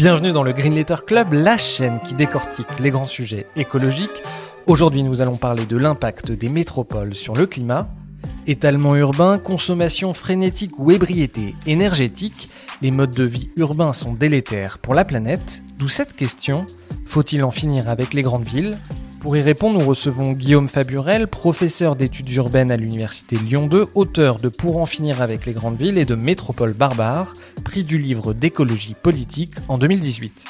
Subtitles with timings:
[0.00, 4.22] Bienvenue dans le Green Letter Club, la chaîne qui décortique les grands sujets écologiques.
[4.64, 7.86] Aujourd'hui, nous allons parler de l'impact des métropoles sur le climat.
[8.46, 12.48] Étalement urbain, consommation frénétique ou ébriété énergétique,
[12.80, 15.62] les modes de vie urbains sont délétères pour la planète.
[15.76, 16.64] D'où cette question,
[17.04, 18.78] faut-il en finir avec les grandes villes?
[19.20, 24.38] Pour y répondre, nous recevons Guillaume Faburel, professeur d'études urbaines à l'Université Lyon 2, auteur
[24.38, 28.32] de Pour en finir avec les grandes villes et de Métropole barbare, prix du livre
[28.32, 30.44] d'écologie politique en 2018.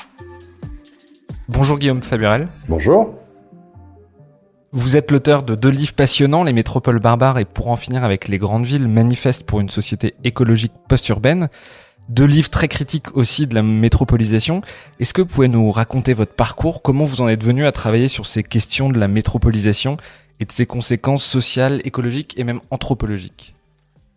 [1.48, 2.47] Bonjour Guillaume Faburel.
[2.69, 3.12] Bonjour.
[4.73, 8.28] Vous êtes l'auteur de deux livres passionnants, Les métropoles barbares et Pour en finir avec
[8.28, 11.48] les grandes villes, manifeste pour une société écologique post-urbaine
[12.11, 14.62] deux livres très critiques aussi de la métropolisation.
[14.98, 16.83] Est-ce que vous pouvez nous raconter votre parcours?
[16.83, 19.97] Comment vous en êtes venu à travailler sur ces questions de la métropolisation
[20.41, 23.55] et de ses conséquences sociales, écologiques et même anthropologiques?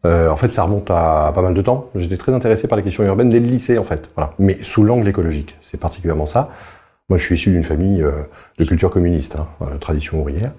[0.05, 1.89] Euh, en fait, ça remonte à pas mal de temps.
[1.95, 4.09] J'étais très intéressé par les questions urbaines dès le lycée, en fait.
[4.39, 5.55] Mais sous l'angle écologique.
[5.61, 6.50] C'est particulièrement ça.
[7.09, 8.23] Moi, je suis issu d'une famille euh,
[8.57, 9.47] de culture communiste, hein,
[9.80, 10.52] tradition ouvrière.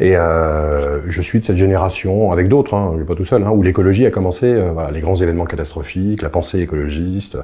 [0.00, 3.42] Et euh, je suis de cette génération, avec d'autres, hein, je suis pas tout seul,
[3.42, 7.36] hein, où l'écologie a commencé, euh, voilà, les grands événements catastrophiques, la pensée écologiste,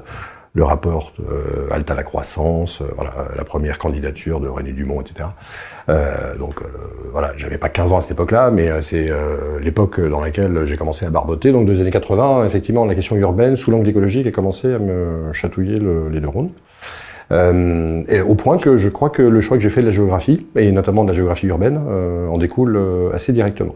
[0.55, 5.29] le rapport euh, Alta la croissance, euh, voilà, la première candidature de René Dumont, etc.
[5.89, 6.61] Euh, donc
[7.11, 9.09] voilà, j'avais pas 15 ans à cette époque-là, mais c'est
[9.61, 11.51] l'époque dans laquelle j'ai commencé à barboter.
[11.51, 15.31] Donc des années 80, effectivement, la question urbaine, sous l'angle écologique, a commencé à me
[15.33, 16.51] chatouiller le, les neurones.
[17.31, 20.45] Euh, au point que je crois que le choix que j'ai fait de la géographie,
[20.55, 23.75] et notamment de la géographie urbaine, euh, en découle euh, assez directement.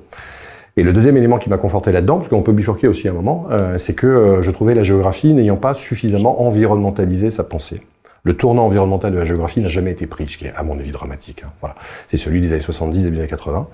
[0.80, 3.14] Et le deuxième élément qui m'a conforté là-dedans, parce qu'on peut bifurquer aussi à un
[3.14, 7.82] moment, euh, c'est que je trouvais la géographie n'ayant pas suffisamment environnementalisé sa pensée.
[8.24, 10.80] Le tournant environnemental de la géographie n'a jamais été pris, ce qui est à mon
[10.80, 11.44] avis dramatique.
[11.46, 11.50] Hein.
[11.60, 11.76] Voilà,
[12.10, 13.68] c'est celui des années 70 et des années 80,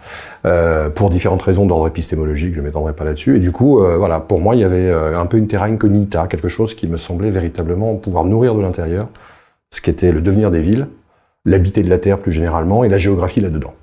[0.46, 2.56] euh, pour différentes raisons d'ordre épistémologique.
[2.56, 3.38] Je m'étendrai pas là-dessus.
[3.38, 6.26] Et du coup, euh, voilà, pour moi, il y avait un peu une terra incognita,
[6.26, 9.08] quelque chose qui me semblait véritablement pouvoir nourrir de l'intérieur
[9.76, 10.88] ce qui était le devenir des villes,
[11.44, 13.74] l'habité de la Terre plus généralement, et la géographie là-dedans.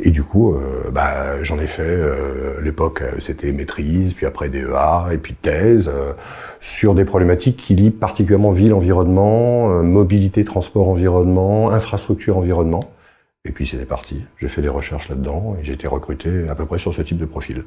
[0.00, 4.48] Et du coup, euh, bah, j'en ai fait, euh, l'époque, euh, c'était maîtrise, puis après
[4.48, 5.90] DEA, et puis thèse,
[6.60, 12.92] sur des problématiques qui lient particulièrement ville-environnement, mobilité, transport, environnement, infrastructure, environnement.
[13.44, 14.24] Et puis c'était parti.
[14.38, 17.18] J'ai fait des recherches là-dedans, et j'ai été recruté à peu près sur ce type
[17.18, 17.64] de profil.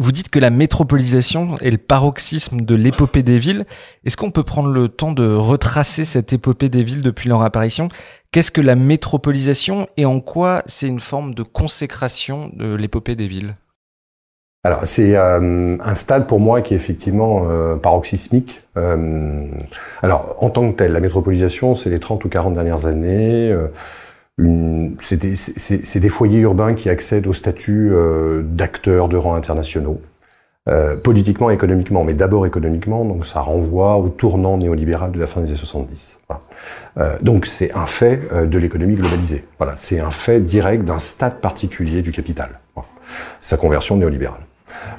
[0.00, 3.66] Vous dites que la métropolisation est le paroxysme de l'épopée des villes.
[4.04, 7.88] Est-ce qu'on peut prendre le temps de retracer cette épopée des villes depuis leur apparition?
[8.30, 13.26] Qu'est-ce que la métropolisation et en quoi c'est une forme de consécration de l'épopée des
[13.26, 13.56] villes?
[14.62, 18.62] Alors c'est euh, un stade pour moi qui est effectivement euh, paroxysmique.
[18.76, 19.46] Euh,
[20.02, 23.52] alors en tant que tel, la métropolisation, c'est les 30 ou 40 dernières années
[24.98, 25.16] c'est
[26.00, 30.00] des, foyers urbains qui accèdent au statut euh, d'acteurs de rang internationaux,
[30.68, 35.26] euh, politiquement et économiquement, mais d'abord économiquement, donc ça renvoie au tournant néolibéral de la
[35.26, 36.18] fin des années 70.
[36.28, 36.42] Voilà.
[36.98, 39.46] Euh, donc c'est un fait euh, de l'économie globalisée.
[39.56, 42.60] Voilà, c'est un fait direct d'un stade particulier du capital,
[43.40, 44.42] sa conversion néolibérale.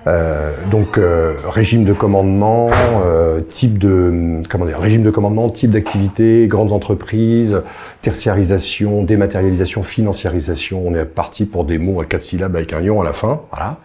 [0.08, 2.70] Euh, donc euh, régime de commandement,
[3.04, 7.62] euh, type de comment dire, régime de commandement, type d'activité, grandes entreprises,
[8.02, 10.82] tertiarisation, dématérialisation, financiarisation.
[10.86, 13.42] On est parti pour des mots à quatre syllabes avec un ion à la fin.
[13.52, 13.78] Voilà.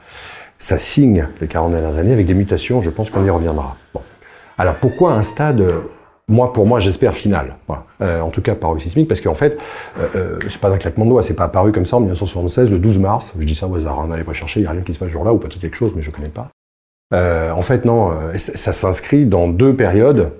[0.56, 2.80] Ça signe les 40 dernières années avec des mutations.
[2.80, 3.76] Je pense qu'on y reviendra.
[3.92, 4.00] Bon.
[4.56, 5.64] Alors pourquoi un stade
[6.28, 7.56] moi, pour moi, j'espère final.
[8.00, 9.58] Euh, en tout cas, paroxysmique, parce qu'en fait,
[9.98, 12.70] euh, euh, c'est pas d'un claquement de doigts, c'est pas apparu comme ça en 1976,
[12.70, 13.32] le 12 mars.
[13.38, 14.98] Je dis ça au hasard, hein, n'allez pas chercher, il n'y a rien qui se
[14.98, 16.48] passe ce jour-là, ou peut-être quelque chose, mais je connais pas.
[17.12, 20.32] Euh, en fait, non, euh, ça s'inscrit dans deux périodes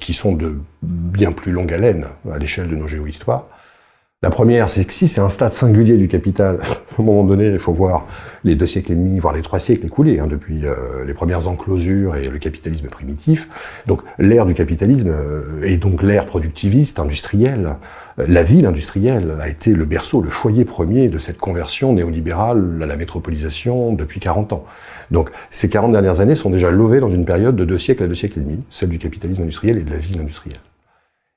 [0.00, 3.46] qui sont de bien plus longue haleine à l'échelle de nos géohistoires.
[4.24, 6.60] La première, c'est que si c'est un stade singulier du capital,
[6.96, 8.06] à un moment donné, il faut voir
[8.44, 11.48] les deux siècles et demi, voire les trois siècles écoulés, hein, depuis euh, les premières
[11.48, 13.82] enclosures et le capitalisme primitif.
[13.88, 17.74] Donc l'ère du capitalisme euh, et donc l'ère productiviste, industrielle,
[18.20, 22.78] euh, la ville industrielle a été le berceau, le foyer premier de cette conversion néolibérale
[22.80, 24.64] à la métropolisation depuis 40 ans.
[25.10, 28.06] Donc ces 40 dernières années sont déjà levées dans une période de deux siècles à
[28.06, 30.60] deux siècles et demi, celle du capitalisme industriel et de la ville industrielle.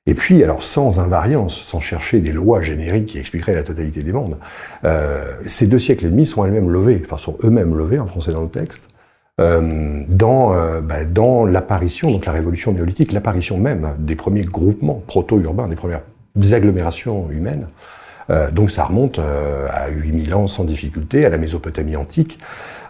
[0.06, 4.12] Et puis, alors sans invariance, sans chercher des lois génériques qui expliqueraient la totalité des
[4.12, 4.36] mondes,
[4.84, 8.32] euh, ces deux siècles et demi sont elles-mêmes levés, enfin sont eux-mêmes levés en français
[8.32, 8.82] dans le texte,
[9.38, 15.76] dans, bah, dans l'apparition, donc la révolution néolithique, l'apparition même des premiers groupements proto-urbains, des
[15.76, 16.00] premières
[16.52, 17.66] agglomérations humaines.
[18.30, 22.38] Euh, donc ça remonte euh, à 8000 ans sans difficulté, à la Mésopotamie antique.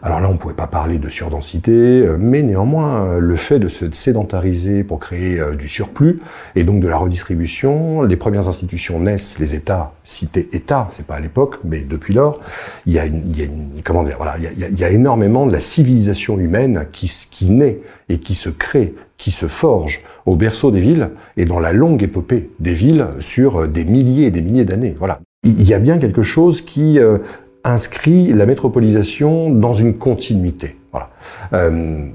[0.06, 3.66] Alors là, on ne pouvait pas parler de surdensité, euh, mais néanmoins, le fait de
[3.66, 6.20] se sédentariser pour créer du surplus
[6.54, 11.16] et donc de la redistribution, les premières institutions naissent, les États, cités États, c'est pas
[11.16, 12.38] à l'époque, mais depuis lors,
[12.86, 15.44] il y a une, il y a une comment dire, voilà, il y a, énormément
[15.44, 20.36] de la civilisation humaine qui, qui naît et qui se crée qui se forge au
[20.36, 24.42] berceau des villes et dans la longue épopée des villes sur des milliers et des
[24.42, 24.94] milliers d'années.
[24.96, 27.18] Voilà il y a bien quelque chose qui euh,
[27.66, 30.76] inscrit la métropolisation dans une continuité.
[30.92, 31.10] Voilà.
[31.52, 32.08] Euh,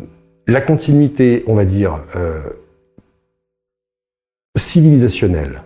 [0.48, 2.42] la continuité, on va dire, euh,
[4.57, 5.63] civilisationnelle,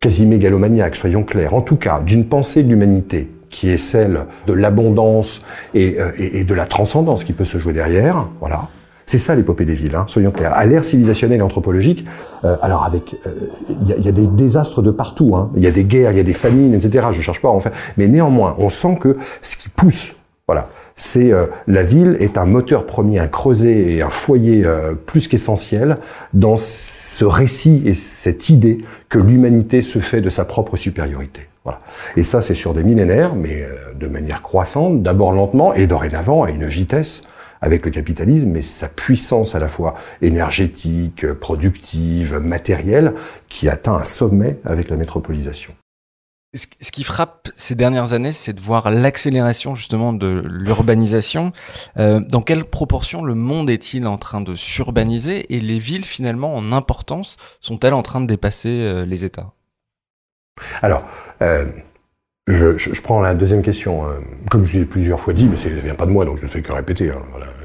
[0.00, 4.52] quasi mégalomaniaque, soyons clairs, en tout cas, d'une pensée de l'humanité qui est celle de
[4.52, 5.42] l'abondance
[5.74, 8.68] et, et, de la transcendance qui peut se jouer derrière, voilà,
[9.10, 10.52] c'est ça l'épopée des villes, hein, soyons clairs.
[10.54, 12.04] À l'ère civilisationnelle et anthropologique,
[12.44, 13.16] euh, alors avec,
[13.68, 15.34] il euh, y, y, a des désastres de partout.
[15.34, 15.50] Hein.
[15.56, 17.08] Il y a des guerres, il y a des famines, etc.
[17.10, 20.12] Je cherche pas à en faire, mais néanmoins, on sent que ce qui pousse,
[20.46, 24.64] voilà, c'est euh, la ville est un moteur premier, un creuset et un foyer
[25.06, 25.96] plus qu'essentiel
[26.32, 28.78] dans ce récit et cette idée
[29.08, 31.48] que l'humanité se fait de sa propre supériorité.
[31.64, 31.80] Voilà.
[32.16, 33.66] Et ça, c'est sur des millénaires, mais
[33.98, 37.22] de manière croissante, d'abord lentement et dorénavant à une vitesse
[37.60, 43.14] avec le capitalisme, mais sa puissance à la fois énergétique, productive, matérielle,
[43.48, 45.74] qui atteint un sommet avec la métropolisation.
[46.52, 51.52] Ce qui frappe ces dernières années, c'est de voir l'accélération justement de l'urbanisation.
[51.96, 56.56] Euh, dans quelle proportion le monde est-il en train de s'urbaniser et les villes finalement
[56.56, 59.52] en importance sont-elles en train de dépasser euh, les États?
[60.82, 61.06] Alors,
[61.40, 61.66] euh,
[62.78, 64.04] je, prends la deuxième question.
[64.04, 64.14] Hein.
[64.50, 66.44] Comme je l'ai plusieurs fois dit, mais ça ne vient pas de moi, donc je
[66.44, 67.22] ne fais que répéter, hein,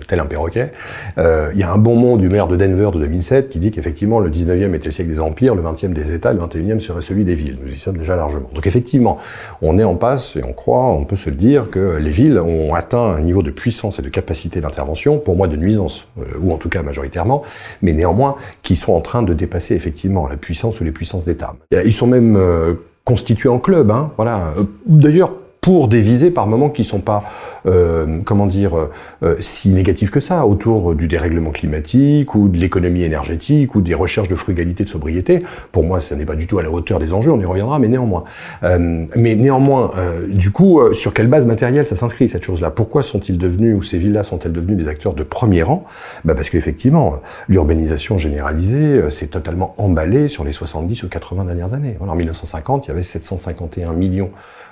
[0.07, 0.71] tel un perroquet.
[1.17, 3.71] Euh, il y a un bon mot du maire de Denver de 2007 qui dit
[3.71, 7.01] qu'effectivement, le 19e était le siècle des empires, le 20e des États, le 21e serait
[7.01, 7.57] celui des villes.
[7.63, 8.49] Nous y sommes déjà largement.
[8.53, 9.17] Donc effectivement,
[9.61, 12.39] on est en passe, et on croit, on peut se le dire, que les villes
[12.39, 16.23] ont atteint un niveau de puissance et de capacité d'intervention, pour moi de nuisance, euh,
[16.39, 17.41] ou en tout cas majoritairement,
[17.81, 21.55] mais néanmoins, qui sont en train de dépasser effectivement la puissance ou les puissances d'État.
[21.71, 22.35] Ils sont même...
[22.35, 22.75] Euh,
[23.05, 23.91] constitués en club.
[23.91, 24.53] Hein, voilà.
[24.57, 25.31] Euh, d'ailleurs,
[25.65, 27.23] pour des visées par moments qui sont pas,
[27.65, 28.75] euh, comment dire,
[29.23, 33.95] euh, si négatives que ça, autour du dérèglement climatique ou de l'économie énergétique ou des
[33.95, 35.43] recherches de frugalité, de sobriété.
[35.71, 37.79] Pour moi, ça n'est pas du tout à la hauteur des enjeux, on y reviendra,
[37.79, 38.25] mais néanmoins.
[38.61, 42.69] Euh, mais néanmoins, euh, du coup, euh, sur quelle base matérielle ça s'inscrit cette chose-là?
[42.69, 45.83] Pourquoi sont-ils devenus ou ces villes-là sont-elles devenues des acteurs de premier rang?
[46.25, 47.15] Bah Parce qu'effectivement,
[47.47, 51.95] l'urbanisation généralisée s'est totalement emballée sur les 70 ou 80 dernières années.
[51.97, 54.29] Voilà, en 1950, il y avait 751 millions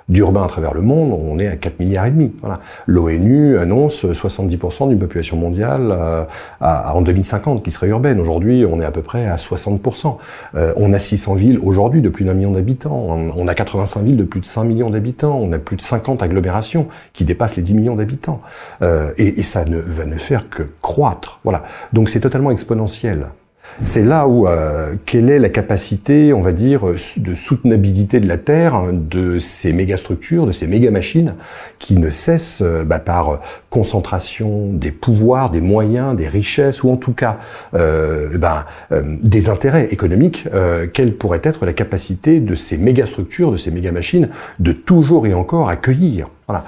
[0.09, 2.31] d'urbains à travers le monde, on est à 4 milliards et demi.
[2.41, 2.59] Voilà.
[2.87, 6.23] L'ONU annonce 70% d'une population mondiale euh,
[6.61, 8.19] à, en 2050 qui serait urbaine.
[8.19, 10.17] Aujourd'hui, on est à peu près à 60%.
[10.55, 13.17] Euh, on a 600 villes aujourd'hui de plus d'un million d'habitants.
[13.35, 15.37] On a 85 villes de plus de 5 millions d'habitants.
[15.41, 18.41] On a plus de 50 agglomérations qui dépassent les 10 millions d'habitants.
[18.81, 21.39] Euh, et, et, ça ne va ne faire que croître.
[21.43, 21.63] Voilà.
[21.91, 23.27] Donc c'est totalement exponentiel.
[23.81, 26.85] C'est là où euh, quelle est la capacité, on va dire,
[27.17, 31.35] de soutenabilité de la Terre, hein, de ces mégastructures, de ces méga-machines,
[31.79, 36.97] qui ne cessent euh, bah, par concentration des pouvoirs, des moyens, des richesses, ou en
[36.97, 37.39] tout cas
[37.73, 40.47] euh, bah, des intérêts économiques,
[40.93, 45.69] quelle pourrait être la capacité de ces mégastructures, de ces méga-machines, de toujours et encore
[45.69, 46.29] accueillir.
[46.47, 46.65] Voilà.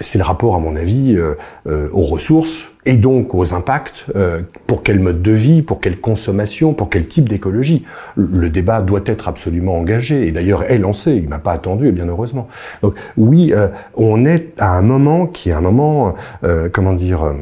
[0.00, 1.18] C'est le rapport, à mon avis,
[1.66, 6.72] aux ressources, et donc aux impacts, euh, pour quel mode de vie, pour quelle consommation,
[6.72, 7.84] pour quel type d'écologie.
[8.16, 11.92] Le débat doit être absolument engagé, et d'ailleurs est lancé, il m'a pas attendu, et
[11.92, 12.46] bien heureusement.
[12.82, 17.24] Donc oui, euh, on est à un moment qui est un moment, euh, comment dire,
[17.24, 17.34] euh,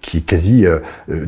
[0.00, 0.78] qui est quasi euh,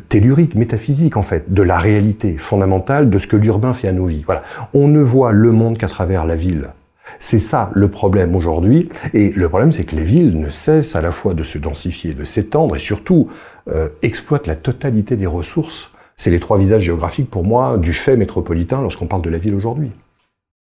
[0.08, 4.06] tellurique, métaphysique en fait, de la réalité fondamentale de ce que l'urbain fait à nos
[4.06, 4.22] vies.
[4.24, 6.68] Voilà, on ne voit le monde qu'à travers la ville.
[7.18, 8.88] C'est ça le problème aujourd'hui.
[9.12, 12.14] Et le problème, c'est que les villes ne cessent à la fois de se densifier,
[12.14, 13.28] de s'étendre et surtout
[13.68, 15.90] euh, exploitent la totalité des ressources.
[16.16, 19.54] C'est les trois visages géographiques pour moi du fait métropolitain lorsqu'on parle de la ville
[19.54, 19.90] aujourd'hui.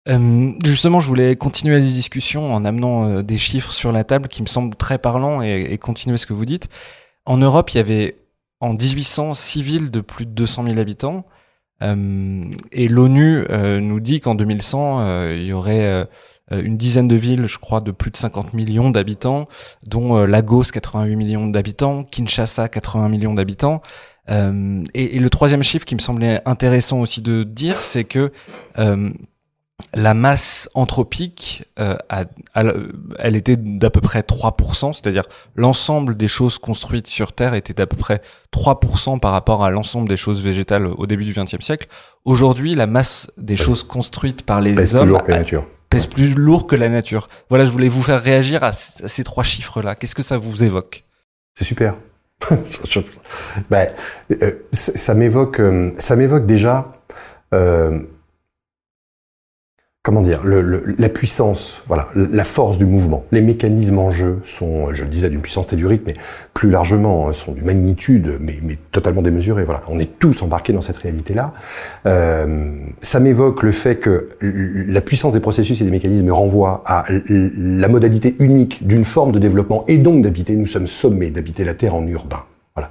[0.08, 4.28] Euh, justement, je voulais continuer la discussion en amenant euh, des chiffres sur la table
[4.28, 6.68] qui me semblent très parlants et, continuer ce que vous dites.
[7.26, 8.16] En Europe, il y avait
[8.60, 11.26] en 1800 six villes de plus de 200 000 habitants.
[11.82, 13.44] Euh, et l'ONU
[13.80, 16.06] nous dit qu'en 2100, euh, il y aurait
[16.50, 19.48] une dizaine de villes, je crois, de plus de 50 millions d'habitants,
[19.86, 23.82] dont Lagos 88 millions d'habitants, Kinshasa 80 millions d'habitants.
[24.30, 28.32] Euh, et, et, le troisième chiffre qui me semblait intéressant aussi de dire, c'est que
[28.78, 29.10] euh,
[29.94, 31.96] la masse anthropique, euh,
[33.18, 35.24] elle était d'à peu près 3%, c'est-à-dire
[35.56, 38.20] l'ensemble des choses construites sur Terre était d'à peu près
[38.54, 41.88] 3% par rapport à l'ensemble des choses végétales au début du XXe siècle.
[42.24, 45.64] Aujourd'hui, la masse des choses construites par les hommes lourd que la nature.
[45.90, 47.28] Pèse plus lourd que la nature.
[47.48, 49.96] Voilà, je voulais vous faire réagir à, ces trois chiffres-là.
[49.96, 51.04] Qu'est-ce que ça vous évoque?
[51.58, 51.96] C'est super.
[53.70, 53.88] ben,
[54.30, 56.90] euh, ça m'évoque, euh, ça m'évoque déjà
[57.52, 58.00] euh,
[60.02, 63.26] comment dire, le, la puissance, voilà, la force du mouvement.
[63.32, 66.14] Les mécanismes en jeu sont, je le disais, d'une puissance tellurique, mais
[66.54, 69.64] plus largement, hein, sont d'une magnitude, mais, mais, totalement démesurée.
[69.64, 71.52] Voilà, on est tous embarqués dans cette réalité-là.
[72.06, 72.70] Euh,
[73.02, 77.88] ça m'évoque le fait que la puissance des processus et des mécanismes renvoie à la
[77.88, 80.56] modalité unique d'une forme de développement et donc d'habiter.
[80.56, 82.44] Nous sommes sommés d'habiter la Terre en urbain.
[82.74, 82.90] Voilà.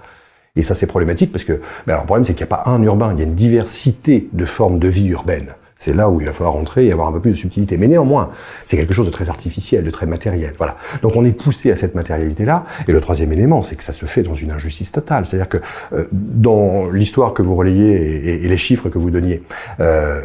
[0.56, 1.54] Et ça, c'est problématique parce que,
[1.88, 3.36] ben alors, le problème, c'est qu'il n'y a pas un urbain, il y a une
[3.36, 5.56] diversité de formes de vie urbaine.
[5.80, 7.78] C'est là où il va falloir rentrer et avoir un peu plus de subtilité.
[7.78, 8.32] Mais néanmoins,
[8.66, 10.54] c'est quelque chose de très artificiel, de très matériel.
[10.58, 10.76] Voilà.
[11.02, 12.66] Donc on est poussé à cette matérialité-là.
[12.90, 15.26] Et le troisième élément, c'est que ça se fait dans une injustice totale.
[15.26, 15.60] C'est-à-dire que
[15.94, 19.42] euh, dans l'histoire que vous relayez et, les chiffres que vous donniez,
[19.80, 20.20] euh,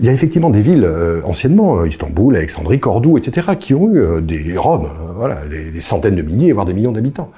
[0.00, 3.92] il y a effectivement des villes euh, anciennement, euh, Istanbul, Alexandrie, Cordoue, etc., qui ont
[3.92, 7.30] eu euh, des Roms, voilà, des, centaines de milliers, voire des millions d'habitants.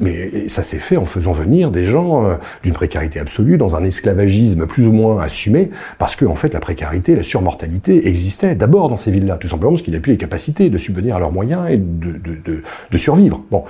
[0.00, 2.24] mais ça s'est fait en faisant venir des gens
[2.62, 6.60] d'une précarité absolue, dans un esclavagisme plus ou moins assumé, parce que en fait la
[6.60, 10.12] précarité, la surmortalité existait d'abord dans ces villes-là, tout simplement parce qu'il n'y a plus
[10.12, 13.42] les capacités de subvenir à leurs moyens et de, de, de, de survivre.
[13.50, 13.64] Bon,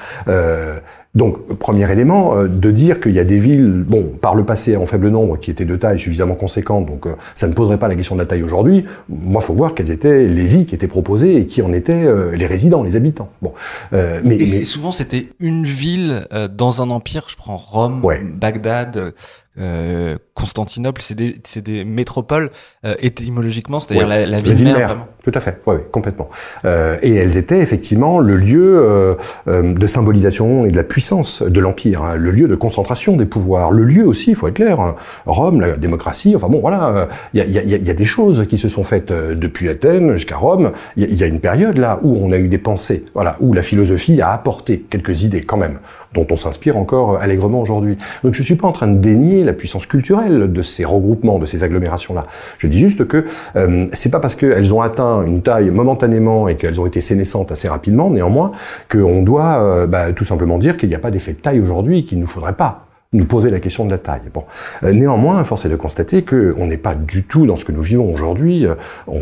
[1.16, 4.76] donc, premier élément, euh, de dire qu'il y a des villes, bon, par le passé
[4.76, 7.88] en faible nombre, qui étaient de taille suffisamment conséquente, donc euh, ça ne poserait pas
[7.88, 8.84] la question de la taille aujourd'hui.
[9.08, 12.36] Moi, faut voir quelles étaient les vies qui étaient proposées et qui en étaient euh,
[12.36, 13.30] les résidents, les habitants.
[13.40, 13.54] Bon,
[13.92, 17.24] mais, et souvent c'était une ville dans un empire.
[17.28, 18.02] Je prends Rome,
[18.34, 19.14] Bagdad.
[19.58, 22.50] Euh, Constantinople, c'est des, des, métropoles
[22.84, 25.08] euh, étymologiquement, c'est-à-dire la, la, ville, mère, vraiment.
[25.26, 26.28] Tout à fait, oui, complètement.
[26.64, 29.14] Euh, et elles étaient effectivement le lieu euh,
[29.48, 33.26] euh, de symbolisation et de la puissance de l'empire, hein, le lieu de concentration des
[33.26, 34.78] pouvoirs, le lieu aussi, il faut être clair.
[34.78, 34.94] Hein,
[35.26, 38.46] Rome, la démocratie, enfin bon, voilà, il y a, y, a, y a, des choses
[38.48, 40.70] qui se sont faites depuis Athènes jusqu'à Rome.
[40.96, 43.52] Il y, y, a une période là où on a eu des pensées, voilà, où
[43.52, 45.80] la philosophie a apporté quelques idées quand même,
[46.14, 47.98] dont on s'inspire encore allègrement aujourd'hui.
[48.22, 51.46] Donc je suis pas en train de dénier la puissance culturelle de ces regroupements, de
[51.46, 52.22] ces agglomérations-là.
[52.58, 53.24] Je dis juste que
[53.56, 57.52] euh, c'est pas parce qu'elles ont atteint une taille momentanément et qu'elles ont été sénescentes
[57.52, 58.52] assez rapidement, néanmoins,
[58.90, 62.04] qu'on doit euh, bah, tout simplement dire qu'il n'y a pas d'effet de taille aujourd'hui,
[62.04, 64.22] qu'il ne faudrait pas nous poser la question de la taille.
[64.34, 64.44] Bon,
[64.82, 67.72] euh, néanmoins, force est de constater que on n'est pas du tout dans ce que
[67.72, 68.66] nous vivons aujourd'hui.
[69.06, 69.20] On,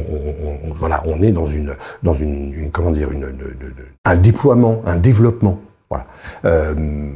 [0.74, 3.08] voilà, on est dans une, dans une, comment dire,
[4.04, 5.60] un déploiement, un développement
[5.90, 6.06] voilà.
[6.46, 6.74] Euh,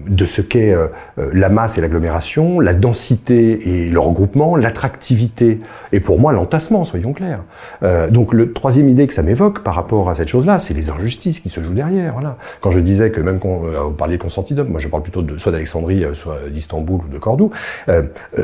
[0.09, 5.61] de ce qu'est euh, euh, la masse et l'agglomération, la densité et le regroupement, l'attractivité
[5.93, 7.41] et pour moi l'entassement, soyons clairs.
[7.83, 10.91] Euh, donc le troisième idée que ça m'évoque par rapport à cette chose-là, c'est les
[10.91, 12.13] injustices qui se jouent derrière.
[12.13, 12.37] Voilà.
[12.61, 15.39] Quand je disais que même quand vous parliez de Constantinople, moi je parle plutôt de
[15.39, 17.51] soit d'Alexandrie, soit d'Istanbul ou de Cordoue.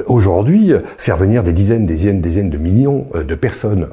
[0.07, 3.88] Aujourd'hui, faire venir des dizaines, des dizaines, des dizaines de millions de personnes,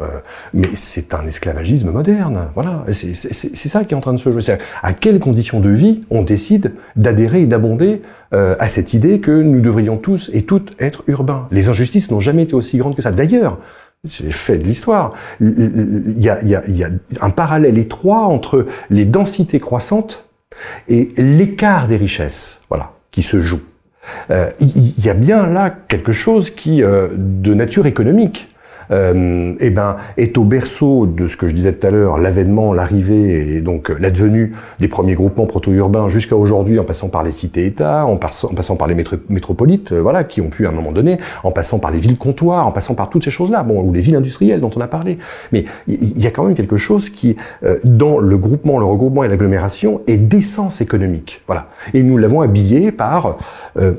[0.54, 2.48] mais c'est un esclavagisme moderne.
[2.56, 2.84] Voilà.
[2.92, 4.42] C'est ça qui est en train de se jouer.
[4.82, 8.02] À quelles conditions de vie on décide d'adhérer et d'abonder
[8.34, 11.48] euh, à cette idée que nous devrions tous et toutes être urbains.
[11.52, 13.12] Les injustices n'ont jamais été aussi grandes que ça.
[13.12, 13.60] D'ailleurs,
[14.08, 15.14] c'est fait de l'histoire.
[15.40, 16.90] Il y, a,
[17.22, 20.26] un parallèle étroit entre les densités croissantes
[20.88, 23.62] et l'écart des richesses, voilà, qui se joue.
[24.32, 28.50] Euh, il y a bien là quelque chose qui, euh, de nature économique,
[28.92, 32.74] euh, eh ben, est au berceau de ce que je disais tout à l'heure, l'avènement,
[32.74, 38.06] l'arrivée et donc l'advenue des premiers groupements proto-urbains jusqu'à aujourd'hui, en passant par les cités-États,
[38.06, 38.96] en, en, passant par les
[39.30, 42.68] métropolites, euh, voilà, qui ont pu à un moment donné, en passant par les villes-comptoirs,
[42.68, 45.18] en passant par toutes ces choses-là, bon, ou les villes industrielles dont on a parlé.
[45.52, 49.24] Mais il y a quand même quelque chose qui, euh, dans le groupement, le regroupement
[49.24, 51.42] et l'agglomération, est d'essence économique.
[51.48, 51.68] Voilà.
[51.94, 53.38] Et nous l'avons habillé par
[53.80, 53.94] euh,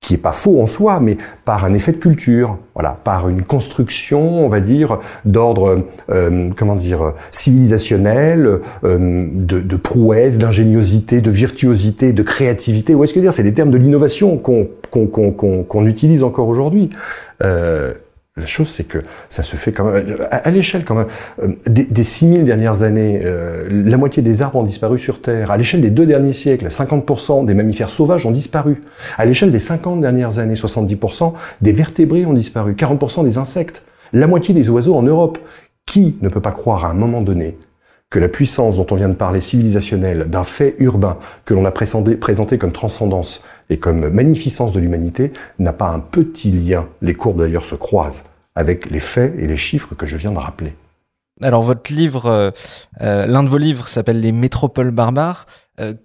[0.00, 3.42] qui est pas faux en soi, mais par un effet de culture, voilà, par une
[3.42, 11.30] construction, on va dire, d'ordre, euh, comment dire, civilisationnel, euh, de, de, prouesse, d'ingéniosité, de
[11.30, 12.94] virtuosité, de créativité.
[12.94, 13.32] Où est-ce que dire?
[13.32, 16.90] C'est des termes de l'innovation qu'on qu'on qu'on utilise encore aujourd'hui.
[17.42, 17.92] Euh,
[18.38, 21.06] la chose, c'est que ça se fait quand même, à, l'échelle quand même,
[21.42, 25.50] euh, des, des 6000 dernières années, euh, la moitié des arbres ont disparu sur Terre.
[25.50, 28.82] À l'échelle des deux derniers siècles, 50% des mammifères sauvages ont disparu.
[29.16, 32.74] À l'échelle des 50 dernières années, 70% des vertébrés ont disparu.
[32.74, 33.82] 40% des insectes.
[34.12, 35.38] La moitié des oiseaux en Europe.
[35.86, 37.56] Qui ne peut pas croire à un moment donné
[38.10, 41.70] que la puissance dont on vient de parler civilisationnelle, d'un fait urbain que l'on a
[41.70, 47.40] présenté comme transcendance et comme magnificence de l'humanité, n'a pas un petit lien, les courbes
[47.40, 48.24] d'ailleurs se croisent,
[48.54, 50.74] avec les faits et les chiffres que je viens de rappeler.
[51.42, 52.52] Alors votre livre,
[52.98, 55.46] l'un de vos livres s'appelle Les métropoles barbares.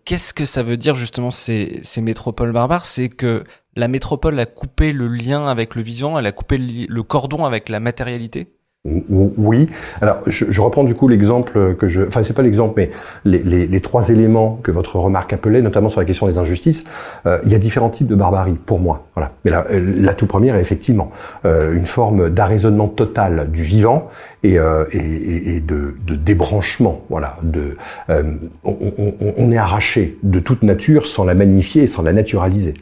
[0.05, 2.85] Qu'est-ce que ça veut dire justement ces, ces métropoles barbares?
[2.85, 3.43] C'est que
[3.75, 7.69] la métropole a coupé le lien avec le vivant, elle a coupé le cordon avec
[7.69, 8.53] la matérialité?
[8.85, 9.69] Oui.
[10.01, 12.91] Alors, je, je, reprends du coup l'exemple que je, enfin c'est pas l'exemple, mais
[13.23, 16.83] les, les, les, trois éléments que votre remarque appelait, notamment sur la question des injustices.
[17.25, 19.07] Euh, il y a différents types de barbarie pour moi.
[19.15, 19.31] Voilà.
[19.45, 21.11] Mais la, la tout première est effectivement
[21.45, 24.09] euh, une forme d'arraisonnement total du vivant
[24.43, 27.03] et, euh, et, et de, de, débranchement.
[27.09, 27.37] Voilà.
[27.41, 27.77] De,
[28.09, 28.23] euh,
[28.65, 32.73] on, on, on, est arraché de toute nature sans la magnifier et sans la naturaliser.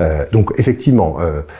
[0.00, 1.18] Euh, donc effectivement,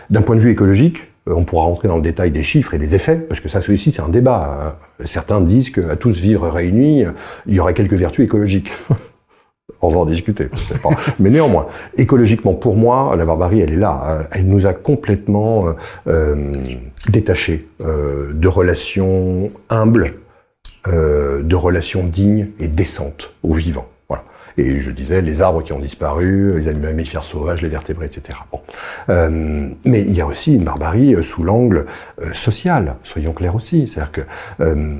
[0.08, 2.78] d'un point de vue écologique, euh, on pourra rentrer dans le détail des chiffres et
[2.78, 4.74] des effets, parce que ça aussi c'est un débat.
[5.00, 5.04] Hein.
[5.04, 7.04] Certains disent qu'à tous vivre réunis,
[7.46, 8.70] il y aurait quelques vertus écologiques.
[9.82, 10.48] On va en discuter,
[10.82, 10.90] pas.
[11.18, 14.20] Mais néanmoins, écologiquement, pour moi, la barbarie, elle est là.
[14.20, 15.72] Euh, elle nous a complètement euh,
[16.06, 16.52] euh
[17.08, 20.14] détachés euh, de relations humbles,
[20.86, 23.88] euh, de relations dignes et décentes aux vivants.
[24.58, 28.38] Et je disais les arbres qui ont disparu, les animaux mammifères sauvages, les vertébrés, etc.
[28.50, 28.60] Bon.
[29.08, 31.86] Euh, mais il y a aussi une barbarie euh, sous l'angle
[32.20, 33.86] euh, social, soyons clairs aussi.
[33.86, 34.20] C'est-à-dire que
[34.60, 34.94] euh,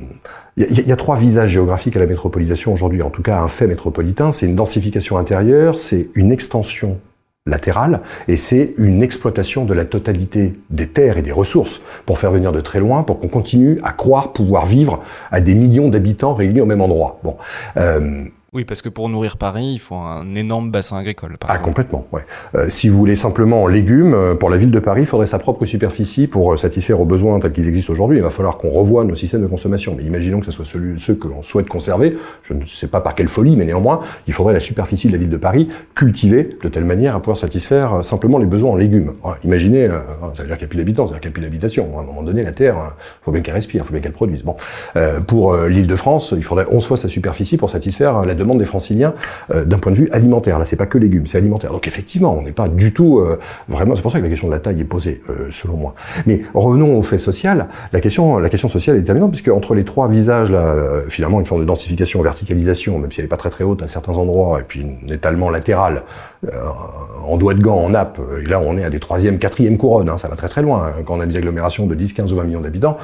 [0.57, 3.02] il y, a trois visages géographiques à la métropolisation aujourd'hui.
[3.02, 6.99] En tout cas, un fait métropolitain, c'est une densification intérieure, c'est une extension
[7.47, 12.30] latérale, et c'est une exploitation de la totalité des terres et des ressources pour faire
[12.30, 16.35] venir de très loin, pour qu'on continue à croire pouvoir vivre à des millions d'habitants
[16.35, 17.19] réunis au même endroit.
[17.23, 17.37] Bon.
[17.78, 21.37] Euh, oui, parce que pour nourrir Paris, il faut un énorme bassin agricole.
[21.47, 22.23] ah, complètement, ouais.
[22.57, 25.28] Euh, si vous voulez simplement en légumes, euh, pour la ville de Paris, il faudrait
[25.28, 28.19] sa propre superficie pour euh, satisfaire aux besoins tels qu'ils existent aujourd'hui.
[28.19, 29.95] Il va falloir qu'on revoie nos systèmes de consommation.
[29.97, 32.16] Mais imaginons que ce soit celui, ceux que l'on souhaite conserver.
[32.42, 35.19] Je ne sais pas par quelle folie, mais néanmoins, il faudrait la superficie de la
[35.19, 39.12] ville de Paris cultivée de telle manière à pouvoir satisfaire simplement les besoins en légumes.
[39.45, 39.88] imaginez,
[40.35, 41.42] ça veut dire qu'il n'y a plus d'habitants, ça veut dire qu'il n'y a plus
[41.42, 41.99] d'habitation.
[41.99, 44.12] À un moment donné, la Terre, il faut bien qu'elle respire, il faut bien qu'elle
[44.12, 44.42] produise.
[44.42, 44.57] Bon,
[45.28, 48.64] pour l'île de France, il faudrait 11 fois sa superficie pour satisfaire la demande des
[48.64, 49.14] franciliens
[49.54, 50.59] euh, d'un point de vue alimentaire.
[50.59, 51.73] Là, c'est pas que légumes, c'est alimentaire.
[51.73, 53.97] Donc effectivement, on n'est pas du tout euh, vraiment.
[53.97, 55.94] C'est pour ça que la question de la taille est posée, euh, selon moi.
[56.26, 57.68] Mais revenons au fait social.
[57.92, 61.46] La question, la question sociale est déterminante puisque entre les trois visages, là, finalement, une
[61.46, 64.61] forme de densification, verticalisation, même si elle n'est pas très très haute à certains endroits,
[64.61, 66.03] et puis un étalement latéral
[67.26, 68.18] en doigt de gant, en nappe.
[68.42, 70.09] Et là, on est à des troisième, quatrième couronnes.
[70.09, 70.87] Hein, ça va très très loin.
[70.87, 71.03] Hein.
[71.05, 72.96] Quand on a des agglomérations de 10, 15 ou 20 millions d'habitants,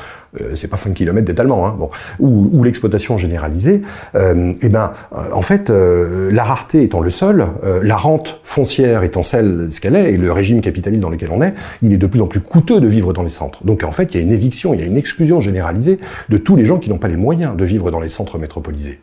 [0.55, 1.66] c'est pas 5 km d'étalement.
[1.66, 1.90] Hein, bon.
[2.18, 3.83] Ou, ou l'exploitation généralisée.
[4.14, 4.92] et eh ben,
[5.33, 9.81] en fait euh, la rareté étant le sol, euh, la rente foncière étant celle ce
[9.81, 12.27] qu'elle est, et le régime capitaliste dans lequel on est, il est de plus en
[12.27, 13.64] plus coûteux de vivre dans les centres.
[13.64, 16.37] Donc en fait, il y a une éviction, il y a une exclusion généralisée de
[16.37, 19.01] tous les gens qui n'ont pas les moyens de vivre dans les centres métropolisés.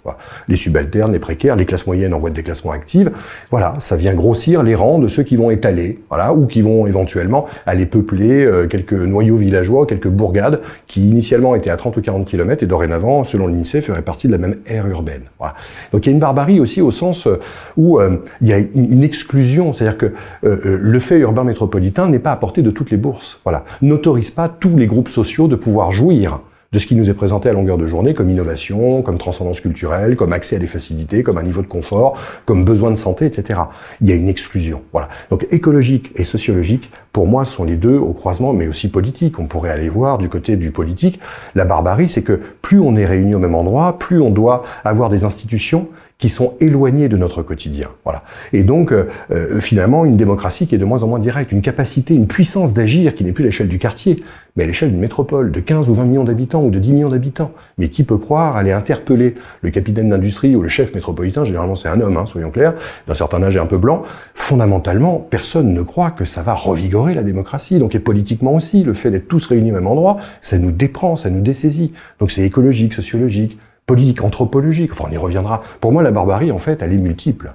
[0.47, 3.11] Les subalternes, les précaires, les classes moyennes en voie de déclassement active.
[3.51, 6.87] Voilà, ça vient grossir les rangs de ceux qui vont étaler, voilà, ou qui vont
[6.87, 12.01] éventuellement aller peupler euh, quelques noyaux villageois, quelques bourgades qui initialement étaient à 30 ou
[12.01, 15.23] 40 km et dorénavant, selon l'INSEE, feraient partie de la même aire urbaine.
[15.39, 15.55] Voilà.
[15.91, 17.37] Donc il y a une barbarie aussi au sens euh,
[17.75, 22.31] où euh, il y a une exclusion, c'est-à-dire que le fait urbain métropolitain n'est pas
[22.31, 23.41] à portée de toutes les bourses.
[23.43, 26.39] Voilà, n'autorise pas tous les groupes sociaux de pouvoir jouir
[26.73, 30.15] de ce qui nous est présenté à longueur de journée comme innovation, comme transcendance culturelle,
[30.15, 33.59] comme accès à des facilités, comme un niveau de confort, comme besoin de santé, etc.
[34.01, 34.81] Il y a une exclusion.
[34.91, 35.07] Voilà.
[35.29, 39.39] Donc écologique et sociologique, pour moi, sont les deux au croisement, mais aussi politique.
[39.39, 41.19] On pourrait aller voir du côté du politique.
[41.53, 45.09] La barbarie, c'est que plus on est réunis au même endroit, plus on doit avoir
[45.09, 47.89] des institutions qui sont éloignés de notre quotidien.
[48.03, 48.23] Voilà.
[48.53, 51.61] Et donc, euh, euh, finalement, une démocratie qui est de moins en moins directe, une
[51.61, 54.23] capacité, une puissance d'agir qui n'est plus à l'échelle du quartier,
[54.55, 57.09] mais à l'échelle d'une métropole de 15 ou 20 millions d'habitants ou de 10 millions
[57.09, 57.51] d'habitants.
[57.77, 61.89] Mais qui peut croire aller interpeller le capitaine d'industrie ou le chef métropolitain, généralement c'est
[61.89, 62.75] un homme, hein, soyons clairs,
[63.07, 64.01] d'un certain âge et un peu blanc,
[64.33, 67.79] fondamentalement, personne ne croit que ça va revigorer la démocratie.
[67.79, 71.15] Donc, et politiquement aussi, le fait d'être tous réunis au même endroit, ça nous déprend,
[71.15, 71.93] ça nous dessaisit.
[72.19, 74.91] Donc c'est écologique, sociologique, politique, anthropologique.
[74.91, 75.61] Enfin, on y reviendra.
[75.79, 77.53] Pour moi, la barbarie, en fait, elle est multiple.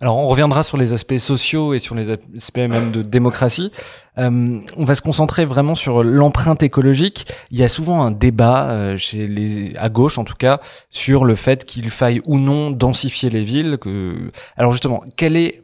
[0.00, 3.70] Alors, on reviendra sur les aspects sociaux et sur les aspects même de démocratie.
[4.18, 7.32] Euh, on va se concentrer vraiment sur l'empreinte écologique.
[7.52, 10.60] Il y a souvent un débat euh, chez les à gauche, en tout cas,
[10.90, 13.78] sur le fait qu'il faille ou non densifier les villes.
[13.80, 14.32] Que...
[14.56, 15.62] Alors justement, quelle est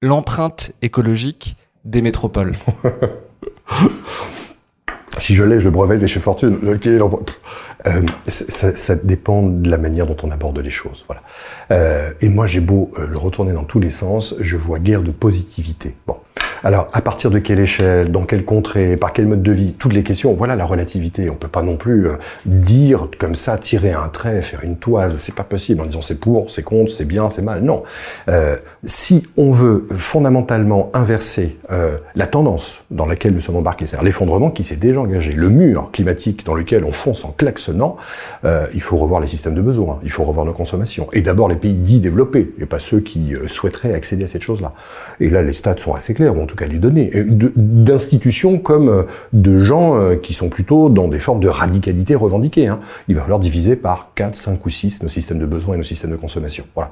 [0.00, 2.52] l'empreinte écologique des métropoles?
[5.20, 6.58] Si je l'ai, je le brevet de chez Fortune.
[7.86, 11.04] Euh, ça, ça, dépend de la manière dont on aborde les choses.
[11.06, 11.22] Voilà.
[11.70, 15.02] Euh, et moi, j'ai beau euh, le retourner dans tous les sens, je vois guère
[15.02, 15.94] de positivité.
[16.06, 16.16] Bon.
[16.62, 19.92] Alors, à partir de quelle échelle, dans quelle contrée, par quel mode de vie, toutes
[19.92, 20.34] les questions.
[20.34, 21.30] Voilà la relativité.
[21.30, 25.16] On peut pas non plus euh, dire comme ça, tirer un trait, faire une toise.
[25.18, 27.62] C'est pas possible en disant c'est pour, c'est contre, c'est bien, c'est mal.
[27.62, 27.82] Non.
[28.28, 34.04] Euh, si on veut fondamentalement inverser euh, la tendance dans laquelle nous sommes embarqués, c'est-à-dire
[34.04, 37.96] l'effondrement qui s'est déjà engagé, le mur climatique dans lequel on fonce en klaxonnant,
[38.44, 41.08] euh, il faut revoir les systèmes de besoins, il faut revoir nos consommations.
[41.12, 44.42] Et d'abord les pays dits développés, et pas ceux qui euh, souhaiteraient accéder à cette
[44.42, 44.72] chose-là.
[45.20, 47.10] Et là, les stats sont assez clairs, tout cas les données,
[47.56, 52.66] d'institutions comme euh, de gens euh, qui sont plutôt dans des formes de radicalité revendiquées.
[52.66, 52.80] Hein.
[53.08, 55.84] Il va falloir diviser par 4, 5 ou 6 nos systèmes de besoins et nos
[55.84, 56.64] systèmes de consommation.
[56.74, 56.90] Voilà.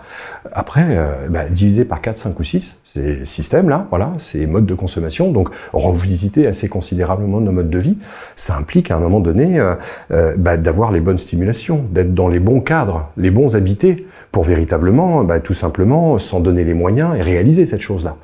[0.52, 4.74] Après, euh, bah, diviser par 4, 5 ou 6 ces systèmes-là, voilà, ces modes de
[4.74, 7.98] consommation, donc revisiter assez considérablement nos modes de vie,
[8.34, 9.74] ça implique à un moment donné euh,
[10.10, 14.44] euh, bah, d'avoir les bonnes stimulations, d'être dans les bons cadres, les bons habités, pour
[14.44, 18.16] véritablement, bah, tout simplement, s'en donner les moyens et réaliser cette chose-là.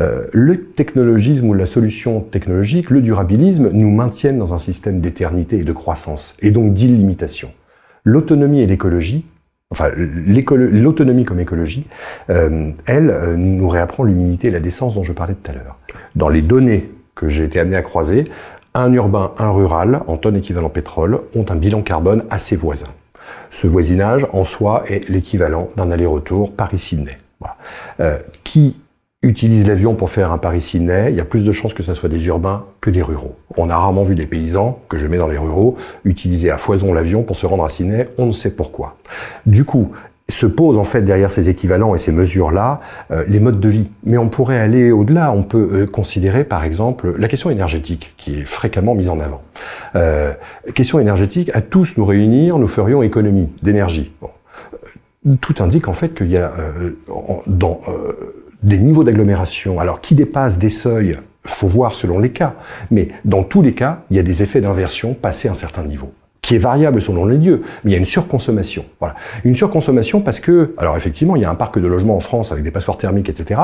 [0.00, 5.58] Euh, le technologisme ou la solution technologique, le durabilisme, nous maintiennent dans un système d'éternité
[5.58, 7.50] et de croissance, et donc d'illimitation.
[8.04, 9.24] L'autonomie et l'écologie
[9.70, 11.86] enfin l'autonomie comme écologie,
[12.30, 15.76] euh, elle euh, nous réapprend l'humilité et la décence dont je parlais tout à l'heure.
[16.14, 18.30] Dans les données que j'ai été amené à croiser,
[18.74, 22.88] un urbain, un rural, en tonnes équivalent pétrole, ont un bilan carbone assez voisin.
[23.50, 27.18] Ce voisinage, en soi, est l'équivalent d'un aller-retour Paris-Sydney.
[28.00, 28.18] Euh,
[29.22, 32.08] utilise l'avion pour faire un Paris-Sydney, il y a plus de chances que ce soit
[32.08, 33.36] des urbains que des ruraux.
[33.56, 36.92] On a rarement vu des paysans, que je mets dans les ruraux, utiliser à foison
[36.92, 38.96] l'avion pour se rendre à Sydney, on ne sait pourquoi.
[39.46, 39.90] Du coup,
[40.28, 42.80] se posent en fait derrière ces équivalents et ces mesures-là
[43.12, 43.88] euh, les modes de vie.
[44.04, 45.32] Mais on pourrait aller au-delà.
[45.32, 49.42] On peut euh, considérer par exemple la question énergétique qui est fréquemment mise en avant.
[49.94, 50.32] Euh,
[50.74, 54.12] question énergétique, à tous nous réunir, nous ferions économie d'énergie.
[54.20, 54.30] Bon.
[55.40, 56.90] Tout indique en fait qu'il y a euh,
[57.46, 57.80] dans
[58.66, 62.56] des niveaux d'agglomération, alors qui dépassent des seuils, faut voir selon les cas,
[62.90, 66.12] mais dans tous les cas, il y a des effets d'inversion passés un certain niveau
[66.42, 68.84] qui est variable selon les lieux, mais il y a une surconsommation.
[69.00, 69.16] Voilà.
[69.42, 72.52] Une surconsommation parce que, alors effectivement, il y a un parc de logements en France
[72.52, 73.60] avec des passoires thermiques, etc.,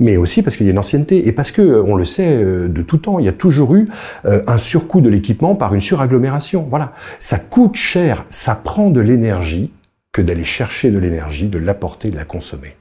[0.00, 2.68] mais aussi parce qu'il y a une ancienneté, et parce que, on le sait euh,
[2.68, 3.86] de tout temps, il y a toujours eu
[4.24, 6.66] euh, un surcoût de l'équipement par une suragglomération.
[6.70, 6.94] Voilà.
[7.18, 9.70] Ça coûte cher, ça prend de l'énergie
[10.10, 12.76] que d'aller chercher de l'énergie, de l'apporter, de la consommer.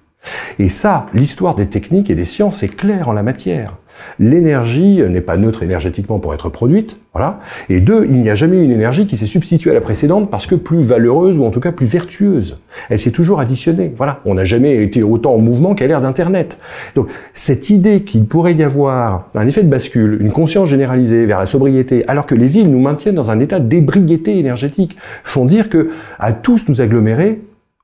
[0.59, 3.77] Et ça, l'histoire des techniques et des sciences est claire en la matière.
[4.19, 7.39] L'énergie n'est pas neutre énergétiquement pour être produite, voilà.
[7.69, 10.47] Et deux, il n'y a jamais une énergie qui s'est substituée à la précédente parce
[10.47, 12.57] que plus valeureuse ou en tout cas plus vertueuse.
[12.89, 14.21] Elle s'est toujours additionnée, voilà.
[14.25, 16.57] On n'a jamais été autant en mouvement qu'à l'ère d'Internet.
[16.95, 21.39] Donc, cette idée qu'il pourrait y avoir un effet de bascule, une conscience généralisée vers
[21.39, 25.69] la sobriété, alors que les villes nous maintiennent dans un état d'ébriété énergétique, font dire
[25.69, 27.41] que à tous nous agglomérer,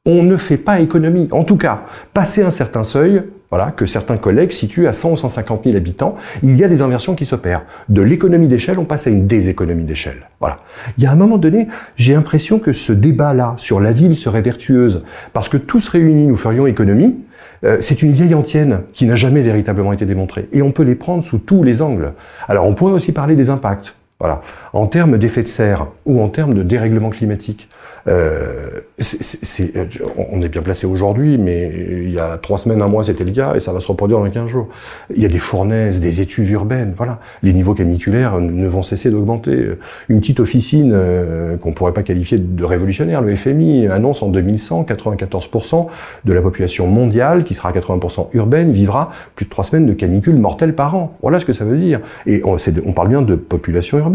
[0.07, 1.27] on ne fait pas économie.
[1.31, 5.17] En tout cas, passer un certain seuil, voilà, que certains collègues situent à 100 ou
[5.17, 7.63] 150 000 habitants, il y a des inversions qui s'opèrent.
[7.87, 10.27] De l'économie d'échelle, on passe à une déséconomie d'échelle.
[10.39, 10.59] Voilà.
[10.97, 14.41] Il y a un moment donné, j'ai l'impression que ce débat-là sur la ville serait
[14.41, 17.15] vertueuse, parce que tous réunis, nous ferions économie.
[17.63, 20.47] Euh, c'est une vieille antienne qui n'a jamais véritablement été démontrée.
[20.53, 22.13] Et on peut les prendre sous tous les angles.
[22.47, 23.93] Alors, on pourrait aussi parler des impacts.
[24.19, 24.41] Voilà.
[24.73, 27.69] En termes d'effet de serre ou en termes de dérèglement climatique,
[28.07, 29.73] euh, c'est,
[30.17, 31.71] on est bien placé aujourd'hui, mais
[32.03, 34.19] il y a trois semaines, un mois, c'était le cas, et ça va se reproduire
[34.19, 34.69] dans 15 jours.
[35.15, 37.19] Il y a des fournaises, des étuves urbaines, voilà.
[37.43, 39.73] Les niveaux caniculaires ne vont cesser d'augmenter.
[40.09, 44.83] Une petite officine euh, qu'on pourrait pas qualifier de révolutionnaire, le FMI annonce en 2100
[44.83, 45.87] 94%
[46.25, 50.37] de la population mondiale, qui sera 80% urbaine, vivra plus de trois semaines de canicule
[50.37, 51.17] mortelle par an.
[51.21, 51.99] Voilà ce que ça veut dire.
[52.25, 54.06] Et on, on parle bien de population urbaine.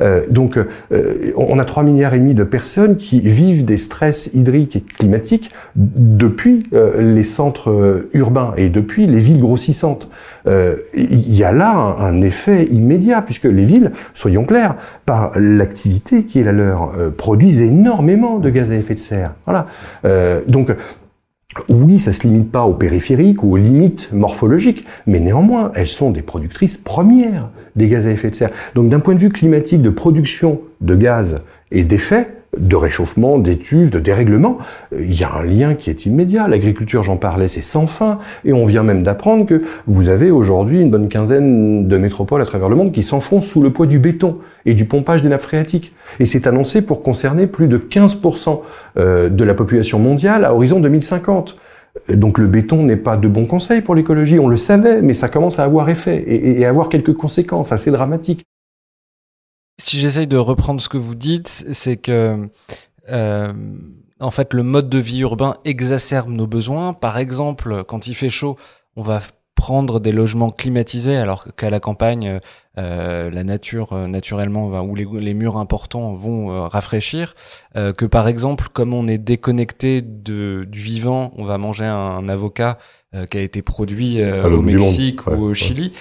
[0.00, 4.30] Euh, donc, euh, on a 3 milliards et demi de personnes qui vivent des stress
[4.34, 10.08] hydriques et climatiques depuis euh, les centres urbains et depuis les villes grossissantes.
[10.46, 16.40] Il y a là un, effet immédiat, puisque les villes, soyons clairs, par l'activité qui
[16.40, 19.34] est la leur, produisent énormément de gaz à effet de serre.
[19.46, 19.66] Voilà.
[20.46, 20.74] donc,
[21.68, 26.10] oui, ça se limite pas aux périphériques ou aux limites morphologiques, mais néanmoins, elles sont
[26.10, 28.50] des productrices premières des gaz à effet de serre.
[28.74, 33.90] Donc d'un point de vue climatique, de production de gaz et d'effet, de réchauffement, d'études,
[33.90, 34.58] de dérèglement,
[34.96, 36.48] il y a un lien qui est immédiat.
[36.48, 38.18] L'agriculture, j'en parlais, c'est sans fin.
[38.44, 42.44] Et on vient même d'apprendre que vous avez aujourd'hui une bonne quinzaine de métropoles à
[42.44, 45.42] travers le monde qui s'enfoncent sous le poids du béton et du pompage des nappes
[45.42, 45.94] phréatiques.
[46.20, 48.60] Et c'est annoncé pour concerner plus de 15%
[48.98, 51.56] euh, de la population mondiale à horizon 2050.
[52.08, 55.28] Donc le béton n'est pas de bon conseil pour l'écologie, on le savait, mais ça
[55.28, 58.44] commence à avoir effet et, et avoir quelques conséquences assez dramatiques
[59.78, 62.48] si j'essaye de reprendre ce que vous dites, c'est que
[63.10, 63.52] euh,
[64.20, 66.92] en fait le mode de vie urbain exacerbe nos besoins.
[66.92, 68.56] Par exemple, quand il fait chaud,
[68.96, 69.20] on va
[69.54, 72.40] prendre des logements climatisés alors qu'à la campagne
[72.76, 77.34] euh, la nature euh, naturellement va où les, les, murs importants vont euh, rafraîchir
[77.74, 82.78] que par exemple comme on est déconnecté de, du vivant on va manger un, avocat
[83.30, 85.92] qui a été produit au Mexique ou au Chili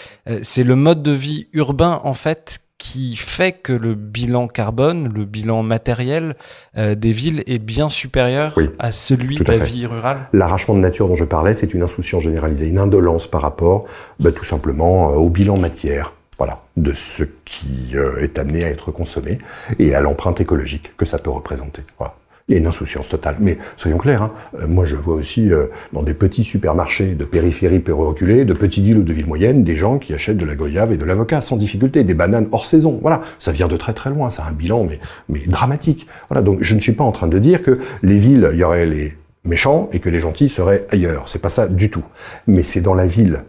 [0.41, 5.23] c'est le mode de vie urbain en fait qui fait que le bilan carbone, le
[5.23, 6.35] bilan matériel
[6.77, 11.07] euh, des villes est bien supérieur à celui de la vie rurale L'arrachement de nature
[11.07, 13.85] dont je parlais, c'est une insouciance généralisée, une indolence par rapport
[14.19, 16.13] bah, tout simplement euh, au bilan matière.
[16.37, 19.37] Voilà, de ce qui euh, est amené à être consommé
[19.79, 21.83] et à l'empreinte écologique que ça peut représenter.
[21.97, 22.15] Voilà.
[22.49, 23.37] Il y a une insouciance totale.
[23.39, 27.23] Mais soyons clairs, hein, euh, moi je vois aussi euh, dans des petits supermarchés de
[27.23, 30.55] périphérie reculée, de petites villes ou de villes moyennes, des gens qui achètent de la
[30.55, 32.99] goyave et de l'avocat sans difficulté, des bananes hors saison.
[33.01, 36.05] Voilà, ça vient de très très loin, ça a un bilan mais, mais dramatique.
[36.27, 38.63] Voilà, donc je ne suis pas en train de dire que les villes, il y
[38.63, 41.29] aurait les méchants et que les gentils seraient ailleurs.
[41.29, 42.03] C'est pas ça du tout.
[42.47, 43.45] Mais c'est dans la ville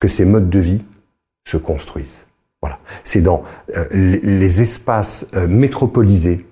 [0.00, 0.82] que ces modes de vie
[1.46, 2.24] se construisent.
[2.60, 3.44] Voilà, c'est dans
[3.76, 6.46] euh, les, espaces métropolisés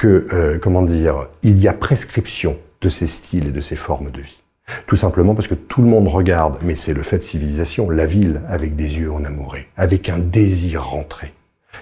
[0.00, 4.10] que, euh, comment dire, il y a prescription de ces styles et de ces formes
[4.10, 4.42] de vie.
[4.86, 8.06] Tout simplement parce que tout le monde regarde, mais c'est le fait de civilisation, la
[8.06, 11.34] ville avec des yeux en amouré, avec un désir rentré.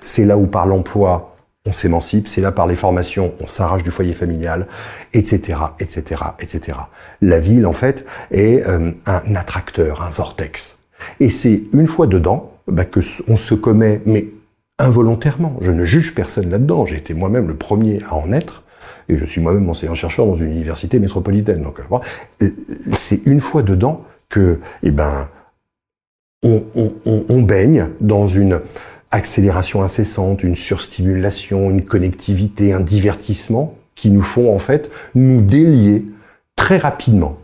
[0.02, 3.92] C'est là où par l'emploi, on s'émancipe, c'est là par les formations, on s'arrache du
[3.92, 4.66] foyer familial,
[5.12, 6.76] etc., etc., etc.
[7.22, 10.78] La ville, en fait, est euh, un attracteur, un vortex.
[11.20, 14.26] Et c'est une fois dedans bah, que on se commet, mais
[14.78, 15.56] involontairement.
[15.60, 16.86] Je ne juge personne là-dedans.
[16.86, 18.62] J'ai été moi-même le premier à en être.
[19.08, 21.62] Et je suis moi-même enseignant-chercheur dans une université métropolitaine.
[21.62, 22.48] Donc, euh,
[22.92, 25.28] c'est une fois dedans que, eh ben,
[26.42, 28.60] on, baigne dans une
[29.10, 36.04] accélération incessante, une surstimulation, une connectivité, un divertissement qui nous font en fait nous délier
[36.54, 37.38] très rapidement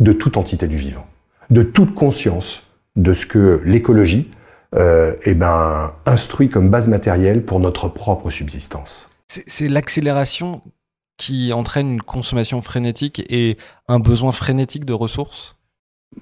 [0.00, 1.06] de toute entité du vivant,
[1.50, 2.64] de toute conscience
[2.96, 4.28] de ce que l'écologie,
[4.74, 9.10] euh, eh ben, instruit comme base matérielle pour notre propre subsistance.
[9.28, 10.60] C'est l'accélération
[11.16, 13.56] qui entraîne une consommation frénétique et
[13.88, 15.56] un besoin frénétique de ressources?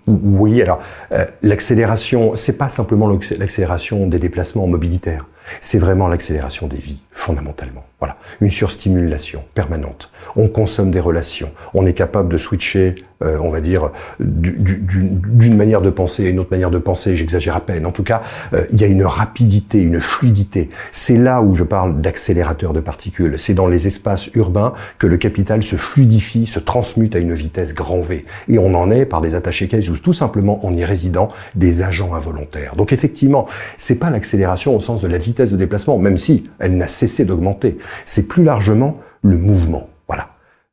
[0.06, 0.80] Oui, alors
[1.12, 5.26] euh, l'accélération, c'est pas simplement l'accélération des déplacements mobilitaires,
[5.61, 7.85] c'est vraiment l'accélération des vies, fondamentalement.
[7.98, 10.11] Voilà, une surstimulation permanente.
[10.37, 15.83] On consomme des relations, on est capable de switcher euh, on va dire, d'une manière
[15.83, 17.85] de penser à une autre manière de penser, j'exagère à peine.
[17.85, 18.22] En tout cas,
[18.55, 20.70] euh, il y a une rapidité, une fluidité.
[20.90, 23.38] C'est là où je parle d'accélérateur de particules.
[23.38, 27.74] C'est dans les espaces urbains que le capital se fluidifie, se transmute à une vitesse
[27.74, 28.24] grand V.
[28.48, 31.83] Et on en est par des attachés cases ou tout simplement en y résidant des
[31.83, 32.74] agents involontaires.
[32.74, 36.87] Donc effectivement, c'est pas l'accélération au sens de la de déplacement, même si elle n'a
[36.88, 37.79] cessé d'augmenter.
[38.05, 39.88] C'est plus largement le mouvement.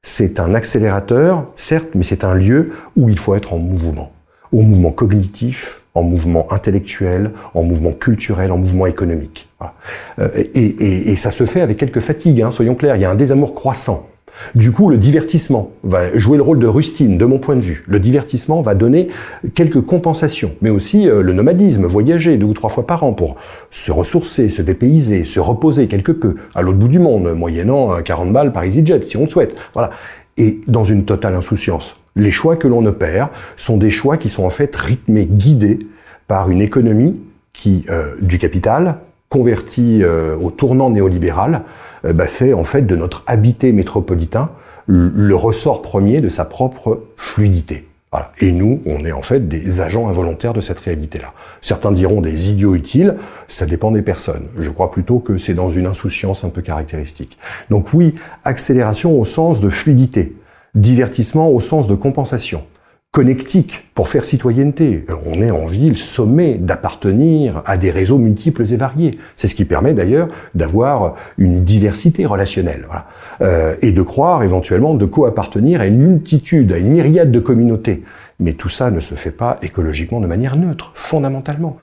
[0.02, 4.13] C'est un accélérateur, certes, mais c'est un lieu où il faut être en mouvement.
[4.54, 9.50] Au mouvement cognitif, en mouvement intellectuel, en mouvement culturel, en mouvement économique.
[10.20, 12.96] Euh, et, ça se fait avec quelques fatigues, hein, soyons clairs.
[12.96, 14.08] Il y a un désamour croissant
[14.56, 17.84] du coup, le divertissement va jouer le rôle de rustine, de mon point de vue.
[17.88, 19.08] Le divertissement va donner
[19.54, 23.36] quelques compensations, mais aussi euh, le nomadisme, voyager deux ou trois fois par an pour
[23.69, 28.32] se ressourcer, se dépayser, se reposer quelque peu à l'autre bout du monde, moyennant 40
[28.32, 29.56] balles par EasyJet, si on le souhaite.
[29.73, 29.91] Voilà.
[30.38, 31.95] Et dans une totale insouciance.
[32.15, 35.80] Les choix que l'on opère sont des choix qui sont en fait rythmés, guidés
[36.28, 37.21] par une économie
[37.54, 38.97] qui, euh, du capital,
[39.29, 41.63] converti euh, au tournant néolibéral,
[42.05, 44.49] euh, bah, fait en fait de notre habité métropolitain
[44.87, 47.87] le, ressort premier de sa propre fluidité.
[48.11, 48.31] Voilà.
[48.39, 51.33] Et nous, on est en fait des agents involontaires de cette réalité-là.
[51.59, 53.15] Certains diront des idiots utiles,
[53.49, 54.47] ça dépend des personnes.
[54.57, 57.37] Je crois plutôt que c'est dans une insouciance un peu caractéristique.
[57.69, 60.37] Donc oui, accélération au sens de fluidité,
[60.73, 62.63] divertissement au sens de compensation
[63.12, 65.04] connectique pour faire citoyenneté.
[65.26, 69.17] On est en ville sommé d'appartenir à des réseaux multiples et variés.
[69.36, 73.08] C'est ce qui permet d'ailleurs d'avoir une diversité relationnelle voilà.
[73.41, 78.04] euh, et de croire éventuellement de co-appartenir à une multitude, à une myriade de communautés.
[78.39, 81.78] Mais tout ça ne se fait pas écologiquement de manière neutre, fondamentalement.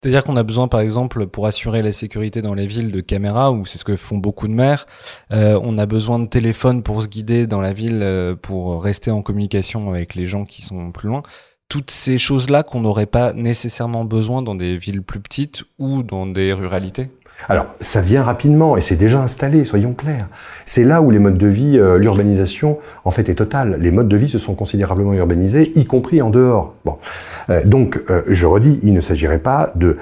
[0.00, 3.50] C'est-à-dire qu'on a besoin, par exemple, pour assurer la sécurité dans les villes, de caméras,
[3.50, 4.86] ou c'est ce que font beaucoup de maires.
[5.32, 9.10] Euh, on a besoin de téléphones pour se guider dans la ville, euh, pour rester
[9.10, 11.22] en communication avec les gens qui sont plus loin.
[11.68, 16.26] Toutes ces choses-là qu'on n'aurait pas nécessairement besoin dans des villes plus petites ou dans
[16.26, 17.10] des ruralités.
[17.46, 20.26] Alors, ça vient rapidement et c'est déjà installé, soyons clairs.
[20.64, 23.76] C'est là où les modes de vie, euh, l'urbanisation, en fait, est totale.
[23.78, 26.74] Les modes de vie se sont considérablement urbanisés, y compris en dehors.
[26.84, 26.96] Bon,
[27.48, 29.96] euh, donc, euh, je redis, il ne s'agirait pas de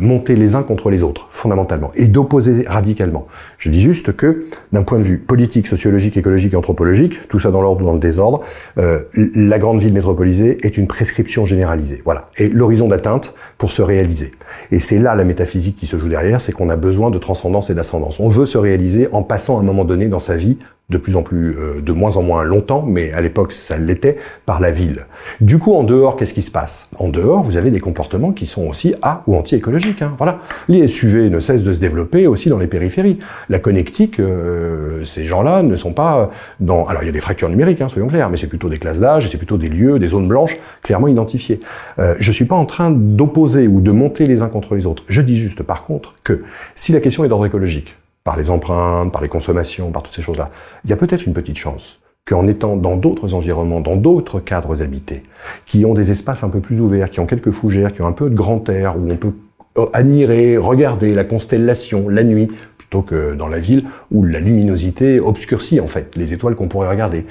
[0.00, 3.26] monter les uns contre les autres, fondamentalement, et d'opposer radicalement.
[3.58, 7.62] Je dis juste que, d'un point de vue politique, sociologique, écologique anthropologique, tout ça dans
[7.62, 8.40] l'ordre ou dans le désordre,
[8.76, 12.02] la grande ville métropolisée est une prescription généralisée.
[12.04, 12.26] Voilà.
[12.36, 14.32] Et l'horizon d'atteinte pour se réaliser.
[14.70, 17.74] Et c'est là la métaphysique qui se joue derrière, qu'on a besoin de transcendance et
[17.74, 18.20] d'ascendance.
[18.20, 20.58] On veut se réaliser en passant à un moment donné dans sa vie
[20.92, 24.18] de plus en plus, euh, de moins en moins longtemps, mais à l'époque ça l'était,
[24.46, 25.06] par la ville.
[25.40, 26.88] Du coup, en dehors, qu'est-ce qui se passe?
[26.98, 30.02] En dehors, vous avez des comportements qui sont aussi a ou anti-écologiques.
[30.02, 30.40] Hein, voilà.
[30.68, 33.18] Les SUV ne cessent de se développer aussi dans les périphéries.
[33.48, 36.84] La connectique, euh, ces gens-là ne sont pas dans...
[36.86, 39.00] Alors il y a des fractures numériques, hein, soyons clairs, mais c'est plutôt des classes
[39.00, 41.60] d'âge, c'est plutôt des lieux, des zones blanches clairement identifiées.
[41.98, 45.04] Euh, je suis pas en train d'opposer ou de monter les uns contre les autres.
[45.08, 46.42] Je dis juste par contre que
[46.74, 50.22] si la question est d'ordre écologique, par les empreintes, par les consommations, par toutes ces
[50.22, 50.50] choses-là,
[50.84, 54.82] il y a peut-être une petite chance qu'en étant dans d'autres environnements, dans d'autres cadres
[54.82, 55.24] habités,
[55.66, 58.12] qui ont des espaces un peu plus ouverts, qui ont quelques fougères, qui ont un
[58.12, 59.32] peu de grand air, où on peut
[59.78, 65.18] euh, admirer, regarder la constellation la nuit, plutôt que dans la ville où la luminosité
[65.18, 67.26] obscurcit en fait les étoiles qu'on pourrait regarder.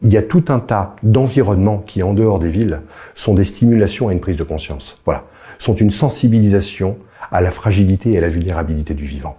[0.00, 2.80] Il y a tout un tas d'environnements qui, en dehors des villes,
[3.14, 5.00] sont des stimulations à une prise de conscience.
[5.04, 5.24] Voilà.
[5.58, 6.96] Sont une sensibilisation
[7.30, 9.36] à la fragilité et à la vulnérabilité du vivant.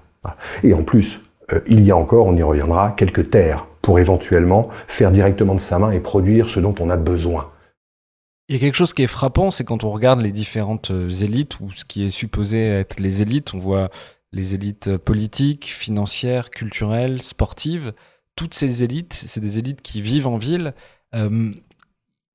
[0.64, 1.20] Et en plus,
[1.52, 5.60] euh, il y a encore, on y reviendra, quelques terres pour éventuellement faire directement de
[5.60, 7.52] sa main et produire ce dont on a besoin.
[8.50, 11.10] Il y a quelque chose qui est frappant, c'est quand on regarde les différentes euh,
[11.10, 13.90] élites, ou ce qui est supposé être les élites, on voit
[14.32, 17.94] les élites politiques, financières, culturelles, sportives.
[18.36, 20.74] Toutes ces élites, c'est des élites qui vivent en ville.
[21.14, 21.52] Euh,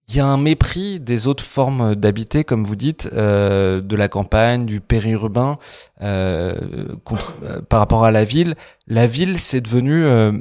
[0.09, 4.09] il y a un mépris des autres formes d'habiter, comme vous dites, euh, de la
[4.09, 5.59] campagne, du périurbain,
[6.01, 6.55] euh,
[7.05, 8.55] contre, euh, par rapport à la ville.
[8.87, 10.33] La ville, c'est devenu euh,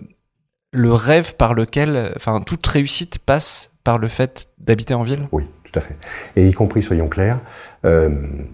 [0.71, 5.27] le rêve par lequel, enfin, toute réussite passe par le fait d'habiter en ville.
[5.33, 5.97] Oui, tout à fait.
[6.37, 7.39] Et y compris, soyons clairs,
[7.85, 8.09] euh,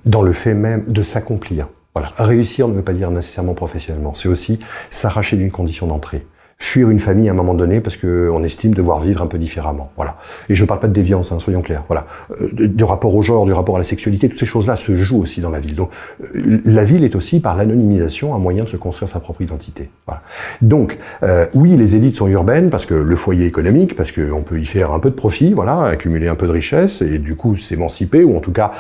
[0.06, 1.68] dans le fait même de s'accomplir.
[1.96, 2.12] Voilà.
[2.18, 4.16] Réussir ne veut pas dire nécessairement professionnellement.
[4.16, 4.58] C'est aussi
[4.90, 6.26] s'arracher d'une condition d'entrée
[6.58, 9.92] fuir une famille à un moment donné parce qu'on estime devoir vivre un peu différemment.
[9.96, 10.18] Voilà.
[10.50, 11.84] Et je ne parle pas de déviance, hein, soyons clairs.
[11.88, 12.06] Voilà.
[12.42, 15.22] Euh, du rapport au genre, du rapport à la sexualité, toutes ces choses-là se jouent
[15.22, 15.76] aussi dans la ville.
[15.76, 15.90] Donc,
[16.36, 19.90] euh, la ville est aussi, par l'anonymisation, un moyen de se construire sa propre identité.
[20.06, 20.22] Voilà.
[20.62, 24.60] Donc, euh, oui, les élites sont urbaines parce que le foyer économique, parce qu'on peut
[24.60, 27.56] y faire un peu de profit, voilà, accumuler un peu de richesse et du coup
[27.56, 28.72] s'émanciper ou en tout cas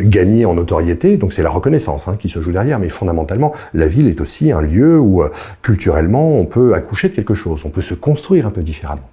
[0.00, 1.16] gagner en notoriété.
[1.16, 2.78] Donc, c'est la reconnaissance hein, qui se joue derrière.
[2.78, 5.22] Mais fondamentalement, la ville est aussi un lieu où
[5.62, 9.08] culturellement on peut accoucher quelque chose, on peut se construire un peu différemment.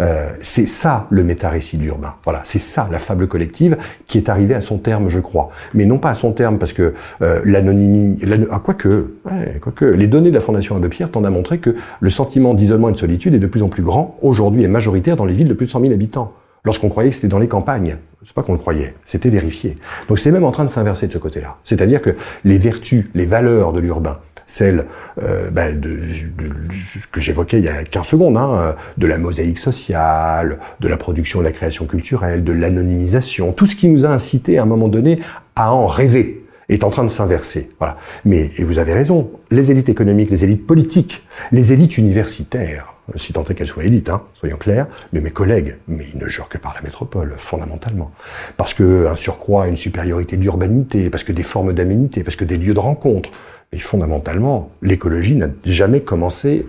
[0.00, 2.14] Euh, c'est ça le méta-récit de l'urbain.
[2.22, 5.50] Voilà, c'est ça la fable collective qui est arrivée à son terme, je crois.
[5.72, 8.18] Mais non pas à son terme parce que euh, l'anonymie,
[8.50, 12.10] ah, quoique, ouais, les données de la Fondation Abbé Pierre tendent à montrer que le
[12.10, 15.24] sentiment d'isolement et de solitude est de plus en plus grand aujourd'hui et majoritaire dans
[15.24, 16.34] les villes de plus de 100 000 habitants.
[16.64, 19.78] Lorsqu'on croyait que c'était dans les campagnes, c'est pas qu'on le croyait, c'était vérifié.
[20.08, 21.56] Donc c'est même en train de s'inverser de ce côté-là.
[21.64, 24.86] C'est-à-dire que les vertus, les valeurs de l'urbain, celle
[25.22, 29.18] euh, bah, de, ce que j'évoquais il y a 15 secondes, hein, euh, de la
[29.18, 34.06] mosaïque sociale, de la production de la création culturelle, de l'anonymisation, tout ce qui nous
[34.06, 35.20] a incité à un moment donné
[35.56, 37.70] à en rêver est en train de s'inverser.
[37.78, 37.96] Voilà.
[38.24, 43.32] Mais, et vous avez raison, les élites économiques, les élites politiques, les élites universitaires, si
[43.32, 46.48] tant est qu'elles soient élites, hein, soyons clairs, mais mes collègues, mais ils ne jurent
[46.48, 48.10] que par la métropole, fondamentalement.
[48.56, 52.56] Parce que un surcroît, une supériorité d'urbanité, parce que des formes d'aménité, parce que des
[52.56, 53.30] lieux de rencontre,
[53.72, 56.66] mais fondamentalement, l'écologie n'a jamais commencé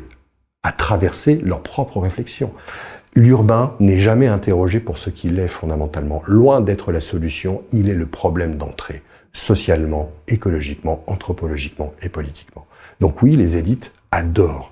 [0.64, 2.52] à traverser leur propre réflexion.
[3.16, 6.22] L'urbain n'est jamais interrogé pour ce qu'il est fondamentalement.
[6.28, 12.68] Loin d'être la solution, il est le problème d'entrée, socialement, écologiquement, anthropologiquement et politiquement.
[13.00, 14.72] Donc oui, les élites adorent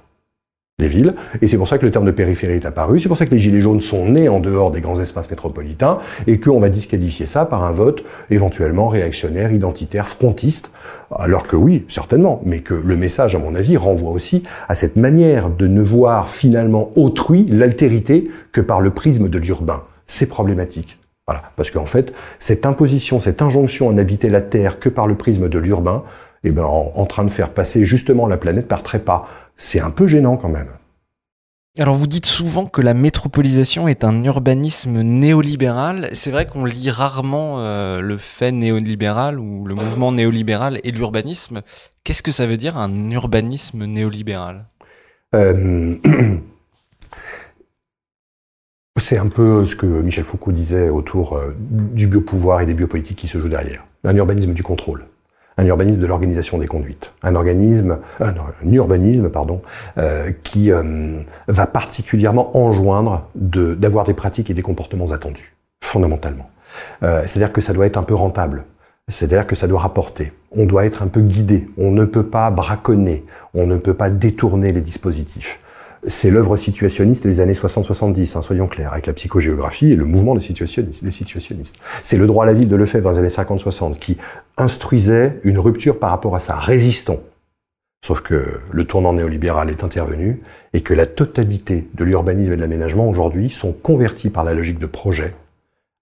[0.78, 1.16] les villes.
[1.42, 3.00] Et c'est pour ça que le terme de périphérie est apparu.
[3.00, 6.00] C'est pour ça que les gilets jaunes sont nés en dehors des grands espaces métropolitains
[6.28, 10.72] et qu'on va disqualifier ça par un vote éventuellement réactionnaire, identitaire, frontiste.
[11.12, 14.98] Alors que oui, certainement, mais que le message, à mon avis, renvoie aussi à cette
[14.98, 19.84] manière de ne voir finalement autrui, l'altérité, que par le prisme de l'urbain.
[20.08, 21.00] C'est problématique.
[21.26, 21.44] Voilà.
[21.56, 25.48] Parce qu'en fait, cette imposition, cette injonction à n'habiter la Terre que par le prisme
[25.48, 26.04] de l'urbain,
[26.46, 29.28] eh ben, en, train de faire passer justement la planète par trépas.
[29.56, 30.70] C'est un peu gênant quand même.
[31.78, 36.10] Alors vous dites souvent que la métropolisation est un urbanisme néolibéral.
[36.14, 41.64] C'est vrai qu'on lit rarement euh, le fait néolibéral ou le mouvement néolibéral et l'urbanisme.
[42.06, 44.68] Qu'est-ce que ça veut dire un urbanisme néolibéral?
[45.34, 45.96] Euh,
[48.98, 53.18] C'est un peu ce que Michel Foucault disait autour euh, du biopouvoir et des biopolitiques
[53.18, 53.86] qui se jouent derrière.
[54.06, 55.06] Un urbanisme du contrôle
[55.58, 58.34] un urbanisme de l'organisation des conduites, un organisme, un,
[58.72, 59.62] urbanisme pardon,
[59.98, 66.50] euh, qui euh, va particulièrement enjoindre d'avoir des pratiques et des comportements attendus, fondamentalement.
[67.04, 68.66] Euh, C'est-à-dire que ça doit être un peu rentable.
[69.08, 70.34] C'est-à-dire que ça doit rapporter.
[70.52, 71.68] On doit être un peu guidé.
[71.78, 73.24] On ne peut pas braconner.
[73.54, 75.60] On ne peut pas détourner les dispositifs
[76.08, 80.36] c'est l'œuvre situationniste des années 60-70, hein, soyons clairs, avec la psychogéographie et le mouvement
[80.36, 81.04] des situationnistes.
[81.04, 81.76] Des situationnistes.
[82.04, 84.18] C'est le droit à la ville de Lefebvre dans les années 50-60 qui
[84.58, 86.56] instruisait une rupture par rapport à ça.
[86.56, 87.22] Résistons.
[88.06, 90.42] Sauf que le tournant néolibéral est intervenu
[90.74, 94.80] et que la totalité de l'urbanisme et de l'aménagement aujourd'hui sont convertis par la logique
[94.80, 95.34] de projet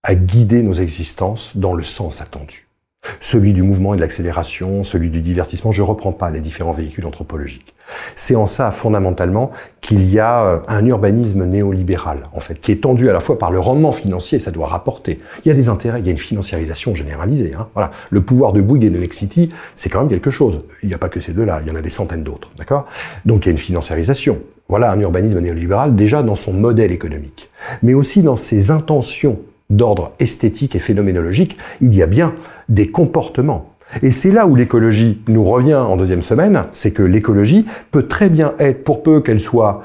[0.04, 2.63] à guider nos existences dans le sens attendu
[3.20, 5.72] celui du mouvement et de l'accélération, celui du divertissement.
[5.72, 7.74] Je reprends pas les différents véhicules anthropologiques.
[8.16, 9.52] C'est en ça, fondamentalement,
[9.82, 13.38] qu'il y a euh, un urbanisme néolibéral, en fait, qui est tendu à la fois
[13.38, 15.20] par le rendement financier, ça doit rapporter.
[15.44, 17.54] Il y a des intérêts, il y a une financiarisation généralisée.
[17.58, 17.68] Hein.
[17.74, 17.92] Voilà.
[18.10, 20.62] Le pouvoir de Bouygues et de Lexity, c'est quand même quelque chose.
[20.82, 22.86] Il n'y a pas que ces deux-là, il y en a des centaines d'autres, d'accord?
[23.26, 24.40] Donc il y a une financiarisation.
[24.70, 27.50] Voilà un urbanisme néolibéral déjà dans son modèle économique,
[27.82, 29.40] mais aussi dans ses intentions
[29.76, 32.34] d'ordre esthétique et phénoménologique, il y a bien
[32.70, 33.74] des comportements.
[34.02, 38.30] Et c'est là où l'écologie nous revient en deuxième semaine, c'est que l'écologie peut très
[38.30, 39.84] bien être, pour peu qu'elle soit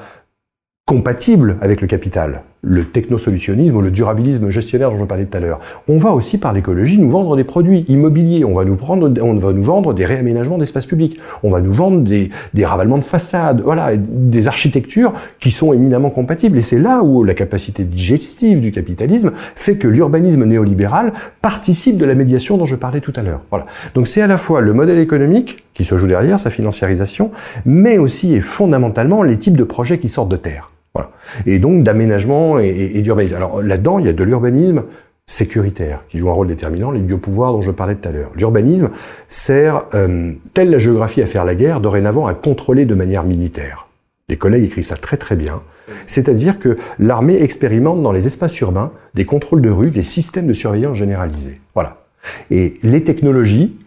[0.85, 5.39] compatible avec le capital, le technosolutionnisme ou le durabilisme gestionnaire dont je parlais tout à
[5.39, 5.59] l'heure.
[5.87, 9.35] On va aussi par l'écologie nous vendre des produits immobiliers, on va nous prendre, on
[9.35, 13.03] va nous vendre des réaménagements d'espaces publics, on va nous vendre des, des ravalements de
[13.03, 16.57] façades, voilà, des architectures qui sont éminemment compatibles.
[16.57, 22.05] Et c'est là où la capacité digestive du capitalisme fait que l'urbanisme néolibéral participe de
[22.05, 23.41] la médiation dont je parlais tout à l'heure.
[23.49, 23.67] Voilà.
[23.93, 27.31] Donc c'est à la fois le modèle économique qui se joue derrière, sa financiarisation,
[27.65, 30.71] mais aussi et fondamentalement les types de projets qui sortent de terre.
[30.93, 31.11] Voilà.
[31.45, 33.35] Et donc d'aménagement et, d'urbanisme.
[33.35, 34.83] Alors là-dedans, il y a de l'urbanisme
[35.25, 38.31] sécuritaire, qui joue un rôle déterminant, les biopouvoirs dont je parlais tout à l'heure.
[38.35, 38.89] L'urbanisme
[39.27, 43.89] sert, euh, telle la géographie à faire la guerre, dorénavant à contrôler de manière militaire.
[44.27, 45.61] Les collègues écrivent ça très très bien.
[46.05, 50.53] C'est-à-dire que l'armée expérimente dans les espaces urbains des contrôles de rue, des systèmes de
[50.53, 51.61] surveillance généralisés.
[51.73, 52.05] Voilà.
[52.51, 53.77] Et les technologies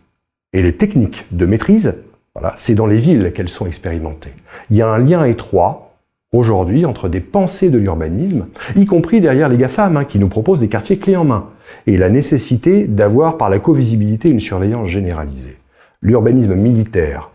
[0.53, 2.03] et les techniques de maîtrise,
[2.35, 4.33] voilà, c'est dans les villes qu'elles sont expérimentées.
[4.71, 5.92] Il y a un lien étroit
[6.33, 10.61] aujourd'hui entre des pensées de l'urbanisme, y compris derrière les GAFAM, hein, qui nous proposent
[10.61, 11.47] des quartiers clés en main,
[11.87, 15.59] et la nécessité d'avoir par la co-visibilité une surveillance généralisée.
[16.01, 17.31] L'urbanisme militaire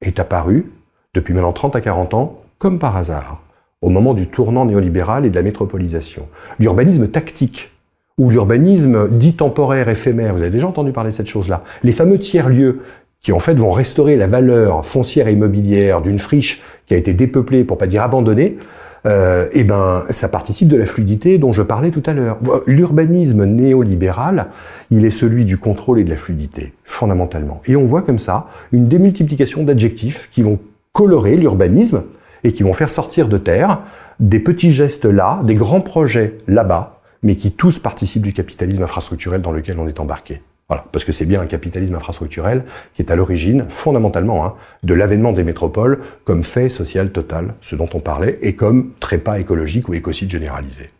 [0.00, 0.72] est apparu,
[1.14, 3.42] depuis maintenant 30 à 40 ans, comme par hasard,
[3.82, 6.28] au moment du tournant néolibéral et de la métropolisation.
[6.58, 7.72] L'urbanisme tactique,
[8.18, 11.64] ou l'urbanisme dit temporaire, éphémère, vous avez déjà entendu parler de cette chose-là.
[11.82, 12.80] Les fameux tiers-lieux
[13.26, 17.12] qui en fait vont restaurer la valeur foncière et immobilière d'une friche qui a été
[17.12, 18.56] dépeuplée, pour pas dire abandonnée,
[19.04, 22.38] euh, eh ben, ça participe de la fluidité dont je parlais tout à l'heure.
[22.68, 24.46] L'urbanisme néolibéral,
[24.92, 27.62] il est celui du contrôle et de la fluidité, fondamentalement.
[27.66, 30.60] Et on voit comme ça une démultiplication d'adjectifs qui vont
[30.92, 32.04] colorer l'urbanisme
[32.44, 33.80] et qui vont faire sortir de terre
[34.20, 39.42] des petits gestes là, des grands projets là-bas, mais qui tous participent du capitalisme infrastructurel
[39.42, 40.42] dans lequel on est embarqué.
[40.68, 42.64] Voilà, parce que c'est bien un capitalisme infrastructurel
[42.94, 47.76] qui est à l'origine, fondamentalement, hein, de l'avènement des métropoles comme fait social total, ce
[47.76, 50.90] dont on parlait, et comme trépas écologique ou écocide généralisé.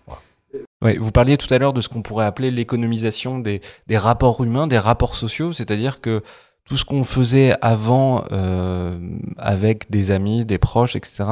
[0.83, 4.69] Vous parliez tout à l'heure de ce qu'on pourrait appeler l'économisation des, des, rapports humains,
[4.69, 6.23] des rapports sociaux, c'est-à-dire que
[6.64, 8.99] tout ce qu'on faisait avant euh,
[9.37, 11.25] avec des amis, des proches, etc.,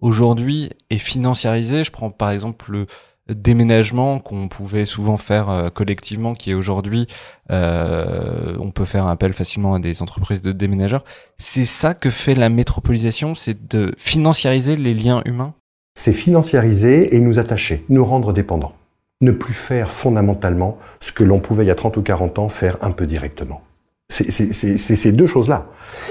[0.00, 1.84] aujourd'hui est financiarisé.
[1.84, 2.86] Je prends par exemple le,
[3.28, 7.06] déménagement qu'on pouvait souvent faire euh, collectivement, qui est aujourd'hui,
[7.50, 11.04] euh, on peut faire appel facilement à des entreprises de déménageurs.
[11.36, 15.54] C'est ça que fait la métropolisation, c'est de financiariser les liens humains?
[15.94, 18.74] C'est financiariser et nous attacher, nous rendre dépendants.
[19.20, 22.48] Ne plus faire fondamentalement ce que l'on pouvait il y a 30 ou 40 ans
[22.48, 23.62] faire un peu directement.
[24.10, 25.66] C'est ces deux choses-là.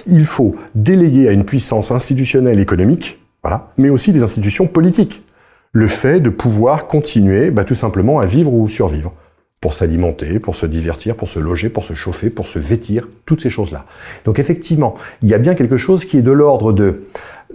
[0.06, 5.24] Il faut déléguer à une puissance institutionnelle économique, voilà, mais aussi des institutions politiques
[5.72, 9.14] le fait de pouvoir continuer bah, tout simplement à vivre ou survivre,
[9.62, 13.42] pour s'alimenter, pour se divertir, pour se loger, pour se chauffer, pour se vêtir, toutes
[13.42, 13.86] ces choses-là.
[14.26, 16.74] Donc effectivement, il y a bien quelque chose qui est de l'ordre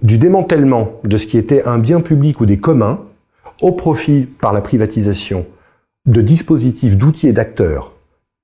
[0.03, 3.01] du démantèlement de ce qui était un bien public ou des communs
[3.61, 5.47] au profit par la privatisation
[6.07, 7.93] de dispositifs, d'outils et d'acteurs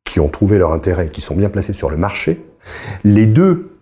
[0.05, 2.41] qui ont trouvé leur intérêt, qui sont bien placés sur le marché.
[3.05, 3.73] Les deux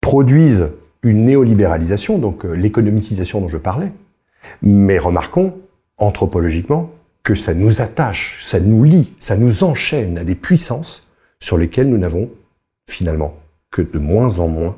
[0.00, 0.68] produisent
[1.02, 3.92] une néolibéralisation, donc euh, l'économicisation dont je parlais,
[4.62, 5.54] mais remarquons,
[5.96, 6.90] anthropologiquement,
[7.22, 11.06] que ça nous attache, ça nous lie, ça nous enchaîne à des puissances
[11.40, 12.30] sur lesquelles nous n'avons
[12.88, 13.34] finalement
[13.70, 14.76] que de moins en moins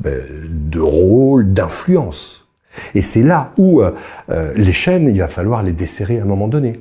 [0.00, 2.46] ben, de rôle, d'influence.
[2.94, 3.92] Et c'est là où euh,
[4.28, 6.80] euh, les chaînes, il va falloir les desserrer à un moment donné.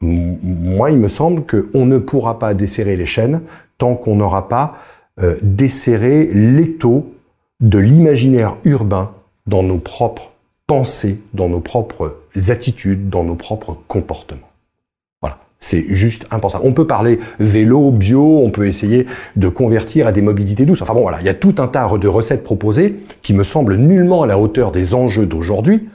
[0.00, 3.42] moi, il me semble qu'on ne pourra pas desserrer les chaînes
[3.78, 4.74] tant qu'on n'aura pas
[5.22, 7.14] euh, desserrer l'étau
[7.60, 9.12] de l'imaginaire urbain
[9.46, 10.32] dans nos propres
[10.66, 14.50] pensées, dans nos propres attitudes, dans nos propres comportements.
[15.22, 16.64] Voilà, c'est juste impensable.
[16.66, 19.06] On peut parler vélo, bio, on peut essayer
[19.36, 20.82] de convertir à des mobilités douces.
[20.82, 23.76] Enfin bon, voilà, il y a tout un tas de recettes proposées qui me semblent
[23.76, 25.88] nullement à la hauteur des enjeux d'aujourd'hui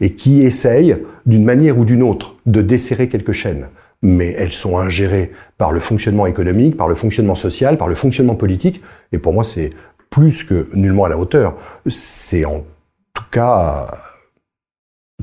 [0.00, 3.68] et qui essayent, d'une manière ou d'une autre, de desserrer quelques chaînes.
[4.00, 8.36] Mais elles sont ingérées par le fonctionnement économique, par le fonctionnement social, par le fonctionnement
[8.36, 8.80] politique.
[9.10, 9.70] Et pour moi, c'est
[10.08, 11.56] plus que nullement à la hauteur.
[11.88, 12.64] C'est en
[13.12, 13.90] tout cas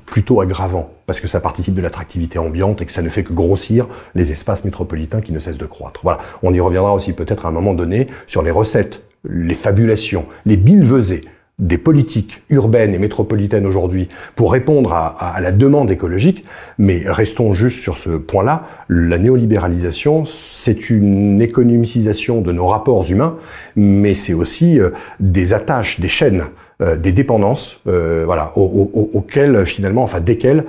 [0.06, 3.34] plutôt aggravant, parce que ça participe de l'attractivité ambiante et que ça ne fait que
[3.34, 6.02] grossir les espaces métropolitains qui ne cessent de croître.
[6.04, 10.26] Voilà, on y reviendra aussi peut-être à un moment donné sur les recettes, les fabulations,
[10.46, 11.24] les billevesées
[11.58, 16.43] des politiques urbaines et métropolitaines aujourd'hui pour répondre à, la demande écologique,
[16.78, 23.38] mais restons juste sur ce point-là, la néolibéralisation, c'est une économicisation de nos rapports humains,
[23.78, 24.89] mais c'est aussi euh,
[25.22, 26.43] des attaches, des chaînes,
[26.82, 30.65] euh, des dépendances, euh, voilà, auxquelles finalement, enfin desquelles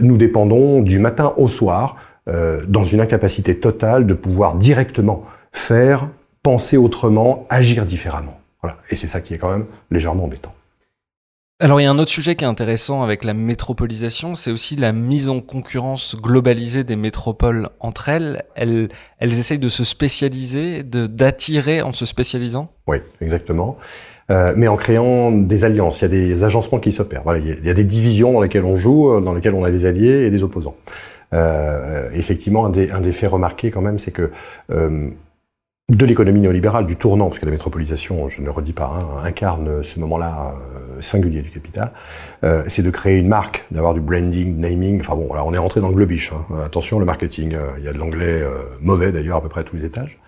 [0.00, 6.08] nous dépendons du matin au soir, dans une incapacité totale de pouvoir directement faire,
[6.42, 8.40] penser autrement, agir différemment.
[8.90, 10.52] Et c'est ça qui est quand même légèrement embêtant.
[11.58, 14.76] Alors il y a un autre sujet qui est intéressant avec la métropolisation, c'est aussi
[14.76, 18.42] la mise en concurrence globalisée des métropoles entre elles.
[18.56, 22.70] Elles, elles essayent de se spécialiser, de d'attirer en se spécialisant?
[22.86, 23.78] Oui, exactement.
[24.30, 27.22] Euh, mais en créant des alliances, il y a des agencements qui s'opèrent.
[27.22, 29.70] Voilà, il y a des divisions dans lesquelles on joue, euh, dans lesquelles on a
[29.70, 30.76] des alliés et des opposants.
[31.32, 34.30] Euh, effectivement, un des, faits remarqués quand même, c'est que
[35.88, 39.24] de l'économie néolibérale, du tournant, parce que la métropolisation, je ne le redis pas, hein,
[39.24, 40.54] incarne ce moment-là
[40.98, 41.92] singulier du capital,
[42.66, 45.80] c'est de créer une marque, d'avoir du branding, naming, enfin bon, là on est rentré
[45.80, 46.62] dans le globish, hein.
[46.64, 48.42] attention le marketing, il y a de l'anglais
[48.80, 50.18] mauvais d'ailleurs à peu près à tous les étages.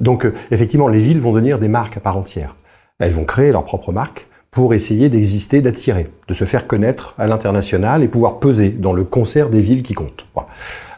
[0.00, 2.54] donc effectivement, les villes vont devenir des marques à part entière.
[2.98, 7.26] Elles vont créer leur propre marque, pour essayer d'exister, d'attirer, de se faire connaître à
[7.26, 10.26] l'international et pouvoir peser dans le concert des villes qui comptent.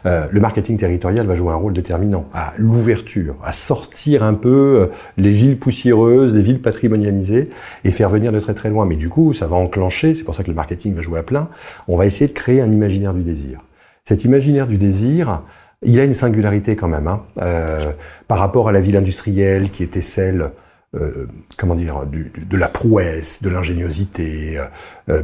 [0.05, 4.49] Euh, le marketing territorial va jouer un rôle déterminant à l'ouverture, à sortir un peu
[4.49, 4.87] euh,
[5.17, 7.49] les villes poussiéreuses, les villes patrimonialisées
[7.83, 8.85] et faire venir de très très loin.
[8.85, 11.23] Mais du coup, ça va enclencher, c'est pour ça que le marketing va jouer à
[11.23, 11.49] plein,
[11.89, 13.59] on va essayer de créer un imaginaire du désir.
[14.05, 15.43] Cet imaginaire du désir,
[15.83, 17.91] il a une singularité quand même, hein, euh,
[18.29, 20.53] par rapport à la ville industrielle qui était celle
[20.95, 24.63] euh, comment dire, du, de la prouesse, de l'ingéniosité, euh,
[25.09, 25.21] euh,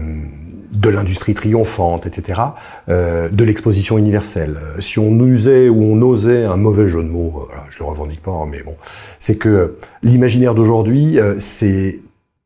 [0.72, 2.40] de l'industrie triomphante, etc.,
[2.88, 4.60] de l'exposition universelle.
[4.80, 8.32] Si on usait ou on osait un mauvais jeu de mots, je le revendique pas,
[8.32, 8.76] hein, mais bon,
[9.18, 12.02] c'est que l'imaginaire d'aujourd'hui, c'est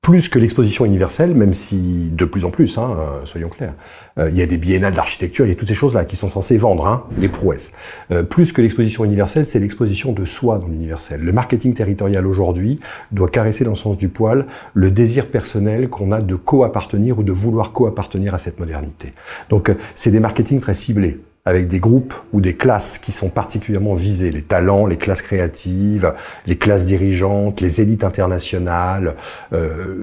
[0.09, 3.75] plus que l'exposition universelle, même si de plus en plus, hein, euh, soyons clairs,
[4.17, 6.27] euh, il y a des biennales d'architecture, il y a toutes ces choses-là qui sont
[6.27, 7.71] censées vendre hein, les prouesses.
[8.09, 11.21] Euh, plus que l'exposition universelle, c'est l'exposition de soi dans l'universel.
[11.21, 12.79] Le marketing territorial aujourd'hui
[13.11, 17.23] doit caresser dans le sens du poil le désir personnel qu'on a de co-appartenir ou
[17.23, 19.13] de vouloir co-appartenir à cette modernité.
[19.49, 21.19] Donc c'est des marketing très ciblés
[21.49, 26.13] avec des groupes ou des classes qui sont particulièrement visées, les talents, les classes créatives,
[26.45, 29.15] les classes dirigeantes, les élites internationales,
[29.53, 29.95] euh,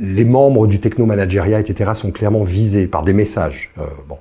[0.00, 1.92] les membres du techno-managériat, etc.
[1.94, 3.70] sont clairement visés par des messages.
[3.78, 4.18] Euh, bon.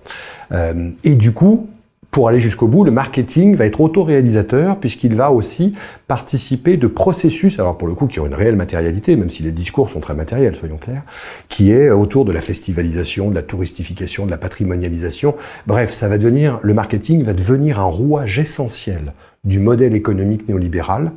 [0.53, 1.69] Euh, et du coup,
[2.15, 5.73] pour aller jusqu'au bout, le marketing va être autoréalisateur puisqu'il va aussi
[6.07, 9.51] participer de processus, alors pour le coup qui ont une réelle matérialité, même si les
[9.51, 11.03] discours sont très matériels, soyons clairs,
[11.49, 15.35] qui est autour de la festivalisation, de la touristification, de la patrimonialisation.
[15.67, 19.11] Bref, ça va devenir, le marketing va devenir un rouage essentiel
[19.43, 21.11] du modèle économique néolibéral,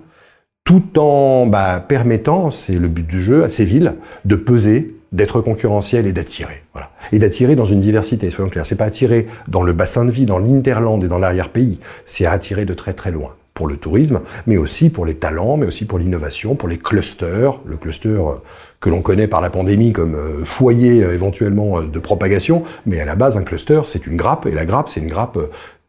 [0.65, 3.95] tout en bah, permettant, c'est le but du jeu, à ces villes
[4.25, 6.63] de peser d'être concurrentiel et d'attirer.
[6.73, 6.91] Voilà.
[7.13, 8.67] Et d'attirer dans une diversité, soyons clairs.
[8.67, 11.81] C'est pas attirer dans le bassin de vie, dans l'interland et dans l'arrière-pays.
[12.05, 13.35] C'est attirer de très très loin.
[13.55, 17.59] Pour le tourisme, mais aussi pour les talents, mais aussi pour l'innovation, pour les clusters.
[17.67, 18.35] Le cluster euh,
[18.79, 22.63] que l'on connaît par la pandémie comme euh, foyer euh, éventuellement de propagation.
[22.87, 24.47] Mais à la base, un cluster, c'est une grappe.
[24.47, 25.39] Et la grappe, c'est une grappe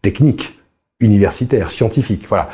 [0.02, 0.59] technique
[1.02, 2.50] universitaire, scientifique, voilà,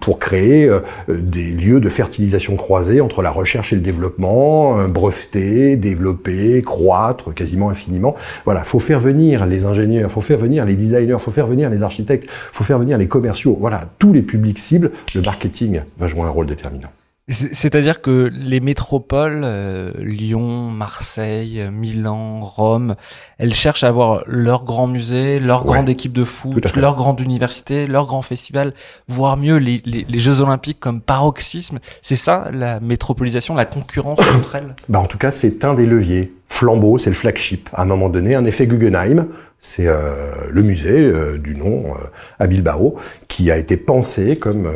[0.00, 5.74] pour créer euh, des lieux de fertilisation croisée entre la recherche et le développement, breveter,
[5.76, 8.14] développer, croître quasiment infiniment.
[8.44, 11.82] Voilà, faut faire venir les ingénieurs, faut faire venir les designers, faut faire venir les
[11.82, 13.56] architectes, faut faire venir les commerciaux.
[13.58, 16.90] Voilà, tous les publics cibles, le marketing va jouer un rôle déterminant.
[17.28, 22.96] C'est-à-dire que les métropoles, euh, Lyon, Marseille, Milan, Rome,
[23.38, 27.86] elles cherchent à avoir leur grand musée, leur grande équipe de foot, leur grande université,
[27.86, 28.74] leur grand festival,
[29.06, 31.78] voire mieux les, les, Jeux olympiques comme paroxysme.
[32.00, 34.74] C'est ça la métropolisation, la concurrence entre elles?
[34.88, 37.68] Bah En tout cas, c'est un des leviers flambeau, c'est le flagship.
[37.72, 39.26] À un moment donné, un effet Guggenheim,
[39.64, 41.98] c'est euh, le musée euh, du nom euh,
[42.40, 42.96] à Bilbao,
[43.28, 44.70] qui a été pensé comme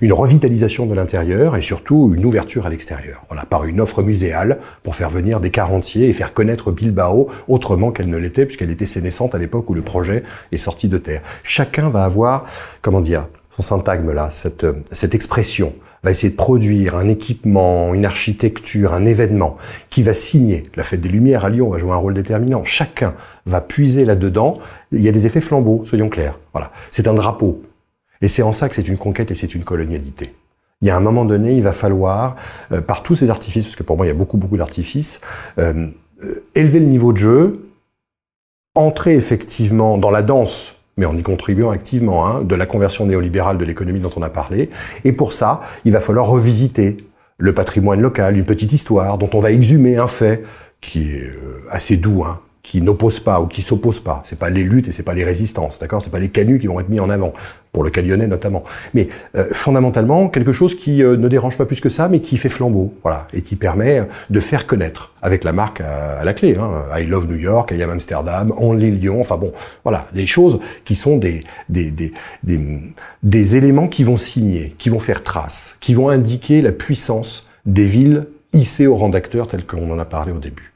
[0.00, 3.24] une revitalisation de l'intérieur et surtout une ouverture à l'extérieur.
[3.28, 7.92] Voilà, par une offre muséale pour faire venir des quarantiers et faire connaître Bilbao autrement
[7.92, 11.20] qu'elle ne l'était, puisqu'elle était sénescente à l'époque où le projet est sorti de terre.
[11.42, 12.46] Chacun va avoir,
[12.80, 18.04] comment dire, son syntagme là, cette, cette expression va essayer de produire un équipement, une
[18.04, 19.56] architecture, un événement
[19.90, 20.64] qui va signer.
[20.74, 22.64] La fête des Lumières à Lyon va jouer un rôle déterminant.
[22.64, 23.14] Chacun
[23.46, 24.58] va puiser là-dedans.
[24.92, 26.38] Il y a des effets flambeaux, soyons clairs.
[26.52, 26.72] Voilà.
[26.90, 27.62] C'est un drapeau.
[28.22, 30.34] Et c'est en ça que c'est une conquête et c'est une colonialité.
[30.82, 32.36] Il y a un moment donné, il va falloir,
[32.72, 35.20] euh, par tous ces artifices, parce que pour moi il y a beaucoup beaucoup d'artifices,
[35.58, 35.88] euh,
[36.24, 37.70] euh, élever le niveau de jeu,
[38.74, 43.58] entrer effectivement dans la danse mais en y contribuant activement, hein, de la conversion néolibérale
[43.58, 44.70] de l'économie dont on a parlé.
[45.04, 46.96] Et pour ça, il va falloir revisiter
[47.38, 50.44] le patrimoine local, une petite histoire dont on va exhumer un fait
[50.80, 54.22] qui est euh, assez doux, hein, qui n'oppose pas ou qui s'oppose pas.
[54.26, 56.02] C'est pas les luttes et c'est pas les résistances, d'accord?
[56.02, 57.32] C'est pas les canuts qui vont être mis en avant
[57.72, 58.64] pour le Calyonnais notamment.
[58.94, 62.36] Mais euh, fondamentalement quelque chose qui euh, ne dérange pas plus que ça, mais qui
[62.36, 66.56] fait flambeau, voilà, et qui permet de faire connaître avec la marque à, la clé.
[66.56, 69.20] Hein, I love New York, I am Amsterdam, Only Lyon.
[69.20, 69.52] Enfin bon,
[69.84, 72.60] voilà, des choses qui sont des des, des des
[73.22, 77.86] des éléments qui vont signer, qui vont faire trace, qui vont indiquer la puissance des
[77.86, 80.69] villes hissées au rang d'acteurs tel qu'on en a parlé au début.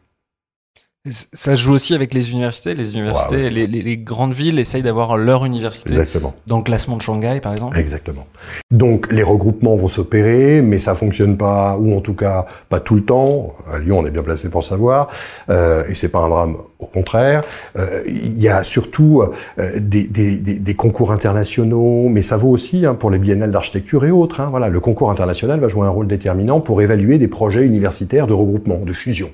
[1.11, 2.74] Ça se joue aussi avec les universités.
[2.74, 6.32] Les universités, Les, les, les, grandes villes essayent d'avoir leur université Exactement.
[6.46, 7.78] dans le classement de Shanghai, par exemple.
[7.78, 8.26] Exactement.
[8.70, 12.94] Donc les regroupements vont s'opérer, mais ça fonctionne pas, ou en tout cas pas tout
[12.94, 13.48] le temps.
[13.66, 15.11] À Lyon, on est bien placé pour savoir,
[15.50, 16.57] euh, et c'est pas un drame.
[16.78, 17.44] Au contraire,
[17.76, 19.22] euh, il y a surtout
[19.59, 23.50] euh, des, des, des, des, concours internationaux, mais ça vaut aussi hein, pour les biennales
[23.50, 24.40] d'architecture et autres.
[24.40, 28.26] Hein, voilà, le concours international va jouer un rôle déterminant pour évaluer des projets universitaires
[28.26, 29.30] de regroupement, de fusion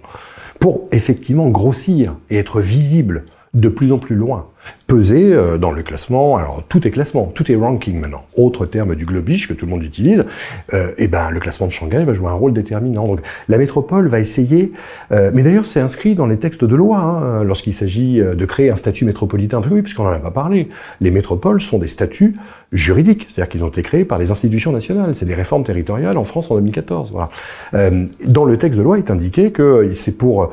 [0.60, 4.49] pour effectivement grossir et être visible de plus en plus loin
[4.86, 6.36] peser euh, dans le classement.
[6.36, 8.24] Alors tout est classement, tout est ranking maintenant.
[8.36, 10.24] Autre terme du globish que tout le monde utilise.
[10.74, 13.06] Euh, et ben le classement de Shanghai va jouer un rôle déterminant.
[13.06, 14.72] Donc la métropole va essayer.
[15.12, 18.44] Euh, mais d'ailleurs c'est inscrit dans les textes de loi hein, lorsqu'il s'agit euh, de
[18.44, 19.60] créer un statut métropolitain.
[19.70, 20.68] Oui, puisqu'on n'en a pas parlé.
[21.00, 22.34] Les métropoles sont des statuts
[22.72, 25.14] juridiques, c'est-à-dire qu'ils ont été créés par les institutions nationales.
[25.14, 27.12] C'est des réformes territoriales en France en 2014.
[27.12, 27.30] Voilà.
[27.74, 30.50] Euh, dans le texte de loi, est indiqué que c'est pour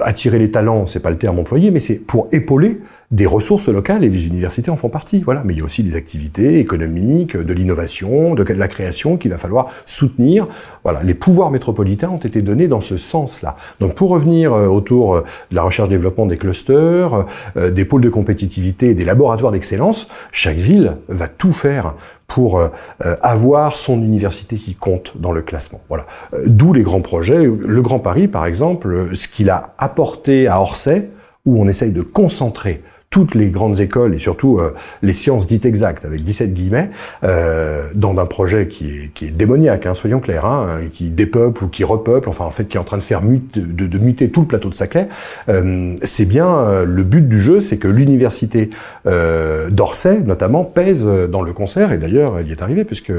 [0.00, 0.86] attirer les talents.
[0.86, 2.80] C'est pas le terme employé, mais c'est pour épauler
[3.10, 5.20] des ressources locales et les universités en font partie.
[5.20, 5.42] Voilà.
[5.44, 9.38] Mais il y a aussi des activités économiques, de l'innovation, de la création qu'il va
[9.38, 10.48] falloir soutenir.
[10.82, 11.02] Voilà.
[11.02, 13.56] Les pouvoirs métropolitains ont été donnés dans ce sens-là.
[13.80, 17.26] Donc pour revenir euh, autour euh, de la recherche-développement des clusters,
[17.56, 21.94] euh, des pôles de compétitivité, des laboratoires d'excellence, chaque ville va tout faire
[22.26, 22.60] pour
[22.98, 25.82] avoir son université qui compte dans le classement.
[25.88, 26.06] Voilà.
[26.46, 27.44] D'où les grands projets.
[27.44, 31.10] Le Grand Paris, par exemple, ce qu'il a apporté à Orsay,
[31.44, 32.82] où on essaye de concentrer
[33.14, 36.90] toutes les grandes écoles et surtout euh, les sciences dites exactes avec 17 guillemets
[37.22, 41.62] euh, dans un projet qui est, qui est démoniaque, hein, soyons clairs, hein, qui dépeuple
[41.62, 43.98] ou qui repeuple, enfin en fait qui est en train de faire mute, de, de,
[43.98, 45.06] muter tout le plateau de Saclay.
[45.48, 48.70] Euh, c'est bien euh, le but du jeu, c'est que l'université
[49.06, 53.12] euh, d'Orsay notamment pèse dans le concert et d'ailleurs elle y est arrivée puisque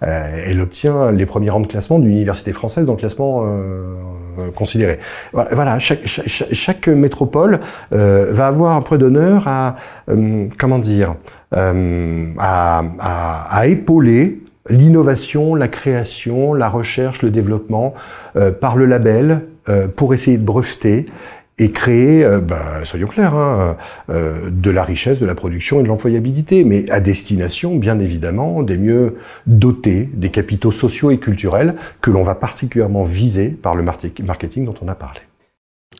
[0.00, 3.44] elle obtient les premiers rangs de classement d'une université française dans le classement
[4.54, 4.98] considéré.
[5.34, 9.76] Voilà, chaque, chaque, chaque métropole va avoir un point d'honneur à,
[10.08, 11.16] euh, comment dire,
[11.54, 17.94] euh, à, épauler l'innovation, la création, la recherche, le développement
[18.36, 19.42] euh, par le label
[19.94, 21.06] pour essayer de breveter
[21.56, 23.76] et créer, bah, soyons clairs, hein,
[24.08, 28.76] de la richesse, de la production et de l'employabilité, mais à destination, bien évidemment, des
[28.76, 34.64] mieux dotés, des capitaux sociaux et culturels que l'on va particulièrement viser par le marketing
[34.64, 35.20] dont on a parlé.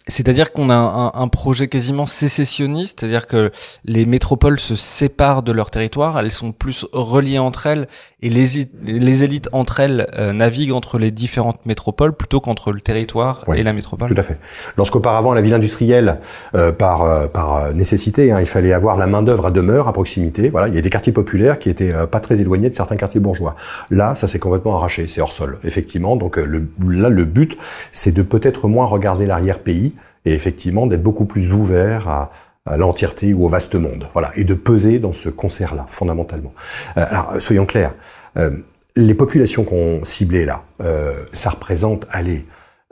[0.09, 3.53] C'est-à-dire qu'on a un, un, projet quasiment sécessionniste, c'est-à-dire que
[3.85, 7.87] les métropoles se séparent de leur territoire, elles sont plus reliées entre elles
[8.21, 12.81] et les, les élites entre elles euh, naviguent entre les différentes métropoles plutôt qu'entre le
[12.81, 14.09] territoire et la métropole.
[14.09, 14.39] Tout à fait.
[14.77, 16.19] Lorsqu'auparavant la ville industrielle,
[16.55, 19.93] euh, par, euh, par nécessité, hein, il fallait avoir la main d'œuvre à demeure, à
[19.93, 20.51] proximité.
[20.51, 23.21] Voilà, il y a des quartiers populaires qui étaient pas très éloignés de certains quartiers
[23.21, 23.57] bourgeois.
[23.91, 26.17] Là, ça s'est complètement arraché, c'est hors sol, effectivement.
[26.17, 27.57] Donc le, là, le but,
[27.93, 29.82] c'est de peut-être moins regarder l'arrière-pays
[30.25, 32.31] et effectivement d'être beaucoup plus ouvert à,
[32.77, 34.07] l'entièreté ou au vaste monde.
[34.13, 36.55] Voilà, et de peser dans ce concert-là, fondamentalement.
[36.97, 37.93] Euh, alors, soyons clairs,
[38.37, 38.51] euh,
[38.95, 42.47] les populations qu'on ciblait là, euh, ça représente, allez,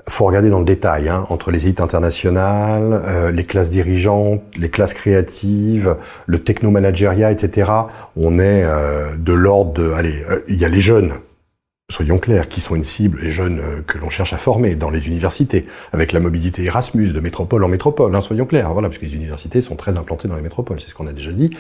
[0.09, 4.95] faut regarder dans le détail, hein, entre les élites internationales, les classes dirigeantes, les classes
[4.95, 5.95] créatives,
[6.27, 7.71] le techno-managériat, etc.
[8.17, 8.65] On est
[9.19, 11.13] de l'ordre de, allez, il y a les jeunes,
[11.91, 14.91] soyons clairs, qui sont une cible, les jeunes euh, que l'on cherche à former dans
[14.91, 18.99] les universités, avec la mobilité Erasmus de métropole en métropole, hein, soyons clairs, voilà, parce
[18.99, 21.51] que les universités sont très implantées dans les métropoles, c'est ce qu'on a déjà dit.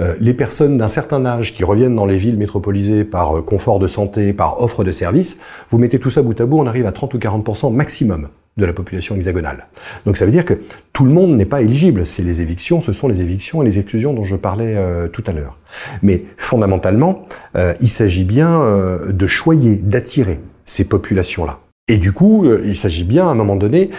[0.00, 3.78] Euh, les personnes d'un certain âge qui reviennent dans les villes métropolisées par euh, confort
[3.78, 5.38] de santé, par offre de services,
[5.70, 8.66] vous mettez tout ça bout à bout, on arrive à 30 ou 40% maximum de
[8.66, 9.68] la population hexagonale.
[10.06, 10.54] Donc ça veut dire que
[10.92, 12.06] tout le monde n'est pas éligible.
[12.06, 15.24] C'est les évictions, ce sont les évictions et les exclusions dont je parlais euh, tout
[15.26, 15.58] à l'heure.
[16.02, 17.26] Mais fondamentalement,
[17.56, 21.60] euh, il s'agit bien euh, de choyer, d'attirer ces populations-là.
[21.88, 23.90] Et du coup, il s'agit bien à un moment donné,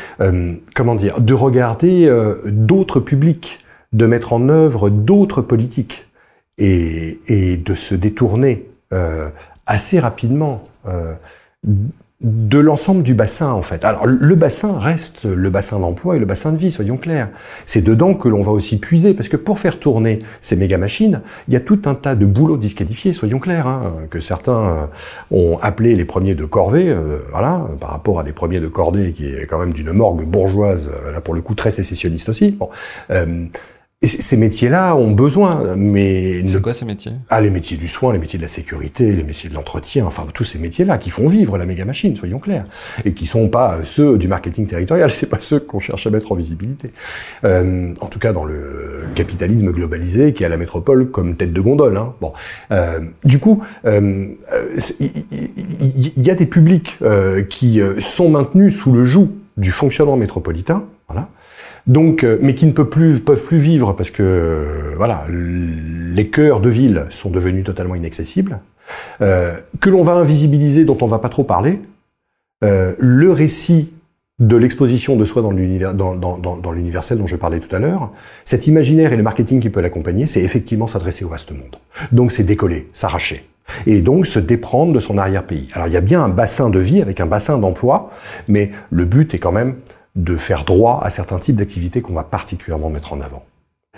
[0.74, 2.10] comment dire, de regarder
[2.45, 3.60] d'autres publics,
[3.91, 6.08] de mettre en œuvre d'autres politiques
[6.58, 8.70] et, et, de se détourner
[9.66, 10.64] assez rapidement
[12.24, 13.84] de l'ensemble du bassin en fait.
[13.84, 17.30] Alors le bassin reste le bassin d'emploi et le bassin de vie, soyons clairs.
[17.66, 21.22] C'est dedans que l'on va aussi puiser, parce que pour faire tourner ces méga machines,
[21.48, 24.86] il y a tout un tas de boulots disqualifiés, soyons clairs, hein, que certains euh,
[25.32, 29.14] ont appelé les premiers de corvée, euh, voilà, par rapport à des premiers de cordée
[29.14, 32.52] qui est quand même d'une morgue bourgeoise, euh, là pour le coup très sécessionniste aussi.
[32.52, 32.70] Bon,
[34.04, 36.45] ces métiers-là ont besoin, mais...
[36.47, 37.12] C'est quoi ces métiers?
[37.30, 40.26] Ah, les métiers du soin, les métiers de la sécurité, les métiers de l'entretien, enfin
[40.34, 42.66] tous ces métiers-là qui font vivre la méga machine, soyons clairs,
[43.06, 46.32] et qui sont pas ceux du marketing territorial, c'est pas ceux qu'on cherche à mettre
[46.32, 46.91] en visibilité.
[47.43, 51.62] Euh, en tout cas, dans le capitalisme globalisé qui a la métropole comme tête de
[51.62, 51.97] gondole.
[51.97, 52.14] Hein.
[52.22, 52.34] Bon,
[52.72, 54.28] euh, du coup, euh,
[54.99, 60.18] il y, a des publics euh, qui euh, sont maintenus sous le joug du fonctionnement
[60.18, 61.30] métropolitain, voilà
[61.88, 66.28] donc, euh, mais qui ne peuvent plus, peuvent plus vivre parce que euh, voilà, les
[66.30, 68.60] cœurs de ville sont devenus totalement inaccessibles,
[69.22, 71.80] euh, que l'on va invisibiliser, dont on va pas trop parler.
[72.62, 73.92] le récit
[74.40, 78.12] de l'exposition de soi dans l'universel dont je parlais tout à l'heure,
[78.44, 81.78] cet imaginaire et le marketing qui peut l'accompagner, c'est effectivement s'adresser au vaste monde.
[82.12, 83.48] Donc c'est décoller, s'arracher.
[83.86, 85.70] Et donc se déprendre de son arrière-pays.
[85.74, 88.12] Alors il y a bien un bassin de vie avec un bassin d'emploi,
[88.48, 89.76] mais le but est quand même
[90.16, 93.45] de faire droit à certains types d'activités qu'on va particulièrement mettre en avant.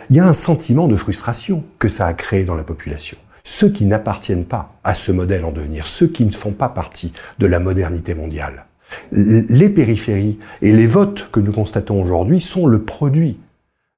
[0.10, 3.18] Il y a un sentiment de frustration que ça a créé dans la population.
[3.44, 7.14] Ceux qui n'appartiennent pas à ce modèle en devenir, ceux qui ne font pas partie
[7.40, 8.66] de la modernité mondiale.
[9.12, 13.38] Les périphéries et les votes que nous constatons aujourd'hui sont le produit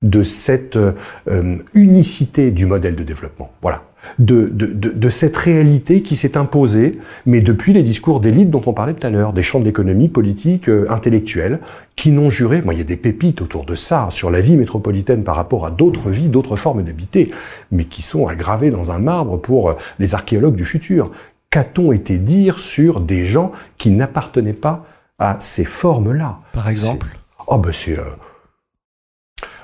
[0.05, 0.93] de cette euh,
[1.73, 3.51] unicité du modèle de développement.
[3.61, 3.83] Voilà
[4.19, 8.73] de, de, de, cette réalité qui s'est imposée, mais depuis les discours d'élite dont on
[8.73, 11.59] parlait tout à l'heure, des champs de l'économie politique, euh, intellectuelle,
[11.95, 14.57] qui n'ont juré, moi il y a des pépites autour de ça, sur la vie
[14.57, 17.31] métropolitaine par rapport à d'autres vies, d'autres formes d'habiter,
[17.71, 21.11] mais qui sont aggravées dans un marbre pour euh, les archéologues du futur.
[21.49, 24.85] Qu'a-t-on été dire sur des gens qui n'appartenaient pas
[25.19, 26.39] à ces formes-là?
[26.53, 27.07] Par exemple?
[27.47, 27.97] Oh ben c'est...
[27.97, 28.03] Euh,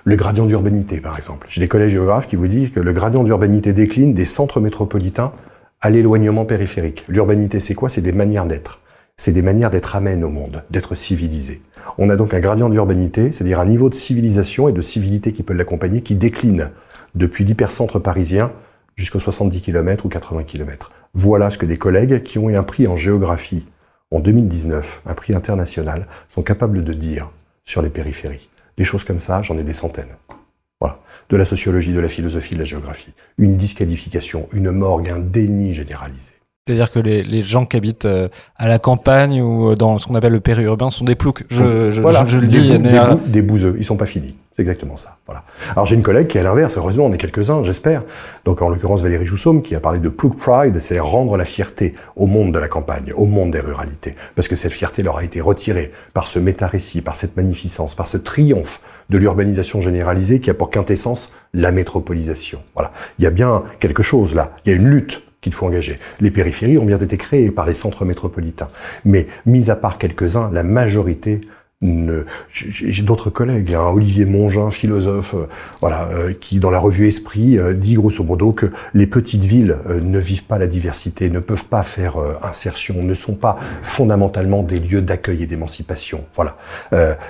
[0.04, 1.48] le gradient d'urbanité, par exemple.
[1.50, 5.32] J'ai des collègues géographes qui vous disent que le gradient d'urbanité décline des centres métropolitains
[5.80, 7.06] à l'éloignement périphérique.
[7.08, 7.90] L'urbanité, c'est quoi?
[7.90, 8.80] C'est des manières d'être.
[9.16, 11.62] C'est des manières d'être amène au monde, d'être civilisé.
[11.98, 15.44] On a donc un gradient d'urbanité, c'est-à-dire un niveau de civilisation et de civilité qui
[15.44, 16.72] peut l'accompagner, qui décline
[17.14, 18.52] depuis l'hypercentre parisien
[18.96, 20.92] jusqu'aux 70 km ou 80 km.
[21.14, 23.68] Voilà ce que des collègues qui ont eu un prix en géographie
[24.12, 27.32] en 2019, un prix international, sont capables de dire
[27.64, 28.50] sur les périphéries.
[28.82, 30.18] Des choses comme ça, j'en ai des centaines.
[30.80, 30.98] Voilà.
[31.30, 33.14] De la sociologie, de la philosophie, de la géographie.
[33.38, 36.41] Une disqualification, une morgue, un déni généralisé.
[36.68, 40.14] C'est-à-dire que les, les, gens qui habitent euh, à la campagne ou dans ce qu'on
[40.14, 41.44] appelle le périurbain sont des ploucs.
[41.50, 42.78] Je, je, je, le dis.
[42.78, 44.36] des, euh, des bouseux, ils sont pas finis.
[44.56, 45.18] C'est exactement ça.
[45.26, 45.44] Voilà.
[45.72, 46.76] Alors j'ai une collègue qui est à l'inverse.
[46.78, 48.04] Heureusement, on est quelques-uns, j'espère.
[48.46, 51.96] Donc en l'occurrence Valérie Joussaume qui a parlé de plouk pride, c'est rendre la fierté
[52.16, 55.24] au monde de la campagne, au monde des ruralités, parce que cette fierté leur a
[55.24, 60.52] été retirée par ce méta-récit, par cette magnificence, par ce triomphe de l'urbanisation généralisée qui
[60.52, 62.62] a pour quintessence la métropolisation.
[62.76, 62.92] Voilà.
[63.18, 64.54] Il y a bien quelque chose là.
[64.64, 66.00] Il y a une lutte qu'il faut engager.
[66.20, 68.70] Les périphéries ont bien été créées par les centres métropolitains.
[69.06, 71.42] Mais, mis à part quelques-uns, la majorité
[71.82, 75.48] j'ai d'autres collègues, hein, Olivier Mongin, philosophe, euh,
[75.80, 79.80] voilà, euh, qui dans la revue Esprit euh, dit grosso modo que les petites villes
[79.88, 84.80] ne vivent pas la diversité, ne peuvent pas faire insertion, ne sont pas fondamentalement des
[84.80, 86.26] lieux d'accueil et d'émancipation.
[86.36, 86.58] Voilà,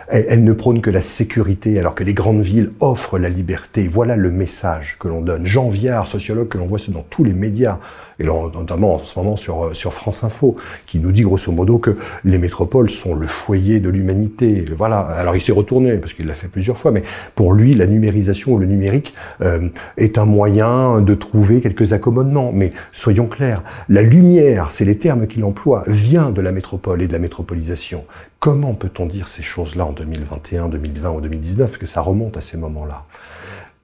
[0.10, 3.88] elles, ne prônent que la sécurité, alors que les grandes villes offrent la liberté.
[3.88, 5.45] Voilà le message que l'on donne.
[5.45, 7.80] Jean Viard, sociologue que l'on voit dans tous les médias,
[8.20, 11.97] et notamment en ce moment sur sur France Info, qui nous dit grosso modo que
[12.24, 14.41] les métropoles sont le foyer de l'humanité
[14.76, 15.00] voilà.
[15.00, 17.04] Alors il s'est retourné parce qu'il l'a fait plusieurs fois, mais
[17.36, 22.52] pour lui, la numérisation ou le numérique euh, est un moyen de trouver quelques accommodements.
[22.54, 27.08] Mais soyons clairs, la lumière, c'est les termes qu'il emploie, vient de la métropole et
[27.08, 28.06] de la métropolisation.
[28.39, 32.58] Comment peut-on dire ces choses-là en 2021, 2020 ou 2019 que ça remonte à ces
[32.58, 33.06] moments-là?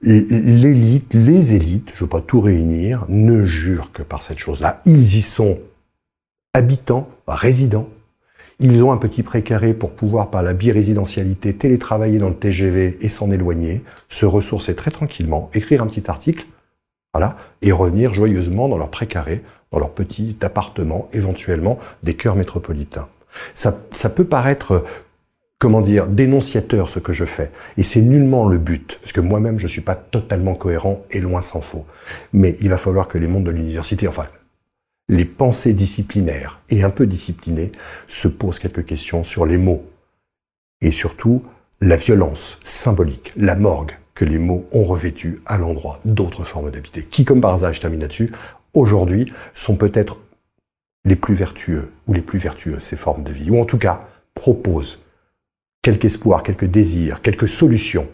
[0.00, 4.80] L'élite, les élites, je ne veux pas tout réunir, ne jurent que par cette chose-là.
[4.84, 5.58] Ils y sont
[6.54, 7.88] habitants, résidents.
[8.60, 13.08] Ils ont un petit précaré pour pouvoir, par la birésidentialité, télétravailler dans le TGV et
[13.08, 16.46] s'en éloigner, se ressourcer très tranquillement, écrire un petit article,
[17.14, 23.08] voilà, et revenir joyeusement dans leur précaré, dans leur petit appartement, éventuellement des cœurs métropolitains.
[23.54, 24.84] Ça, ça peut paraître
[25.58, 27.50] comment dire, dénonciateur ce que je fais.
[27.76, 31.20] Et c'est nullement le but, parce que moi-même je ne suis pas totalement cohérent et
[31.20, 31.84] loin s'en faut.
[32.32, 34.26] Mais il va falloir que les mondes de l'université, enfin,
[35.08, 37.72] les pensées disciplinaires et un peu disciplinées,
[38.06, 39.84] se posent quelques questions sur les mots.
[40.80, 41.42] Et surtout,
[41.80, 47.04] la violence symbolique, la morgue que les mots ont revêtue à l'endroit d'autres formes d'habiter,
[47.04, 48.32] qui, comme par hasard, je termine là-dessus,
[48.74, 50.18] aujourd'hui sont peut-être
[51.04, 54.00] les plus vertueux ou les plus vertueuses, ces formes de vie, ou en tout cas
[54.34, 55.00] proposent
[55.82, 58.08] quelque espoir, quelques désirs, quelques solutions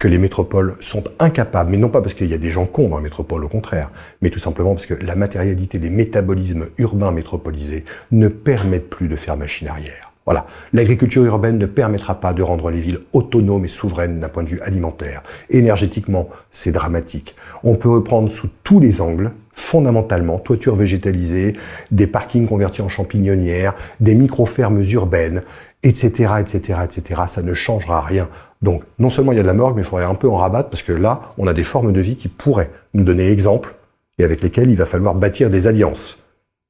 [0.00, 2.88] que les métropoles sont incapables, mais non pas parce qu'il y a des gens cons
[2.88, 3.92] dans les métropoles, au contraire,
[4.22, 9.14] mais tout simplement parce que la matérialité des métabolismes urbains métropolisés ne permettent plus de
[9.14, 10.10] faire machine arrière.
[10.24, 10.46] Voilà.
[10.72, 14.48] L'agriculture urbaine ne permettra pas de rendre les villes autonomes et souveraines d'un point de
[14.48, 15.22] vue alimentaire.
[15.50, 17.34] Énergétiquement, c'est dramatique.
[17.62, 21.56] On peut reprendre sous tous les angles, fondamentalement, toitures végétalisées,
[21.90, 25.42] des parkings convertis en champignonnières, des micro-fermes urbaines,
[25.82, 27.22] etc., etc., etc.
[27.26, 28.28] Ça ne changera rien.
[28.62, 30.36] Donc, non seulement il y a de la morgue, mais il faudrait un peu en
[30.36, 33.74] rabattre parce que là, on a des formes de vie qui pourraient nous donner exemple
[34.18, 36.18] et avec lesquelles il va falloir bâtir des alliances.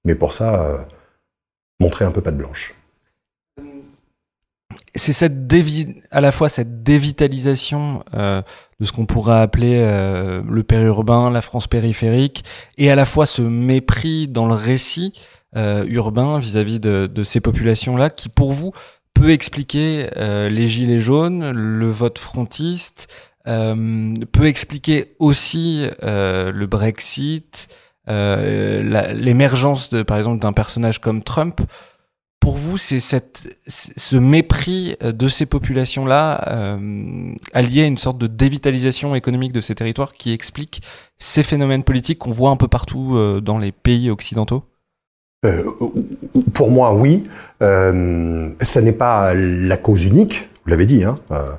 [0.05, 0.79] Mais pour ça, euh,
[1.81, 2.75] montrer un peu pas de blanche.
[4.95, 5.35] C'est cette
[6.11, 8.43] à la fois cette dévitalisation euh,
[8.79, 12.45] de ce qu'on pourrait appeler euh, le périurbain, la France périphérique,
[12.79, 15.13] et à la fois ce mépris dans le récit
[15.53, 18.73] urbain vis-à-vis de, de, ces populations-là, qui pour vous
[19.15, 23.09] peut expliquer euh, les gilets jaunes, le vote frontiste,
[23.47, 27.69] euh, peut expliquer aussi euh, le Brexit,
[28.07, 31.61] l'émergence, par exemple, d'un personnage comme Trump.
[32.41, 36.79] Pour vous, c'est cette, ce mépris de ces populations-là,
[37.53, 40.83] allié à une sorte de dévitalisation économique de ces territoires, qui explique
[41.19, 44.70] ces phénomènes politiques qu'on voit un peu partout dans les pays occidentaux?
[45.47, 45.63] Euh,
[46.53, 47.29] pour moi, oui.
[47.63, 51.05] Euh, ça n'est pas la cause unique, vous l'avez dit.
[51.05, 51.53] Hein, euh,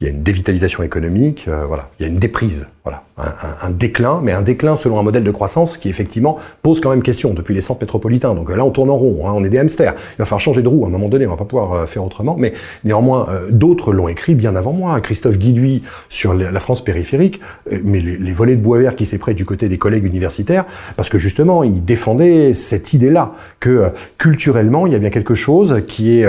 [0.00, 3.66] il y a une dévitalisation économique, euh, voilà, il y a une déprise, voilà, un,
[3.66, 7.02] un, déclin, mais un déclin selon un modèle de croissance qui effectivement pose quand même
[7.02, 8.32] question depuis les centres métropolitains.
[8.32, 9.94] Donc là, on tourne en rond, hein, on est des hamsters.
[9.96, 11.86] Il va falloir changer de roue à un moment donné, on va pas pouvoir euh,
[11.86, 12.36] faire autrement.
[12.38, 12.52] Mais
[12.84, 15.00] néanmoins, euh, d'autres l'ont écrit bien avant moi.
[15.00, 17.40] Christophe Guiduy sur la France périphérique,
[17.82, 20.64] mais les, les, volets de bois vert qui s'est prêt du côté des collègues universitaires,
[20.96, 25.82] parce que justement, il défendait cette idée-là que culturellement, il y a bien quelque chose
[25.88, 26.28] qui est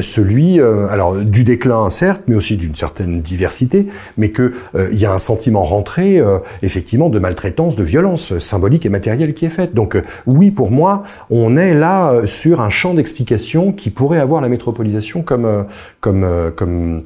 [0.00, 5.12] celui, alors du déclin certes, mais aussi d'une certaine diversité, mais qu'il euh, y a
[5.12, 9.74] un sentiment rentré, euh, effectivement, de maltraitance, de violence symbolique et matérielle qui est faite.
[9.74, 14.40] Donc euh, oui, pour moi, on est là sur un champ d'explication qui pourrait avoir
[14.40, 15.66] la métropolisation comme
[16.00, 17.02] comme comme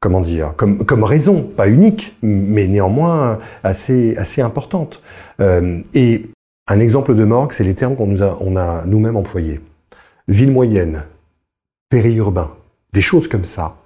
[0.00, 5.02] comment dire, comme, raison, pas unique, mais néanmoins assez, assez importante.
[5.40, 6.26] et
[6.68, 9.60] un exemple de morgue, c'est les termes qu'on nous a, a nous-mêmes employés.
[10.28, 11.04] Ville moyenne,
[11.88, 12.52] périurbain,
[12.92, 13.76] des choses comme ça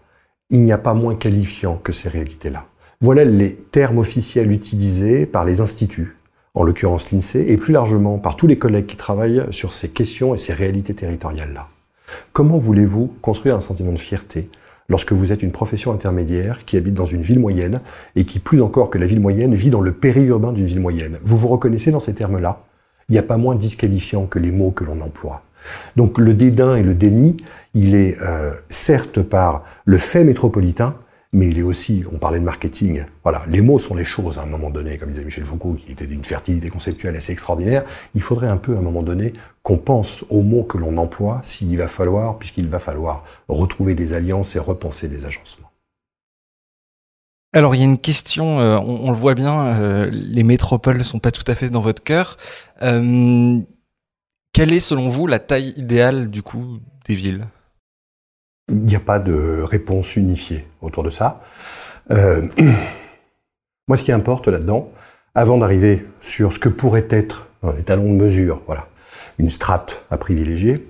[0.52, 2.66] il n'y a pas moins qualifiant que ces réalités-là.
[3.00, 6.18] Voilà les termes officiels utilisés par les instituts,
[6.54, 10.34] en l'occurrence l'INSEE, et plus largement par tous les collègues qui travaillent sur ces questions
[10.34, 11.68] et ces réalités territoriales-là.
[12.34, 14.50] Comment voulez-vous construire un sentiment de fierté
[14.90, 17.80] lorsque vous êtes une profession intermédiaire qui habite dans une ville moyenne
[18.14, 21.18] et qui, plus encore que la ville moyenne, vit dans le périurbain d'une ville moyenne?
[21.22, 22.62] Vous vous reconnaissez dans ces termes-là?
[23.08, 25.42] Il n'y a pas moins disqualifiant que les mots que l'on emploie.
[25.96, 27.36] Donc le dédain et le déni,
[27.74, 30.96] il est euh, certes par le fait métropolitain,
[31.32, 34.42] mais il est aussi, on parlait de marketing, voilà, les mots sont les choses à
[34.42, 37.84] un moment donné, comme disait Michel Foucault, qui était d'une fertilité conceptuelle assez extraordinaire.
[38.14, 39.32] Il faudrait un peu à un moment donné
[39.62, 44.12] qu'on pense aux mots que l'on emploie, s'il va falloir, puisqu'il va falloir retrouver des
[44.12, 45.70] alliances et repenser des agencements.
[47.54, 51.02] Alors il y a une question, euh, on, le voit bien, euh, les métropoles ne
[51.02, 52.38] sont pas tout à fait dans votre cœur.
[54.52, 57.46] Quelle est selon vous la taille idéale du coup des villes?
[58.68, 61.40] Il n'y a pas de réponse unifiée autour de ça.
[62.10, 62.46] Euh,
[63.88, 64.90] moi, ce qui importe là-dedans,
[65.34, 68.88] avant d'arriver sur ce que pourrait être les talons de mesure, voilà,
[69.38, 70.86] une strate à privilégier,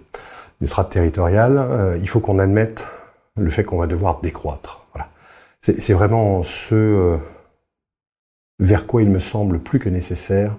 [0.61, 2.89] une strate territoriale, euh, il faut qu'on admette
[3.37, 4.81] le fait qu'on va devoir décroître.
[5.61, 7.17] C'est vraiment ce euh,
[8.59, 10.57] vers quoi il me semble plus que nécessaire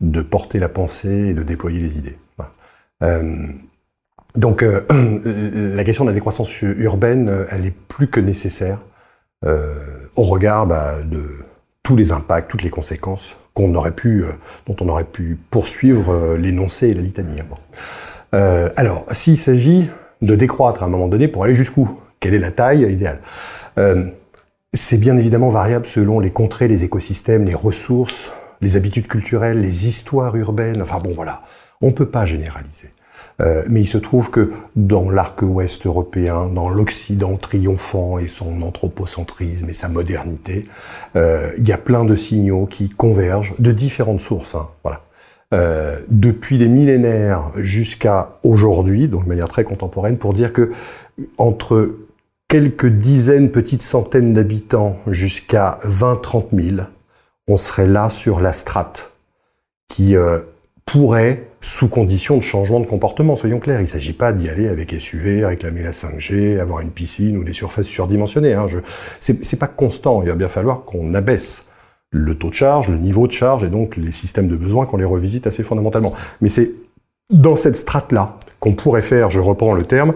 [0.00, 2.18] de porter la pensée et de déployer les idées.
[3.04, 3.46] Euh,
[4.36, 4.80] donc euh,
[5.76, 8.78] la question de la décroissance urbaine, euh, elle est plus que nécessaire
[10.16, 11.22] au regard bah, de
[11.82, 17.42] tous les impacts, toutes les conséquences dont on aurait pu poursuivre l'énoncé et la litanie.
[18.32, 19.90] Alors, s'il s'agit
[20.22, 22.00] de décroître à un moment donné pour aller jusqu'où?
[22.20, 23.20] Quelle est la taille idéale?
[24.72, 28.32] C'est bien évidemment variable selon les contrées, les écosystèmes, les ressources,
[28.62, 30.80] les habitudes culturelles, les histoires urbaines.
[30.80, 31.42] Enfin bon, voilà,
[31.82, 32.93] on ne peut pas généraliser.
[33.40, 38.62] Euh, mais il se trouve que dans l'arc ouest européen, dans l'Occident triomphant et son
[38.62, 40.66] anthropocentrisme et sa modernité,
[41.16, 44.54] euh, il y a plein de signaux qui convergent de différentes sources.
[44.54, 45.02] Hein, voilà.
[45.52, 50.72] Euh, depuis des millénaires jusqu'à aujourd'hui, donc de manière très contemporaine, pour dire que
[51.38, 51.96] entre
[52.48, 56.86] quelques dizaines, petites centaines d'habitants jusqu'à 20-30 000,
[57.46, 59.12] on serait là sur la strate
[59.88, 60.16] qui
[60.86, 64.68] pourrait, sous condition de changement de comportement, soyons clairs, il ne s'agit pas d'y aller
[64.68, 68.52] avec SUV, réclamer la 5G, avoir une piscine ou des surfaces surdimensionnées.
[68.52, 68.68] Hein.
[68.68, 68.80] Je,
[69.18, 71.64] c'est pas constant, il va bien falloir qu'on abaisse
[72.10, 74.98] le taux de charge, le niveau de charge et donc les systèmes de besoins qu'on
[74.98, 76.12] les revisite assez fondamentalement.
[76.42, 76.70] Mais c'est
[77.30, 80.12] dans cette strate-là qu'on pourrait faire, je reprends le terme,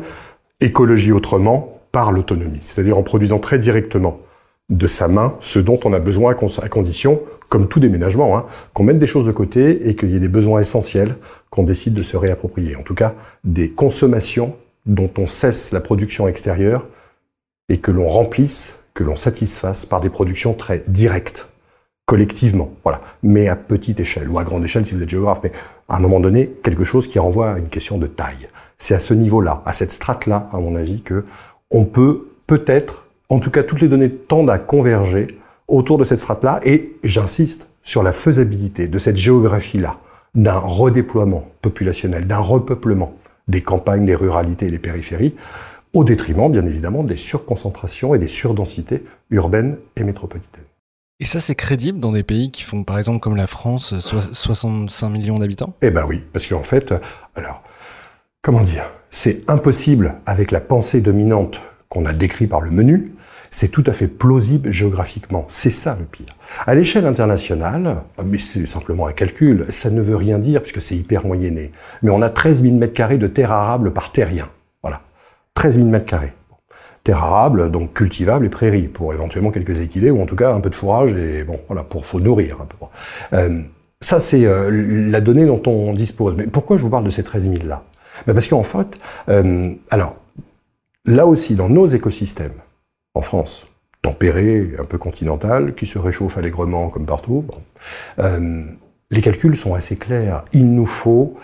[0.60, 4.20] écologie autrement par l'autonomie, c'est-à-dire en produisant très directement
[4.68, 8.84] de sa main ce dont on a besoin à condition, comme tout déménagement, hein, qu'on
[8.84, 11.16] mette des choses de côté et qu'il y ait des besoins essentiels
[11.50, 12.76] qu'on décide de se réapproprier.
[12.76, 13.14] En tout cas,
[13.44, 14.56] des consommations
[14.86, 16.86] dont on cesse la production extérieure
[17.68, 21.48] et que l'on remplisse, que l'on satisfasse par des productions très directes
[22.08, 25.52] collectivement, voilà, mais à petite échelle ou à grande échelle si vous êtes géographe, mais
[25.90, 28.48] à un moment donné, quelque chose qui renvoie à une question de taille.
[28.78, 31.26] C'est à ce niveau-là, à cette strate-là, à mon avis, que
[31.70, 36.20] on peut peut-être, en tout cas, toutes les données tendent à converger autour de cette
[36.20, 39.98] strate-là, et j'insiste sur la faisabilité de cette géographie-là,
[40.34, 43.14] d'un redéploiement populationnel, d'un repeuplement
[43.48, 45.34] des campagnes, des ruralités et des périphéries,
[45.94, 50.64] au détriment, bien évidemment, des surconcentrations et des surdensités urbaines et métropolitaines.
[51.20, 55.08] Et ça, c'est crédible dans des pays qui font, par exemple, comme la France, 65
[55.08, 55.74] millions d'habitants?
[55.82, 56.94] Eh ben oui, parce qu'en fait,
[57.34, 57.62] alors,
[58.42, 63.12] comment dire, c'est impossible avec la pensée dominante qu'on a décrite par le menu,
[63.50, 65.46] c'est tout à fait plausible géographiquement.
[65.48, 66.26] C'est ça le pire.
[66.66, 70.96] À l'échelle internationale, mais c'est simplement un calcul, ça ne veut rien dire puisque c'est
[70.96, 71.72] hyper moyenné.
[72.02, 74.48] Mais on a 13 000 mètres carrés de terre arable par terrien.
[74.82, 75.00] Voilà.
[75.54, 76.34] 13 000 mètres carrés
[77.08, 80.60] terre arable, donc cultivable et prairie, pour éventuellement quelques équidés, ou en tout cas un
[80.60, 82.76] peu de fourrage, et bon, voilà, pour faut nourrir un peu.
[83.32, 83.62] Euh,
[84.00, 84.70] ça, c'est euh,
[85.10, 86.34] la donnée dont on dispose.
[86.36, 87.84] Mais pourquoi je vous parle de ces 13 000 là
[88.26, 88.98] Parce qu'en fait,
[89.30, 90.16] euh, alors,
[91.04, 92.60] là aussi, dans nos écosystèmes,
[93.14, 93.64] en France,
[94.02, 98.76] tempéré, un peu continental, qui se réchauffe allègrement comme partout, bon,
[99.10, 100.44] les calculs sont assez clairs.
[100.52, 101.36] Il nous faut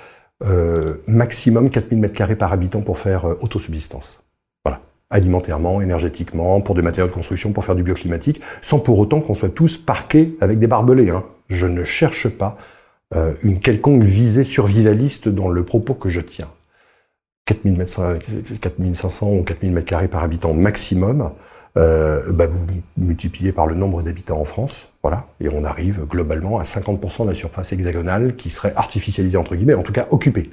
[1.07, 4.25] maximum 4000 m2 par habitant pour faire autosubsistance
[5.15, 9.35] alimentairement, énergétiquement, pour des matériaux de construction, pour faire du bioclimatique, sans pour autant qu'on
[9.35, 11.11] soit tous parqués avec des barbelés.
[11.11, 11.25] Hein.
[11.49, 12.59] Je ne cherche pas
[13.15, 16.49] euh, une quelconque visée survivaliste dans le propos que je tiens.
[17.47, 21.33] 4500 ou 4000 mètres carrés par habitant maximum,
[21.77, 22.65] euh, bah vous
[22.97, 27.29] multipliez par le nombre d'habitants en France, voilà, et on arrive globalement à 50% de
[27.29, 30.51] la surface hexagonale qui serait artificialisée entre guillemets, en tout cas occupée.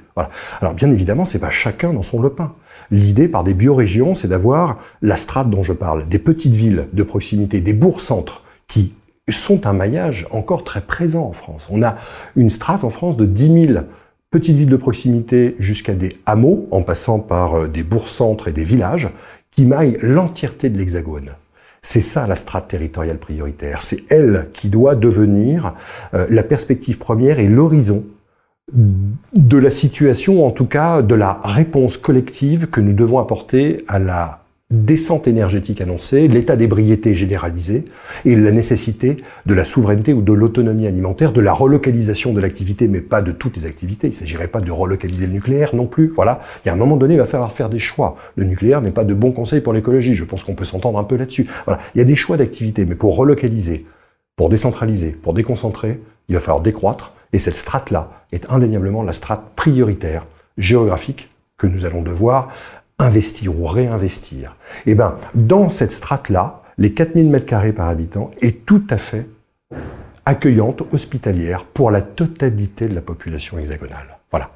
[0.60, 2.52] Alors bien évidemment, c'est pas chacun dans son lepin.
[2.90, 7.02] L'idée par des biorégions, c'est d'avoir la strate dont je parle, des petites villes de
[7.04, 8.92] proximité, des bourgs-centres qui
[9.30, 11.68] sont un maillage encore très présent en France.
[11.70, 11.96] On a
[12.34, 13.84] une strate en France de 10 000
[14.32, 18.64] petites villes de proximité jusqu'à des hameaux, en passant par euh, des bourgs-centres et des
[18.64, 19.08] villages,
[19.52, 21.30] qui maille l'entièreté de l'Hexagone.
[21.82, 23.82] C'est ça la strate territoriale prioritaire.
[23.82, 25.74] C'est elle qui doit devenir
[26.14, 28.04] euh, la perspective première et l'horizon
[28.72, 33.98] de la situation, en tout cas de la réponse collective que nous devons apporter à
[33.98, 34.41] la
[34.72, 37.84] descente énergétique annoncée, l'état d'ébriété généralisé
[38.24, 42.88] et la nécessité de la souveraineté ou de l'autonomie alimentaire, de la relocalisation de l'activité,
[42.88, 44.06] mais pas de toutes les activités.
[44.06, 46.08] Il ne s'agirait pas de relocaliser le nucléaire non plus.
[46.08, 46.40] Voilà.
[46.64, 48.16] Il y a un moment donné, il va falloir faire des choix.
[48.34, 50.14] Le nucléaire n'est pas de bon conseil pour l'écologie.
[50.14, 51.46] Je pense qu'on peut s'entendre un peu là-dessus.
[51.66, 51.80] Voilà.
[51.94, 53.84] Il y a des choix d'activité, mais pour relocaliser,
[54.36, 57.12] pour décentraliser, pour déconcentrer, il va falloir décroître.
[57.34, 62.48] Et cette strate-là est indéniablement la strate prioritaire géographique que nous allons devoir
[63.02, 64.56] investir ou réinvestir.
[64.86, 69.26] Eh ben, dans cette strate-là, les 4000 mètres carrés par habitant est tout à fait
[70.24, 74.18] accueillante, hospitalière pour la totalité de la population hexagonale.
[74.30, 74.52] Voilà.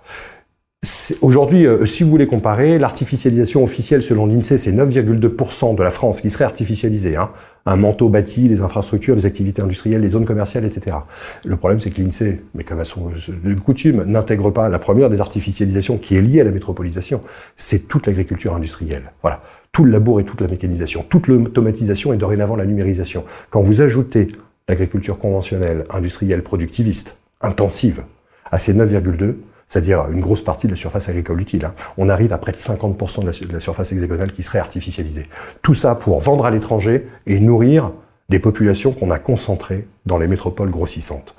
[1.21, 6.21] Aujourd'hui, euh, si vous voulez comparer, l'artificialisation officielle selon l'INSEE, c'est 9,2% de la France
[6.21, 7.17] qui serait artificialisée.
[7.17, 7.31] Hein.
[7.65, 10.99] Un manteau bâti, les infrastructures, les activités industrielles, les zones commerciales, etc.
[11.45, 15.11] Le problème, c'est que l'INSEE, mais comme à son de coutume, n'intègre pas la première
[15.11, 17.21] des artificialisations qui est liée à la métropolisation.
[17.57, 19.13] C'est toute l'agriculture industrielle.
[19.23, 19.43] Voilà.
[19.73, 23.25] Tout le labour et toute la mécanisation, toute l'automatisation et dorénavant la numérisation.
[23.51, 24.29] Quand vous ajoutez
[24.69, 28.03] l'agriculture conventionnelle, industrielle, productiviste, intensive,
[28.51, 29.35] à ces 9,2,
[29.67, 31.65] c'est-à-dire une grosse partie de la surface agricole utile.
[31.65, 31.73] Hein.
[31.99, 35.27] On arrive à près de 50% de la, surface hexagonale qui serait artificialisée.
[35.63, 37.93] Tout ça pour vendre à l'étranger et nourrir
[38.29, 41.35] des populations qu'on a concentrées dans les métropoles grossissantes.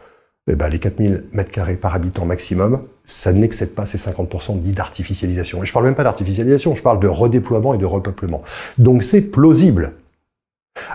[0.49, 4.71] Eh ben, les 4000 mètres carrés par habitant maximum, ça n'excède pas ces 50% dits
[4.71, 5.61] d'artificialisation.
[5.63, 8.43] Et je parle même pas d'artificialisation, je parle de redéploiement et de repeuplement.
[8.77, 9.93] Donc c'est plausible.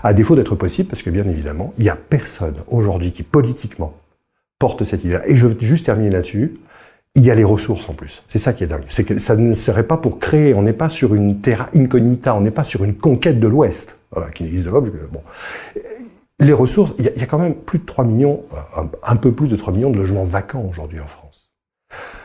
[0.03, 3.95] À défaut d'être possible, parce que bien évidemment, il n'y a personne aujourd'hui qui politiquement
[4.59, 5.28] porte cette idée-là.
[5.28, 6.55] Et je veux juste terminer là-dessus.
[7.15, 8.23] Il y a les ressources en plus.
[8.27, 8.85] C'est ça qui est dingue.
[8.89, 10.55] C'est que ça ne serait pas pour créer.
[10.55, 12.35] On n'est pas sur une terra incognita.
[12.35, 13.99] On n'est pas sur une conquête de l'Ouest.
[14.13, 14.81] Voilà, qui n'existe pas.
[14.81, 15.21] Bon.
[16.41, 18.43] Les ressources, il y, a, quand même plus de 3 millions,
[19.05, 21.51] un, peu plus de 3 millions de logements vacants aujourd'hui en France.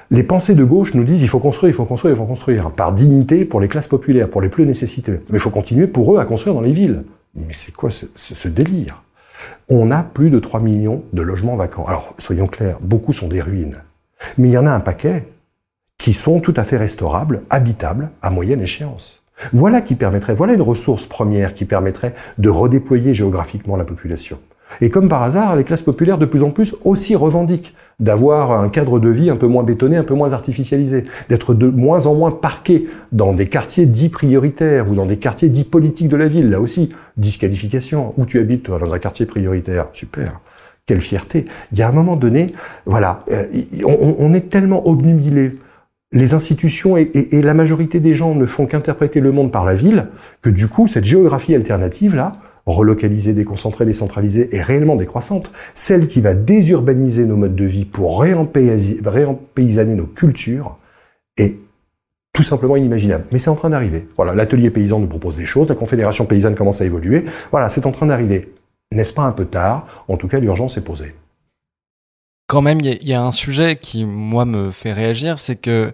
[0.10, 2.72] Les pensées de gauche nous disent il faut construire, il faut construire, il faut construire.
[2.72, 5.20] Par dignité pour les classes populaires, pour les plus nécessités.
[5.30, 7.04] Mais il faut continuer pour eux à construire dans les villes.
[7.36, 9.04] Mais c'est quoi ce, ce délire?
[9.68, 11.86] On a plus de 3 millions de logements vacants.
[11.86, 13.82] Alors, soyons clairs, beaucoup sont des ruines.
[14.38, 15.24] Mais il y en a un paquet
[15.98, 19.22] qui sont tout à fait restaurables, habitables, à moyenne échéance.
[19.54, 24.40] Voilà qui permettrait, voilà une ressource première qui permettrait de redéployer géographiquement la population.
[24.82, 28.70] Et comme par hasard, les classes populaires de plus en plus aussi revendiquent d'avoir un
[28.70, 32.16] cadre de vie un peu moins bétonné, un peu moins artificialisé, d'être de moins en
[32.16, 36.28] moins parqués dans des quartiers dits prioritaires ou dans des quartiers dits politiques de la
[36.28, 36.50] ville.
[36.50, 38.14] Là aussi, disqualification.
[38.18, 39.88] Où tu habites, toi, dans un quartier prioritaire?
[39.94, 40.42] Super.
[40.88, 41.46] Quelle fierté.
[41.74, 42.54] Il y a un moment donné,
[42.86, 43.46] voilà, euh,
[43.86, 45.52] on, est tellement obnubilé
[46.14, 50.08] les institutions et, la majorité des gens ne font qu'interpréter le monde par la ville,
[50.42, 52.32] que du coup, cette géographie alternative-là,
[52.66, 55.52] relocalisée, déconcentrée, décentralisée, est réellement décroissante.
[55.74, 60.78] Celle qui va désurbaniser nos modes de vie pour réempaysaner nos cultures
[61.36, 61.58] est
[62.32, 63.26] tout simplement inimaginable.
[63.34, 64.08] Mais c'est en train d'arriver.
[64.16, 67.26] Voilà, l'atelier paysan nous propose des choses, la confédération paysanne commence à évoluer.
[67.52, 68.54] Voilà, c'est en train d'arriver.
[68.92, 70.06] N'est-ce pas un peu tard?
[70.08, 71.16] En tout cas, l'urgence est posée.
[72.48, 75.94] Quand même, il y, a un sujet qui, moi, me fait réagir, c'est que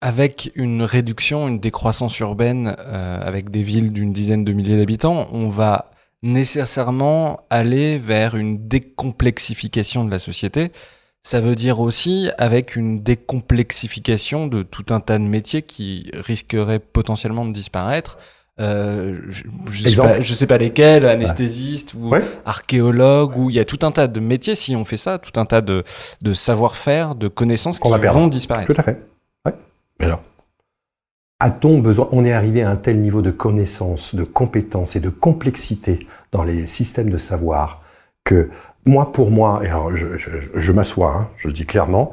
[0.00, 5.28] avec une réduction, une décroissance urbaine, euh, avec des villes d'une dizaine de milliers d'habitants,
[5.32, 5.90] on va
[6.22, 10.72] nécessairement aller vers une décomplexification de la société.
[11.22, 16.78] Ça veut dire aussi avec une décomplexification de tout un tas de métiers qui risqueraient
[16.80, 18.18] potentiellement de disparaître.
[18.60, 23.80] Euh, je, sais pas, sais pas, lesquels, anesthésiste ou archéologue, ou il y a tout
[23.82, 25.82] un tas de métiers, si on fait ça, tout un tas de,
[26.22, 28.72] de savoir-faire, de connaissances qui vont disparaître.
[28.72, 29.02] Tout à fait.
[29.44, 29.54] Ouais.
[29.98, 30.22] Mais alors,
[31.40, 35.10] a-t-on besoin, on est arrivé à un tel niveau de connaissance, de compétence et de
[35.10, 37.82] complexité dans les systèmes de savoir
[38.22, 38.50] que
[38.86, 42.12] moi, pour moi, et alors je, je, je m'assois, hein, je le dis clairement,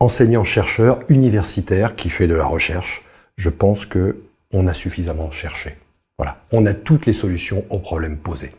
[0.00, 3.04] enseignant-chercheur universitaire qui fait de la recherche,
[3.36, 4.16] je pense que
[4.52, 5.76] on a suffisamment cherché.
[6.18, 8.52] Voilà, on a toutes les solutions aux problèmes posés.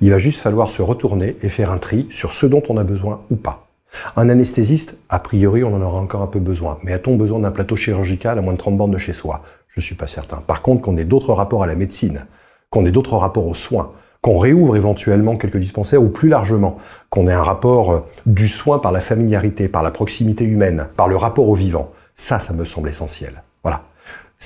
[0.00, 2.84] Il va juste falloir se retourner et faire un tri sur ce dont on a
[2.84, 3.66] besoin ou pas.
[4.16, 6.78] Un anesthésiste, a priori, on en aura encore un peu besoin.
[6.82, 9.42] Mais a-t-on besoin d'un plateau chirurgical à moins de 30 bandes de chez soi?
[9.68, 10.38] Je ne suis pas certain.
[10.38, 12.26] Par contre, qu'on ait d'autres rapports à la médecine,
[12.70, 16.78] qu'on ait d'autres rapports aux soins, qu'on réouvre éventuellement quelques dispensaires ou plus largement,
[17.10, 21.08] qu'on ait un rapport euh, du soin par la familiarité, par la proximité humaine, par
[21.08, 23.42] le rapport au vivant, ça, ça me semble essentiel.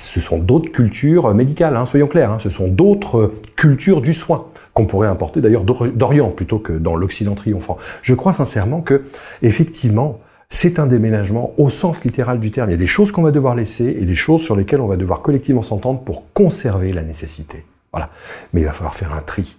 [0.06, 2.38] Ce sont d'autres cultures médicales, hein, soyons clairs, hein.
[2.38, 7.34] ce sont d'autres cultures du soin qu'on pourrait importer d'ailleurs d'Orient plutôt que dans l'Occident
[7.34, 7.76] triomphant.
[8.02, 9.02] Je crois sincèrement que,
[9.42, 12.70] effectivement, c'est un déménagement au sens littéral du terme.
[12.70, 14.86] Il y a des choses qu'on va devoir laisser et des choses sur lesquelles on
[14.86, 17.64] va devoir collectivement s'entendre pour conserver la nécessité.
[17.92, 18.10] Voilà.
[18.52, 19.56] Mais il va falloir faire un tri.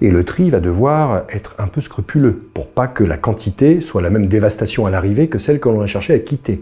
[0.00, 4.02] Et le tri va devoir être un peu scrupuleux pour pas que la quantité soit
[4.02, 6.60] la même dévastation à l'arrivée que celle que l'on a cherché à quitter.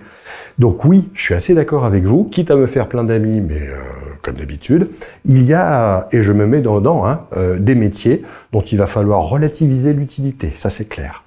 [0.58, 3.60] Donc oui, je suis assez d'accord avec vous, quitte à me faire plein d'amis, mais
[3.60, 3.76] euh,
[4.22, 4.90] comme d'habitude,
[5.24, 8.86] il y a, et je me mets dedans, hein, euh, des métiers dont il va
[8.86, 11.24] falloir relativiser l'utilité, ça c'est clair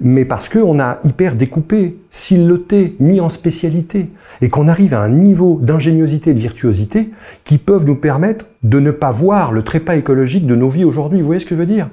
[0.00, 4.08] mais parce qu'on a hyper découpé, siloté, mis en spécialité,
[4.40, 7.10] et qu'on arrive à un niveau d'ingéniosité et de virtuosité
[7.44, 11.20] qui peuvent nous permettre de ne pas voir le trépas écologique de nos vies aujourd'hui.
[11.20, 11.88] Vous voyez ce que je veux dire?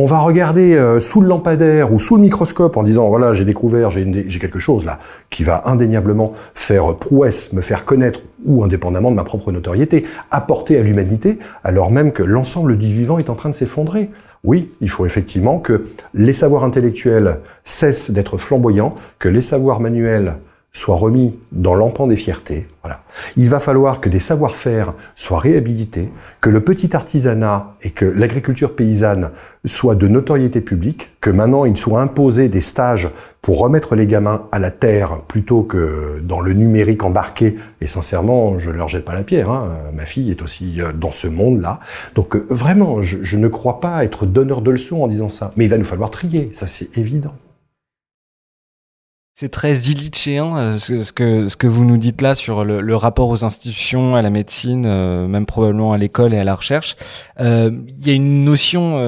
[0.00, 3.44] On va regarder euh, sous le lampadaire ou sous le microscope en disant voilà j'ai
[3.44, 9.10] découvert j'ai quelque chose là qui va indéniablement faire prouesse, me faire connaître ou indépendamment
[9.10, 13.34] de ma propre notoriété, apporter à l'humanité alors même que l'ensemble du vivant est en
[13.34, 14.10] train de s'effondrer.
[14.44, 20.36] Oui, il faut effectivement que les savoirs intellectuels cessent d'être flamboyants, que les savoirs manuels
[20.78, 22.68] soient remis dans l'empan des fiertés.
[22.82, 23.02] Voilà.
[23.36, 26.08] Il va falloir que des savoir-faire soient réhabilités,
[26.40, 29.30] que le petit artisanat et que l'agriculture paysanne
[29.64, 33.08] soient de notoriété publique, que maintenant il soit imposé des stages
[33.42, 37.56] pour remettre les gamins à la terre plutôt que dans le numérique embarqué.
[37.80, 39.50] Et sincèrement, je ne leur jette pas la pierre.
[39.50, 39.76] Hein.
[39.94, 41.80] Ma fille est aussi euh, dans ce monde-là.
[42.14, 45.50] Donc euh, vraiment, je ne crois pas être donneur de leçons en disant ça.
[45.56, 47.34] Mais il va nous falloir trier, ça c'est évident.
[49.40, 53.28] C'est très illichéen euh, ce, que, ce que vous nous dites là sur le, rapport
[53.28, 56.96] aux institutions, à la médecine, euh, même probablement à l'école et à la recherche.
[57.38, 58.98] Euh, il y a une notion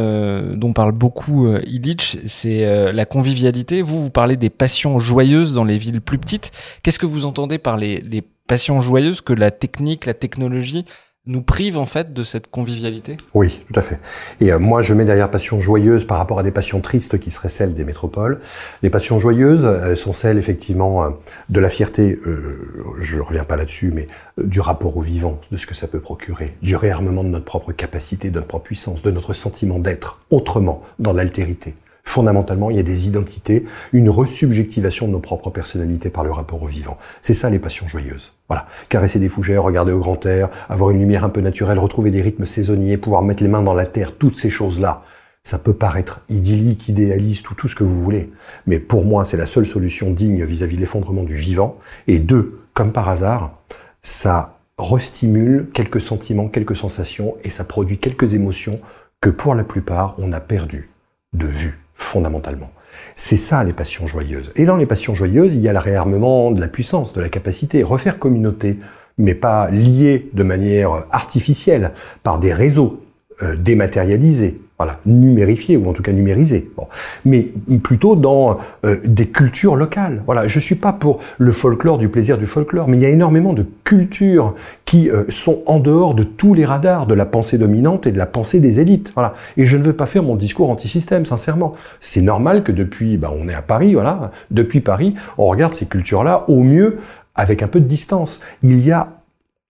[0.55, 3.82] dont parle beaucoup Illich, c'est la convivialité.
[3.82, 6.52] Vous, vous parlez des passions joyeuses dans les villes plus petites.
[6.85, 10.85] Qu'est-ce que vous entendez par les, les passions joyeuses que la technique, la technologie
[11.31, 13.16] nous prive en fait de cette convivialité?
[13.35, 13.98] Oui, tout à fait.
[14.40, 17.31] Et euh, moi, je mets derrière passion joyeuse par rapport à des passions tristes qui
[17.31, 18.40] seraient celles des métropoles.
[18.82, 21.11] Les passions joyeuses elles sont celles effectivement euh,
[21.48, 24.09] de la fierté, euh, je reviens pas là-dessus, mais
[24.39, 27.44] euh, du rapport au vivant, de ce que ça peut procurer, du réarmement de notre
[27.44, 31.74] propre capacité, de notre propre puissance, de notre sentiment d'être autrement, dans l'altérité.
[32.05, 36.62] Fondamentalement, il y a des identités, une resubjectivation de nos propres personnalités par le rapport
[36.62, 36.98] au vivant.
[37.20, 38.32] C'est ça les passions joyeuses.
[38.51, 38.67] Voilà.
[38.89, 42.21] Caresser des fougères, regarder au grand air, avoir une lumière un peu naturelle, retrouver des
[42.21, 45.05] rythmes saisonniers, pouvoir mettre les mains dans la terre, toutes ces choses-là.
[45.45, 48.33] Ça peut paraître idyllique, idéaliste ou tout ce que vous voulez.
[48.67, 51.79] Mais pour moi, c'est la seule solution digne vis-à-vis de l'effondrement du vivant.
[52.09, 53.55] Et deux, comme par hasard,
[54.03, 58.81] ça restimule quelques sentiments, quelques sensations et ça produit quelques émotions
[59.21, 60.91] que pour la plupart, on a perdu
[61.35, 62.71] de vue, fondamentalement.
[63.15, 64.53] C'est ça les passions joyeuses.
[64.57, 67.29] Et dans les passions joyeuses, il y a le réarmement de la puissance, de la
[67.29, 67.83] capacité.
[67.83, 68.79] Refaire communauté,
[69.19, 73.01] mais pas lié de manière artificielle par des réseaux
[73.43, 76.70] euh, dématérialisés, voilà, numérifié ou en tout cas numérisé.
[76.74, 76.86] Bon.
[77.27, 77.52] Mais
[77.82, 80.23] plutôt dans euh, des cultures locales.
[80.24, 83.11] Voilà, je suis pas pour le folklore du plaisir du folklore, mais il y a
[83.11, 84.55] énormément de cultures
[84.86, 88.16] qui euh, sont en dehors de tous les radars de la pensée dominante et de
[88.16, 89.12] la pensée des élites.
[89.12, 89.35] Voilà.
[89.59, 91.74] Et je ne veux pas faire mon discours anti-système, sincèrement.
[92.01, 95.85] C'est normal que depuis, bah, on est à Paris, voilà, depuis Paris, on regarde ces
[95.85, 96.97] cultures-là au mieux
[97.35, 98.40] avec un peu de distance.
[98.62, 99.19] Il y a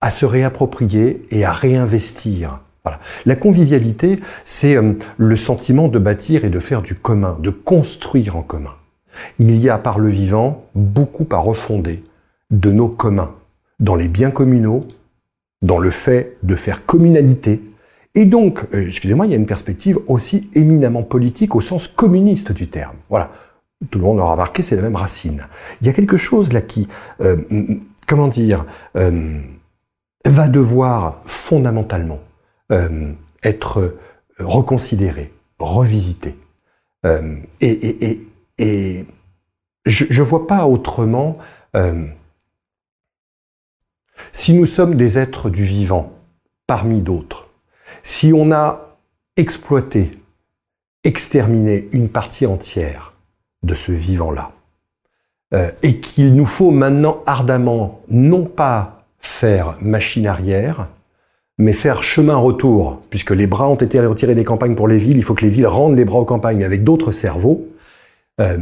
[0.01, 2.61] à se réapproprier et à réinvestir
[3.27, 8.37] la convivialité, c'est euh, le sentiment de bâtir et de faire du commun, de construire
[8.37, 8.75] en commun.
[9.39, 12.05] Il y a par le vivant beaucoup à refonder
[12.51, 13.35] de nos communs,
[13.81, 14.87] dans les biens communaux,
[15.63, 17.61] dans le fait de faire communalité.
[18.15, 22.53] Et donc, euh, excusez-moi, il y a une perspective aussi éminemment politique au sens communiste
[22.53, 22.97] du terme.
[23.09, 23.31] Voilà.
[23.91, 25.47] Tout le monde l'aura remarqué, c'est la même racine.
[25.81, 26.87] Il y a quelque chose là qui,
[27.23, 27.37] euh,
[28.07, 32.19] comment dire, va devoir fondamentalement
[32.71, 33.97] euh, être
[34.39, 36.37] reconsidéré, revisité.
[37.05, 39.07] Euh, et,
[39.87, 41.39] je ne vois pas autrement.
[41.75, 42.07] Euh,
[44.31, 46.13] si nous sommes des êtres du vivant,
[46.67, 47.49] parmi d'autres,
[48.03, 48.99] si on a
[49.37, 50.19] exploité,
[51.03, 53.15] exterminé une partie entière
[53.63, 54.53] de ce vivant-là,
[55.83, 60.89] et qu'il nous faut maintenant ardemment non pas faire machine arrière,
[61.61, 65.19] mais faire chemin retour, puisque les bras ont été retirés des campagnes pour les villes,
[65.19, 67.69] il faut que les villes rendent les bras aux campagnes avec d'autres cerveaux.
[68.41, 68.57] Euh,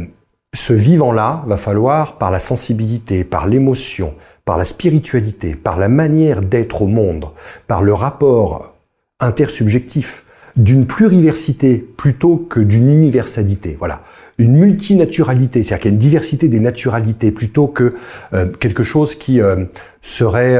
[0.53, 6.41] ce vivant-là va falloir, par la sensibilité, par l'émotion, par la spiritualité, par la manière
[6.41, 7.27] d'être au monde,
[7.67, 8.73] par le rapport
[9.21, 10.23] intersubjectif,
[10.57, 13.77] d'une pluriversité plutôt que d'une universalité.
[13.79, 14.01] Voilà.
[14.37, 17.95] Une multinaturalité, c'est-à-dire qu'il y a une diversité des naturalités plutôt que
[18.33, 19.65] euh, quelque chose qui euh,
[20.01, 20.57] serait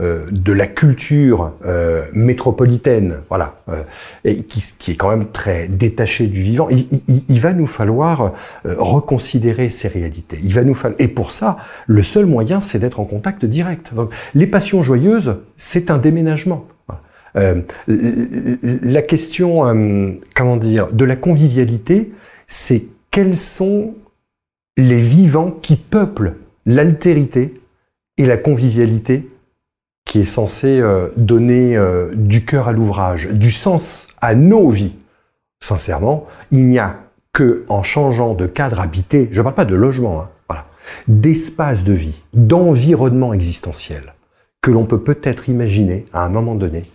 [0.00, 3.82] euh, de la culture euh, métropolitaine, voilà, euh,
[4.48, 6.68] qui, est quand même très détaché du vivant.
[6.70, 8.32] Il, va nous falloir
[8.64, 10.38] reconsidérer ces réalités.
[10.42, 13.90] Il va nous falloir, et pour ça, le seul moyen, c'est d'être en contact direct.
[14.34, 16.66] Les passions joyeuses, c'est un déménagement.
[17.86, 22.12] la question, comment dire, de la convivialité,
[22.46, 23.94] c'est quels sont
[24.76, 27.60] les vivants qui peuplent l'altérité
[28.16, 29.28] et la convivialité
[30.10, 34.96] qui est censé euh, donner euh, du cœur à l'ouvrage, du sens à nos vies.
[35.62, 36.96] Sincèrement, il n'y a
[37.32, 40.66] que en changeant de cadre habité, je ne parle pas de logement, hein, voilà,
[41.06, 44.14] d'espace de vie, d'environnement existentiel,
[44.62, 46.90] que l'on peut peut-être imaginer à un moment donné,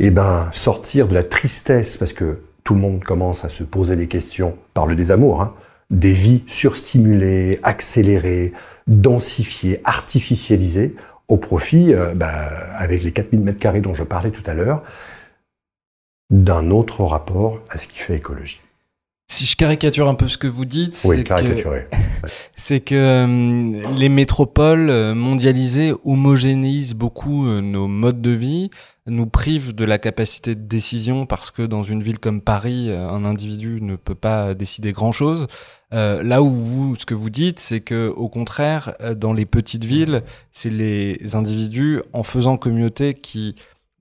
[0.00, 3.94] eh ben, sortir de la tristesse, parce que tout le monde commence à se poser
[3.94, 5.54] des questions par le désamour, hein,
[5.90, 8.54] des vies surstimulées, accélérées,
[8.88, 10.96] densifiées, artificialisées,
[11.28, 12.30] au profit, euh, bah,
[12.76, 14.82] avec les 4000 mètres carrés dont je parlais tout à l'heure,
[16.30, 18.60] d'un autre rapport à ce qui fait écologie.
[19.30, 20.94] Si je caricature un peu ce que vous dites,
[22.56, 28.70] c'est que, euh, les métropoles euh, mondialisées homogénéisent beaucoup nos modes de vie,
[29.06, 33.24] nous privent de la capacité de décision parce que dans une ville comme Paris, un
[33.24, 35.46] individu ne peut pas décider grand-chose.
[35.94, 39.46] Euh, là où vous, ce que vous dites, c'est que au contraire, euh, dans les
[39.46, 40.22] petites villes,
[40.52, 43.54] c'est les individus en faisant communauté qui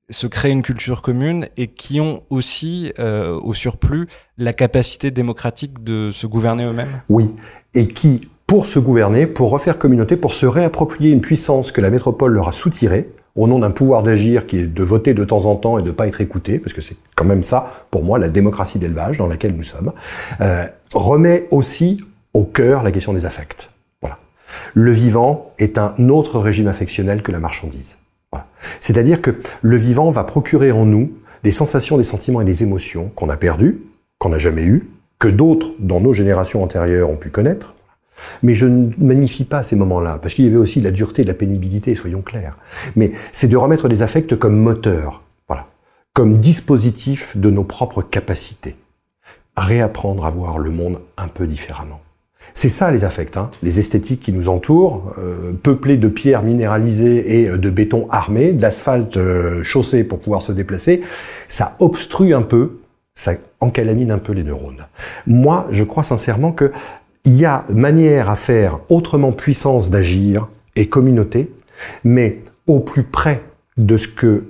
[0.10, 4.08] se créent une culture commune et qui ont aussi, euh, au surplus,
[4.38, 7.02] la capacité démocratique de se gouverner eux-mêmes.
[7.10, 7.34] Oui,
[7.74, 11.90] et qui pour se gouverner, pour refaire communauté, pour se réapproprier une puissance que la
[11.90, 15.46] métropole leur a soutirée, au nom d'un pouvoir d'agir qui est de voter de temps
[15.46, 18.04] en temps et de ne pas être écouté, parce que c'est quand même ça, pour
[18.04, 19.92] moi, la démocratie d'élevage dans laquelle nous sommes,
[20.42, 22.00] euh, remet aussi
[22.34, 23.72] au cœur la question des affects.
[24.02, 24.20] Voilà.
[24.74, 27.98] Le vivant est un autre régime affectionnel que la marchandise.
[28.32, 28.48] Voilà.
[28.80, 29.32] C'est-à-dire que
[29.62, 33.38] le vivant va procurer en nous des sensations, des sentiments et des émotions qu'on a
[33.38, 33.82] perdues,
[34.20, 34.90] qu'on n'a jamais eues,
[35.20, 37.76] que d'autres dans nos générations antérieures ont pu connaître,
[38.42, 41.34] mais je ne magnifie pas ces moments-là, parce qu'il y avait aussi la dureté, la
[41.34, 42.58] pénibilité, soyons clairs.
[42.96, 45.68] Mais c'est de remettre les affects comme moteur, voilà,
[46.14, 48.76] comme dispositif de nos propres capacités.
[49.56, 52.02] Réapprendre à voir le monde un peu différemment.
[52.54, 57.40] C'est ça les affects, hein, les esthétiques qui nous entourent, euh, peuplés de pierres minéralisées
[57.40, 61.02] et de béton armé, d'asphalte euh, chaussé pour pouvoir se déplacer,
[61.48, 62.80] ça obstrue un peu,
[63.16, 64.86] ça encalamine un peu les neurones.
[65.26, 66.72] Moi, je crois sincèrement que
[67.26, 71.52] il y a manière à faire autrement puissance d'agir et communauté,
[72.04, 73.44] mais au plus près
[73.78, 74.46] de ce que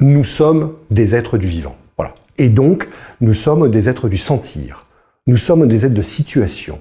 [0.00, 1.76] nous sommes des êtres du vivant.
[1.96, 2.14] Voilà.
[2.38, 2.88] Et donc,
[3.20, 4.86] nous sommes des êtres du sentir.
[5.26, 6.80] Nous sommes des êtres de situation.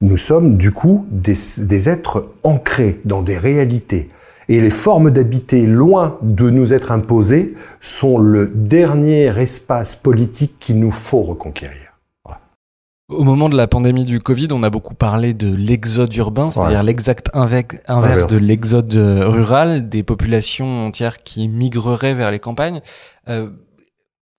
[0.00, 4.08] Nous sommes du coup des, des êtres ancrés dans des réalités.
[4.48, 10.78] Et les formes d'habiter loin de nous être imposées sont le dernier espace politique qu'il
[10.78, 11.87] nous faut reconquérir.
[13.10, 16.82] Au moment de la pandémie du Covid, on a beaucoup parlé de l'exode urbain, c'est-à-dire
[16.82, 22.82] l'exact inverse de l'exode euh, rural, des populations entières qui migreraient vers les campagnes.
[23.30, 23.48] Euh,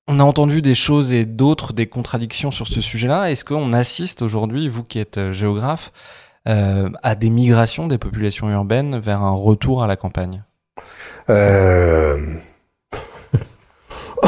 [0.08, 3.32] on a entendu des choses et d'autres, des contradictions sur ce sujet-là.
[3.32, 5.92] Est-ce qu'on assiste aujourd'hui, vous qui êtes euh, géographe,
[6.48, 10.44] euh, à des migrations des populations urbaines vers un retour à la campagne?
[11.32, 12.36] Euh...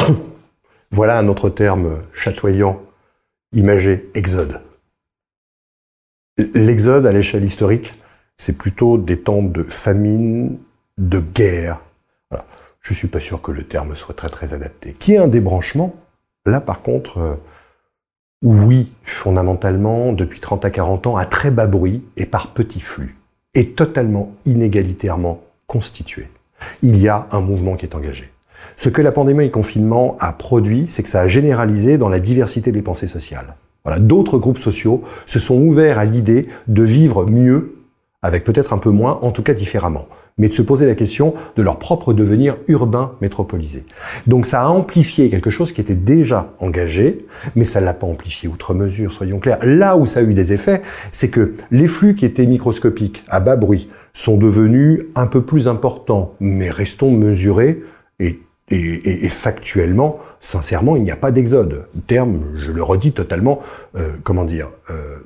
[0.90, 2.80] voilà un autre terme chatoyant
[3.52, 4.60] imagé exode.
[6.38, 7.94] L'exode à l'échelle historique,
[8.36, 10.58] c'est plutôt des temps de famine,
[10.98, 11.80] de guerre.
[12.80, 14.94] Je suis pas sûr que le terme soit très très adapté.
[14.98, 15.94] Qui est un débranchement?
[16.46, 17.34] Là, par contre, euh,
[18.42, 23.16] oui, fondamentalement, depuis 30 à 40 ans, à très bas bruit et par petits flux,
[23.54, 26.28] et totalement inégalitairement constitué.
[26.82, 28.31] Il y a un mouvement qui est engagé.
[28.76, 32.08] Ce que la pandémie et le confinement a produit, c'est que ça a généralisé dans
[32.08, 33.56] la diversité des pensées sociales.
[33.84, 37.74] Voilà, d'autres groupes sociaux se sont ouverts à l'idée de vivre mieux,
[38.22, 40.06] avec peut-être un peu moins, en tout cas différemment,
[40.38, 43.84] mais de se poser la question de leur propre devenir urbain métropolisé.
[44.28, 47.26] Donc ça a amplifié quelque chose qui était déjà engagé,
[47.56, 49.58] mais ça l'a pas amplifié outre mesure, soyons clairs.
[49.62, 53.40] Là où ça a eu des effets, c'est que les flux qui étaient microscopiques, à
[53.40, 57.82] bas bruit, sont devenus un peu plus importants, mais restons mesurés
[58.72, 61.86] et factuellement, sincèrement, il n'y a pas d'exode.
[62.06, 63.60] Terme, je le redis totalement,
[63.96, 65.18] euh, comment dire, euh,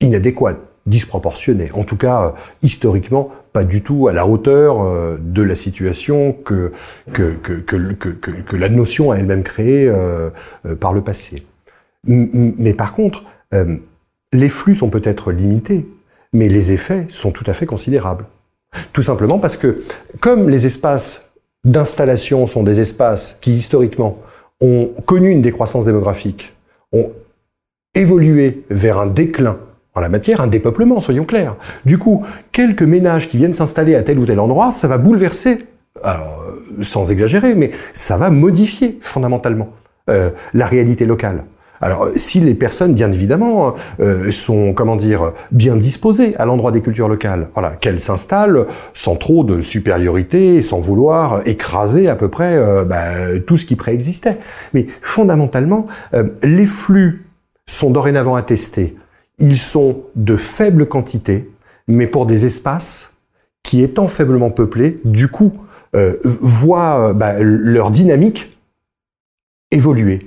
[0.00, 0.56] inadéquat,
[0.86, 1.70] disproportionné.
[1.74, 2.30] En tout cas, euh,
[2.62, 6.72] historiquement, pas du tout à la hauteur de la situation que,
[7.12, 9.92] que la notion a elle-même créée
[10.80, 11.44] par le passé.
[12.06, 13.24] Mais par contre,
[14.32, 15.86] les flux sont peut-être limités,
[16.32, 18.24] mais les effets sont tout à fait considérables.
[18.94, 19.82] Tout simplement parce que,
[20.20, 21.31] comme les espaces
[21.64, 24.18] d'installation sont des espaces qui, historiquement,
[24.60, 26.54] ont connu une décroissance démographique,
[26.92, 27.12] ont
[27.94, 29.58] évolué vers un déclin
[29.94, 31.56] en la matière, un dépeuplement, soyons clairs.
[31.84, 35.66] Du coup, quelques ménages qui viennent s'installer à tel ou tel endroit, ça va bouleverser,
[36.04, 36.10] euh,
[36.80, 39.68] sans exagérer, mais ça va modifier fondamentalement
[40.08, 41.44] euh, la réalité locale.
[41.82, 46.80] Alors, si les personnes, bien évidemment, euh, sont, comment dire, bien disposées à l'endroit des
[46.80, 52.56] cultures locales, voilà, qu'elles s'installent sans trop de supériorité, sans vouloir écraser à peu près
[52.56, 54.38] euh, bah, tout ce qui préexistait.
[54.74, 57.26] Mais fondamentalement, euh, les flux
[57.66, 58.96] sont dorénavant attestés.
[59.40, 61.50] Ils sont de faible quantité,
[61.88, 63.14] mais pour des espaces
[63.64, 65.52] qui, étant faiblement peuplés, du coup,
[66.40, 68.56] voient bah, leur dynamique
[69.70, 70.20] évoluer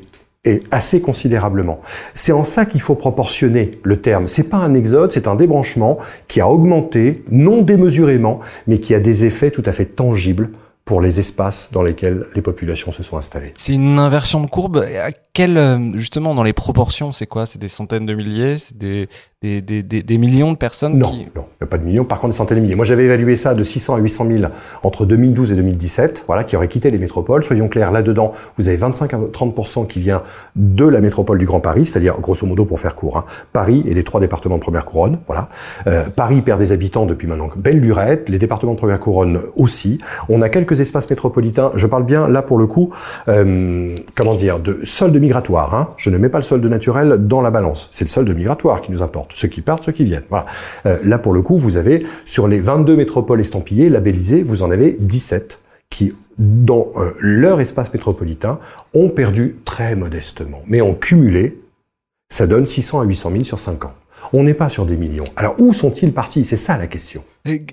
[0.45, 1.81] et assez considérablement.
[2.13, 4.27] C'est en ça qu'il faut proportionner le terme.
[4.27, 5.97] C'est pas un exode, c'est un débranchement
[6.27, 10.49] qui a augmenté, non démesurément, mais qui a des effets tout à fait tangibles
[10.86, 13.53] pour les espaces dans lesquels les populations se sont installées.
[13.57, 14.78] C'est une inversion de courbe.
[14.78, 17.48] À quel, euh, justement, dans les proportions, c'est quoi?
[17.48, 18.57] C'est des centaines de milliers?
[18.57, 19.10] C'est des,
[19.41, 22.20] des, des, des, millions de personnes Non, non, il n'y a pas de millions, par
[22.20, 22.76] contre des centaines de milliers.
[22.76, 24.52] Moi, j'avais évalué ça de 600 à 800 000
[24.84, 27.44] entre 2012 et 2017, voilà, qui auraient quitté les métropoles.
[27.44, 30.22] Soyons clairs, là-dedans, vous avez 25 à 30% qui vient
[30.56, 33.94] de la métropole du Grand Paris, c'est-à-dire, grosso modo, pour faire court, hein, Paris et
[33.94, 35.49] les trois départements de première couronne, voilà.
[35.88, 39.99] Euh, Paris perd des habitants depuis maintenant belle lurette, les départements de première couronne aussi.
[40.30, 41.72] On a quelques espaces métropolitains.
[41.76, 42.91] Je parle bien là pour le coup,
[43.27, 45.76] euh, comment dire, de solde migratoire.
[45.76, 45.89] Hein.
[45.97, 47.89] Je ne mets pas le solde naturel dans la balance.
[47.91, 49.31] C'est le solde migratoire qui nous importe.
[49.34, 50.23] Ceux qui partent, ceux qui viennent.
[50.85, 54.72] Euh, là pour le coup, vous avez sur les 22 métropoles estampillées, labellisées, vous en
[54.72, 58.60] avez 17 qui, dans euh, leur espace métropolitain,
[58.93, 60.61] ont perdu très modestement.
[60.68, 61.61] Mais en cumulé,
[62.30, 63.93] ça donne 600 à 800 000 sur 5 ans.
[64.34, 65.26] On n'est pas sur des millions.
[65.35, 66.45] Alors où sont-ils partis?
[66.45, 67.23] C'est ça la question.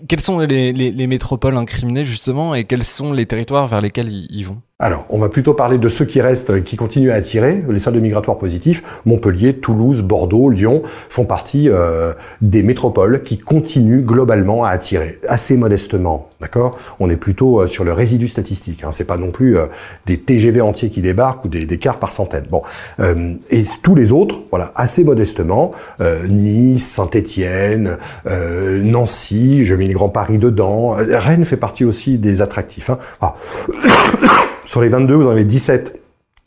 [0.08, 4.08] Quelles sont les, les, les, métropoles incriminées justement et quels sont les territoires vers lesquels
[4.08, 4.60] ils vont?
[4.82, 7.94] Alors, on va plutôt parler de ceux qui restent, qui continuent à attirer, les salles
[7.94, 8.82] de migratoires positifs.
[9.06, 15.56] Montpellier, Toulouse, Bordeaux, Lyon font partie euh, des métropoles qui continuent globalement à attirer, assez
[15.56, 16.72] modestement, d'accord?
[16.98, 18.82] On est plutôt euh, sur le résidu statistique.
[18.82, 19.66] Hein, c'est pas non plus euh,
[20.06, 22.46] des TGV entiers qui débarquent ou des, des par centaines.
[22.50, 22.62] Bon,
[23.50, 25.72] et tous les autres, voilà, assez modestement,
[26.28, 30.96] Nice, Saint-Étienne, Nancy, je mets le Grand Paris dedans.
[30.96, 32.90] Rennes fait partie aussi des attractifs.
[32.90, 32.98] Hein.
[33.20, 33.34] Ah.
[34.64, 36.02] Sur les 22, vous en avez 17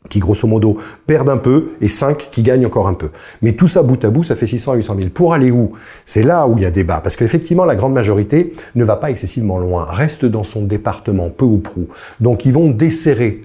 [0.10, 0.78] qui grosso modo
[1.08, 3.10] perdent un peu et 5 qui gagnent encore un peu.
[3.42, 5.10] Mais tout ça bout à bout, ça fait 600 à 800 000.
[5.10, 5.74] Pour aller où?
[6.04, 7.02] C'est là où il y a débat.
[7.02, 11.46] Parce qu'effectivement, la grande majorité ne va pas excessivement loin, reste dans son département, peu
[11.46, 11.88] ou prou.
[12.20, 13.42] Donc ils vont desserrer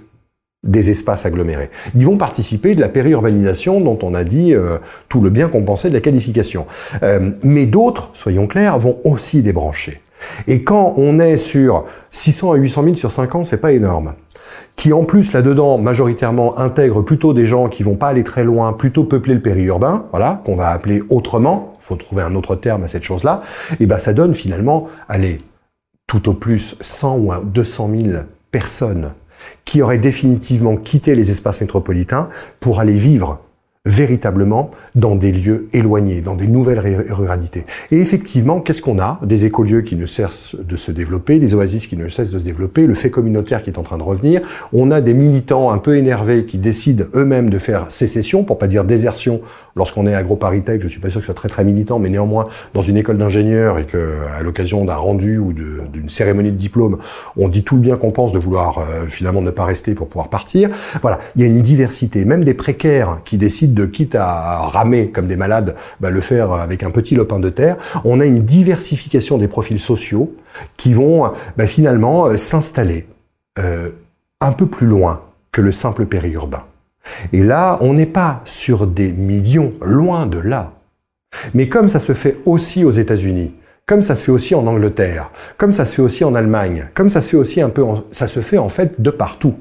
[0.63, 1.71] des espaces agglomérés.
[1.95, 4.77] Ils vont participer de la périurbanisation dont on a dit euh,
[5.09, 6.67] tout le bien qu'on pensait de la qualification.
[7.03, 10.03] Euh, mais d'autres, soyons clairs, vont aussi débrancher.
[10.47, 14.15] Et quand on est sur 600 à 800 000 sur 5 ans, c'est pas énorme.
[14.77, 18.73] Qui en plus là-dedans majoritairement intègre plutôt des gens qui vont pas aller très loin,
[18.73, 22.89] plutôt peupler le périurbain, voilà, qu'on va appeler autrement, faut trouver un autre terme à
[22.89, 23.43] cette chose-là,
[23.79, 25.39] et ben ça donne finalement, allez,
[26.07, 28.19] tout au plus 100 ou 200 000
[28.51, 29.13] personnes
[29.65, 32.29] qui auraient définitivement quitté les espaces métropolitains
[32.59, 33.41] pour aller vivre
[33.87, 37.65] véritablement dans des lieux éloignés, dans des nouvelles ruralités.
[37.91, 39.19] Et effectivement, qu'est-ce qu'on a?
[39.25, 42.45] Des écolieux qui ne cessent de se développer, des oasis qui ne cessent de se
[42.45, 44.43] développer, le fait communautaire qui est en train de revenir.
[44.75, 48.67] On a des militants un peu énervés qui décident eux-mêmes de faire sécession, pour pas
[48.67, 49.41] dire désertion,
[49.75, 52.49] lorsqu'on est agro-paritech, je suis pas sûr que ce soit très très militant, mais néanmoins,
[52.75, 56.99] dans une école d'ingénieur et que à l'occasion d'un rendu ou d'une cérémonie de diplôme,
[57.39, 60.09] on dit tout le bien qu'on pense de vouloir euh, finalement ne pas rester pour
[60.09, 60.69] pouvoir partir.
[61.01, 65.11] Voilà, il y a une diversité, même des précaires qui décident de quitte à ramer
[65.11, 67.77] comme des malades, bah, le faire avec un petit lopin de terre.
[68.05, 70.35] On a une diversification des profils sociaux
[70.77, 73.07] qui vont bah, finalement euh, s'installer
[73.59, 73.91] euh,
[74.41, 75.23] un peu plus loin
[75.53, 76.65] que le simple périurbain.
[77.33, 80.73] Et là, on n'est pas sur des millions, loin de là.
[81.55, 83.55] Mais comme ça se fait aussi aux États-Unis,
[83.87, 87.11] comme ça se fait aussi en Angleterre, comme ça se fait aussi en Allemagne, comme
[87.11, 89.55] ça se fait aussi un peu, ça se fait en fait de partout,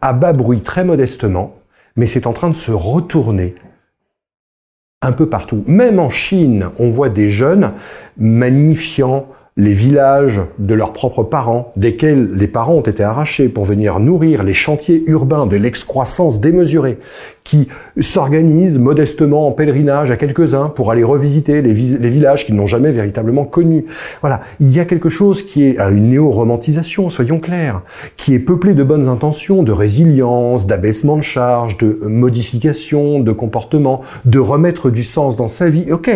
[0.00, 1.56] à bas bruit très modestement,
[1.96, 3.56] mais c'est en train de se retourner
[5.02, 5.64] un peu partout.
[5.66, 7.72] Même en Chine, on voit des jeunes
[8.16, 9.28] magnifiant
[9.58, 14.42] les villages de leurs propres parents, desquels les parents ont été arrachés pour venir nourrir
[14.42, 16.98] les chantiers urbains de l'excroissance démesurée,
[17.42, 17.68] qui
[17.98, 23.46] s'organisent modestement en pèlerinage à quelques-uns pour aller revisiter les, villages qu'ils n'ont jamais véritablement
[23.46, 23.86] connus.
[24.20, 27.80] Voilà, il y a quelque chose qui est à une néo-romantisation, soyons clairs,
[28.18, 34.02] qui est peuplé de bonnes intentions, de résilience, d'abaissement de charges, de modification de comportement,
[34.26, 35.90] de remettre du sens dans sa vie.
[35.90, 36.10] Ok,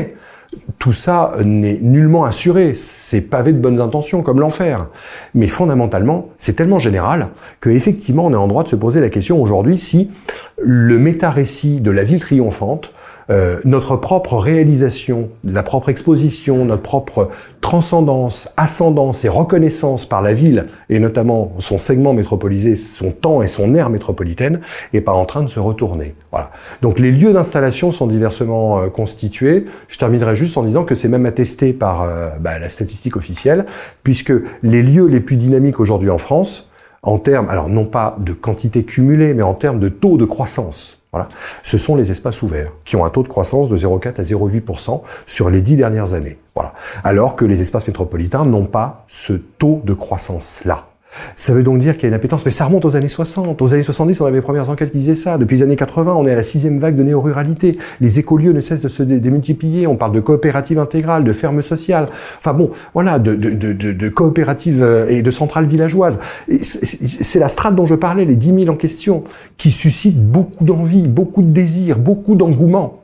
[0.79, 4.89] tout ça n'est nullement assuré, c'est pavé de bonnes intentions comme l'enfer.
[5.35, 7.29] Mais fondamentalement, c'est tellement général
[7.61, 10.11] que effectivement, on est en droit de se poser la question aujourd'hui si
[10.59, 12.93] le méta-récit de la ville triomphante
[13.31, 17.31] euh, notre propre réalisation, la propre exposition, notre propre
[17.61, 23.47] transcendance, ascendance et reconnaissance par la ville, et notamment son segment métropolisé, son temps et
[23.47, 24.61] son aire métropolitaine,
[24.93, 26.15] est pas en train de se retourner.
[26.33, 26.51] Voilà.
[26.83, 29.67] Donc les lieux d'installation sont diversement euh, constitués.
[29.89, 33.67] Je terminerai juste en disant que c'est même attesté par euh, bah, la statistique officielle,
[34.03, 34.33] puisque
[34.63, 36.69] les lieux les plus dynamiques aujourd'hui en France,
[37.03, 41.00] en termes, alors non pas de quantité cumulée, mais en termes de taux de croissance,
[41.13, 41.29] voilà.
[41.63, 45.03] Ce sont les espaces ouverts qui ont un taux de croissance de 0,4 à 0,8%
[45.27, 46.39] sur les dix dernières années.
[46.55, 46.73] Voilà.
[47.03, 50.90] Alors que les espaces métropolitains n'ont pas ce taux de croissance-là.
[51.35, 53.61] Ça veut donc dire qu'il y a une appétence, mais ça remonte aux années 60.
[53.61, 55.39] Aux années 70, on avait les premières enquêtes qui disaient ça.
[55.39, 57.77] Depuis les années 80, on est à la sixième vague de néo-ruralité.
[58.01, 59.87] Les écolieux ne cessent de se démultiplier.
[59.87, 62.09] On parle de coopératives intégrales, de fermes sociales.
[62.39, 66.21] Enfin bon, voilà, de, coopératives euh, et de centrales villageoises.
[66.63, 69.25] C'est la strate dont je parlais, les 10 000 en question,
[69.57, 73.00] qui suscitent beaucoup d'envie, beaucoup de désir, beaucoup d'engouement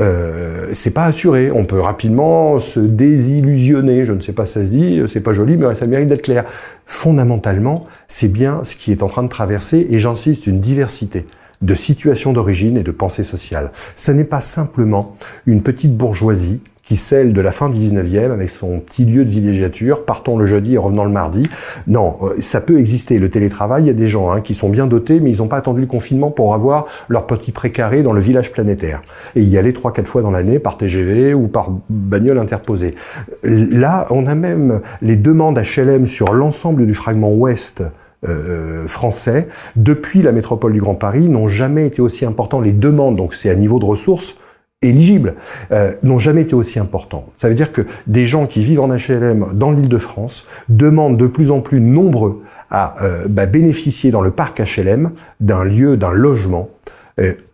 [0.00, 1.50] euh, c'est pas assuré.
[1.52, 4.04] On peut rapidement se désillusionner.
[4.04, 6.44] Je ne sais pas ça se dit, c'est pas joli, mais ça mérite d'être clair.
[6.86, 11.26] Fondamentalement, c'est bien ce qui est en train de traverser, et j'insiste, une diversité
[11.62, 13.72] de situations d'origine et de pensée sociale.
[13.96, 15.16] Ce n'est pas simplement
[15.46, 19.30] une petite bourgeoisie qui celle de la fin du 19e avec son petit lieu de
[19.30, 21.48] villégiature, partons le jeudi et revenons le mardi.
[21.86, 23.18] Non, euh, ça peut exister.
[23.18, 25.48] Le télétravail, il y a des gens hein, qui sont bien dotés, mais ils n'ont
[25.48, 29.02] pas attendu le confinement pour avoir leur petit précaré dans le village planétaire.
[29.34, 32.94] Et y aller trois, quatre fois dans l'année par TGV ou par bagnole interposée.
[33.42, 37.82] Là, on a même les demandes HLM sur l'ensemble du fragment ouest
[38.26, 42.60] euh, français, depuis la métropole du Grand Paris, n'ont jamais été aussi importants.
[42.60, 44.36] Les demandes, donc c'est à niveau de ressources,
[44.82, 45.34] éligibles,
[45.72, 47.26] euh, n'ont jamais été aussi importants.
[47.36, 51.16] Ça veut dire que des gens qui vivent en HLM dans l'île de France demandent
[51.16, 55.96] de plus en plus nombreux à euh, bah, bénéficier dans le parc HLM d'un lieu,
[55.96, 56.68] d'un logement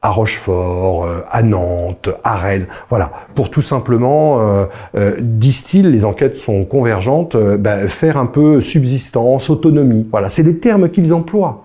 [0.01, 4.65] à Rochefort, euh, à Nantes, à Rennes, voilà, pour tout simplement, euh,
[4.95, 10.59] euh disent-ils, les enquêtes sont convergentes, bah, faire un peu subsistance, autonomie, voilà, c'est des
[10.59, 11.65] termes qu'ils emploient.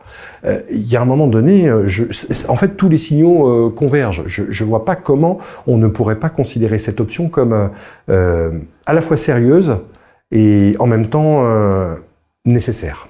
[0.70, 2.04] Il y a un moment donné, je,
[2.48, 4.24] en fait, tous les signaux convergent.
[4.28, 7.72] Je ne vois pas comment on ne pourrait pas considérer cette option comme
[8.08, 9.78] à la fois sérieuse
[10.32, 11.44] et en même temps
[12.46, 13.08] nécessaire.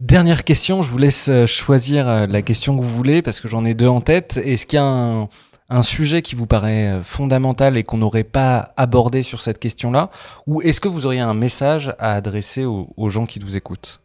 [0.00, 3.48] Dernière question, je vous laisse euh, choisir euh, la question que vous voulez parce que
[3.48, 4.36] j'en ai deux en tête.
[4.36, 8.74] Est-ce qu'il y a un, sujet qui vous paraît euh, fondamental et qu'on n'aurait pas
[8.76, 10.10] abordé sur cette question-là?
[10.46, 14.02] Ou est-ce que vous auriez un message à adresser aux, gens qui nous écoutent?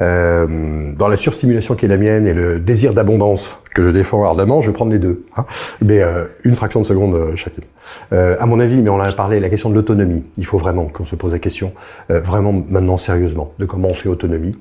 [0.00, 4.60] Dans la surstimulation qui est la mienne et le désir d'abondance que je défends ardemment,
[4.60, 5.46] je vais prendre les deux, hein.
[5.82, 6.02] mais
[6.44, 7.64] une fraction de seconde chacune.
[8.12, 10.24] Euh, à mon avis, mais on en a parlé, la question de l'autonomie.
[10.36, 11.72] Il faut vraiment qu'on se pose la question,
[12.10, 14.56] euh, vraiment maintenant sérieusement, de comment on fait autonomie,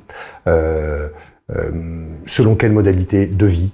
[0.47, 1.09] euh,
[2.25, 3.71] selon quelle modalité de vie,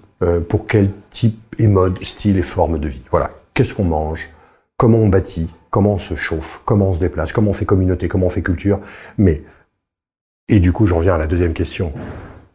[0.50, 3.02] pour quel type et mode, style et forme de vie.
[3.12, 3.32] Voilà.
[3.54, 4.30] Qu'est-ce qu'on mange?
[4.76, 5.50] Comment on bâtit?
[5.70, 6.62] Comment on se chauffe?
[6.66, 7.32] Comment on se déplace?
[7.32, 8.10] Comment on fait communauté?
[8.10, 8.82] Comment on fait culture?
[9.18, 9.42] Mais
[10.52, 11.94] et du coup, j'en viens à la deuxième question.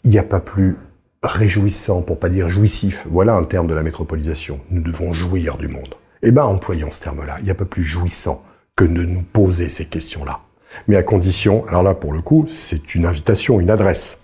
[0.04, 0.76] Il n'y a pas plus
[1.22, 4.60] réjouissant, pour pas dire jouissif, voilà un terme de la métropolisation.
[4.70, 5.94] Nous devons jouir du monde.
[6.22, 7.36] Eh bien, employons ce terme-là.
[7.38, 8.44] Il n'y a pas plus jouissant
[8.76, 10.40] que de nous poser ces questions-là.
[10.88, 14.18] Mais à condition, alors là, pour le coup, c'est une invitation, une adresse,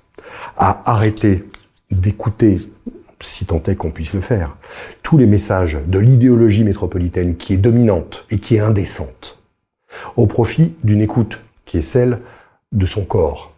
[0.58, 1.44] à arrêter
[1.90, 2.60] d'écouter,
[3.20, 4.58] si tant est qu'on puisse le faire,
[5.02, 9.42] tous les messages de l'idéologie métropolitaine qui est dominante et qui est indécente,
[10.16, 12.20] au profit d'une écoute qui est celle
[12.72, 13.51] de son corps.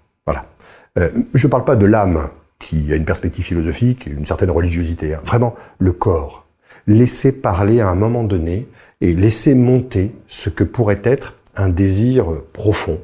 [0.98, 5.14] Euh, je ne parle pas de l'âme qui a une perspective philosophique, une certaine religiosité.
[5.14, 5.20] Hein.
[5.24, 6.44] Vraiment, le corps
[6.86, 8.68] laisser parler à un moment donné
[9.00, 13.00] et laisser monter ce que pourrait être un désir profond.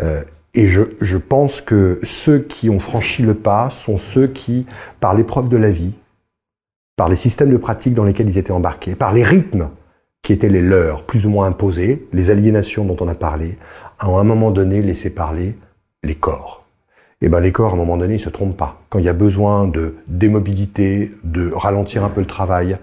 [0.00, 0.22] Euh,
[0.54, 4.66] et je, je, pense que ceux qui ont franchi le pas sont ceux qui,
[4.98, 5.94] par l'épreuve de la vie,
[6.96, 9.70] par les systèmes de pratique dans lesquels ils étaient embarqués, par les rythmes
[10.22, 13.56] qui étaient les leurs, plus ou moins imposés, les aliénations dont on a parlé,
[14.02, 15.56] ont à un moment donné laissé parler
[16.02, 16.59] les corps.
[17.22, 18.80] Et ben les corps, à un moment donné, ils se trompent pas.
[18.88, 22.78] Quand il y a besoin de démobilité, de ralentir un peu le travail,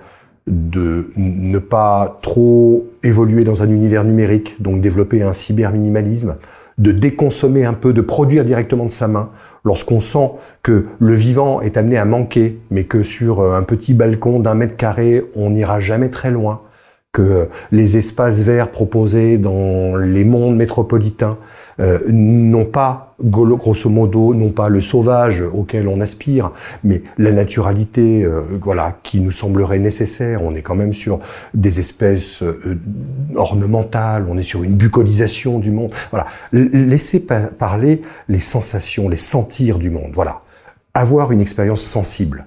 [0.45, 6.37] de ne pas trop évoluer dans un univers numérique, donc développer un cyberminimalisme,
[6.77, 9.29] de déconsommer un peu, de produire directement de sa main,
[9.65, 10.31] lorsqu'on sent
[10.61, 14.77] que le vivant est amené à manquer, mais que sur un petit balcon d'un mètre
[14.77, 16.61] carré, on n'ira jamais très loin,
[17.11, 21.39] que les espaces verts proposés dans les mondes métropolitains
[21.79, 26.51] euh, n'ont pas, grosso modo, non pas le sauvage auquel on aspire,
[26.83, 30.43] mais la naturalité, euh, voilà, qui nous semblerait nécessaire.
[30.43, 31.19] On est quand même sur
[31.53, 32.79] des espèces euh,
[33.35, 35.91] ornementales, on est sur une bucolisation du monde.
[36.11, 40.11] Voilà, laisser parler les sensations, les sentir du monde.
[40.13, 40.41] Voilà,
[40.93, 42.45] avoir une expérience sensible.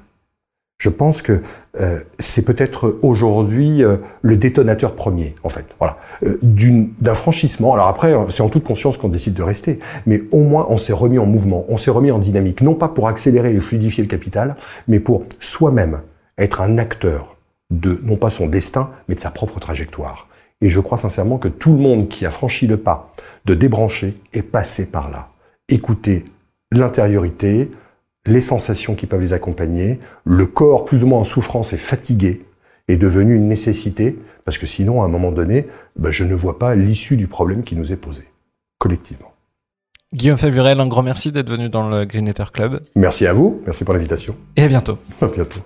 [0.81, 1.43] Je pense que
[1.79, 7.75] euh, c'est peut-être aujourd'hui euh, le détonateur premier, en fait, voilà, euh, d'un franchissement.
[7.75, 10.95] Alors après, c'est en toute conscience qu'on décide de rester, mais au moins on s'est
[10.95, 14.09] remis en mouvement, on s'est remis en dynamique, non pas pour accélérer et fluidifier le
[14.09, 14.57] capital,
[14.89, 16.01] mais pour soi-même
[16.39, 17.37] être un acteur
[17.71, 20.29] de non pas son destin, mais de sa propre trajectoire.
[20.63, 23.13] Et je crois sincèrement que tout le monde qui a franchi le pas
[23.45, 25.29] de débrancher est passé par là.
[25.69, 26.25] Écoutez
[26.73, 27.71] l'intériorité,
[28.27, 32.45] les sensations qui peuvent les accompagner, le corps plus ou moins en souffrance et fatigué
[32.89, 35.67] est devenu une nécessité, parce que sinon, à un moment donné,
[35.97, 38.23] ben, je ne vois pas l'issue du problème qui nous est posé,
[38.79, 39.33] collectivement.
[40.13, 42.83] Guillaume Faburel, un grand merci d'être venu dans le Green Club.
[42.97, 44.37] Merci à vous, merci pour l'invitation.
[44.57, 44.99] Et à bientôt.
[45.21, 45.61] À bientôt.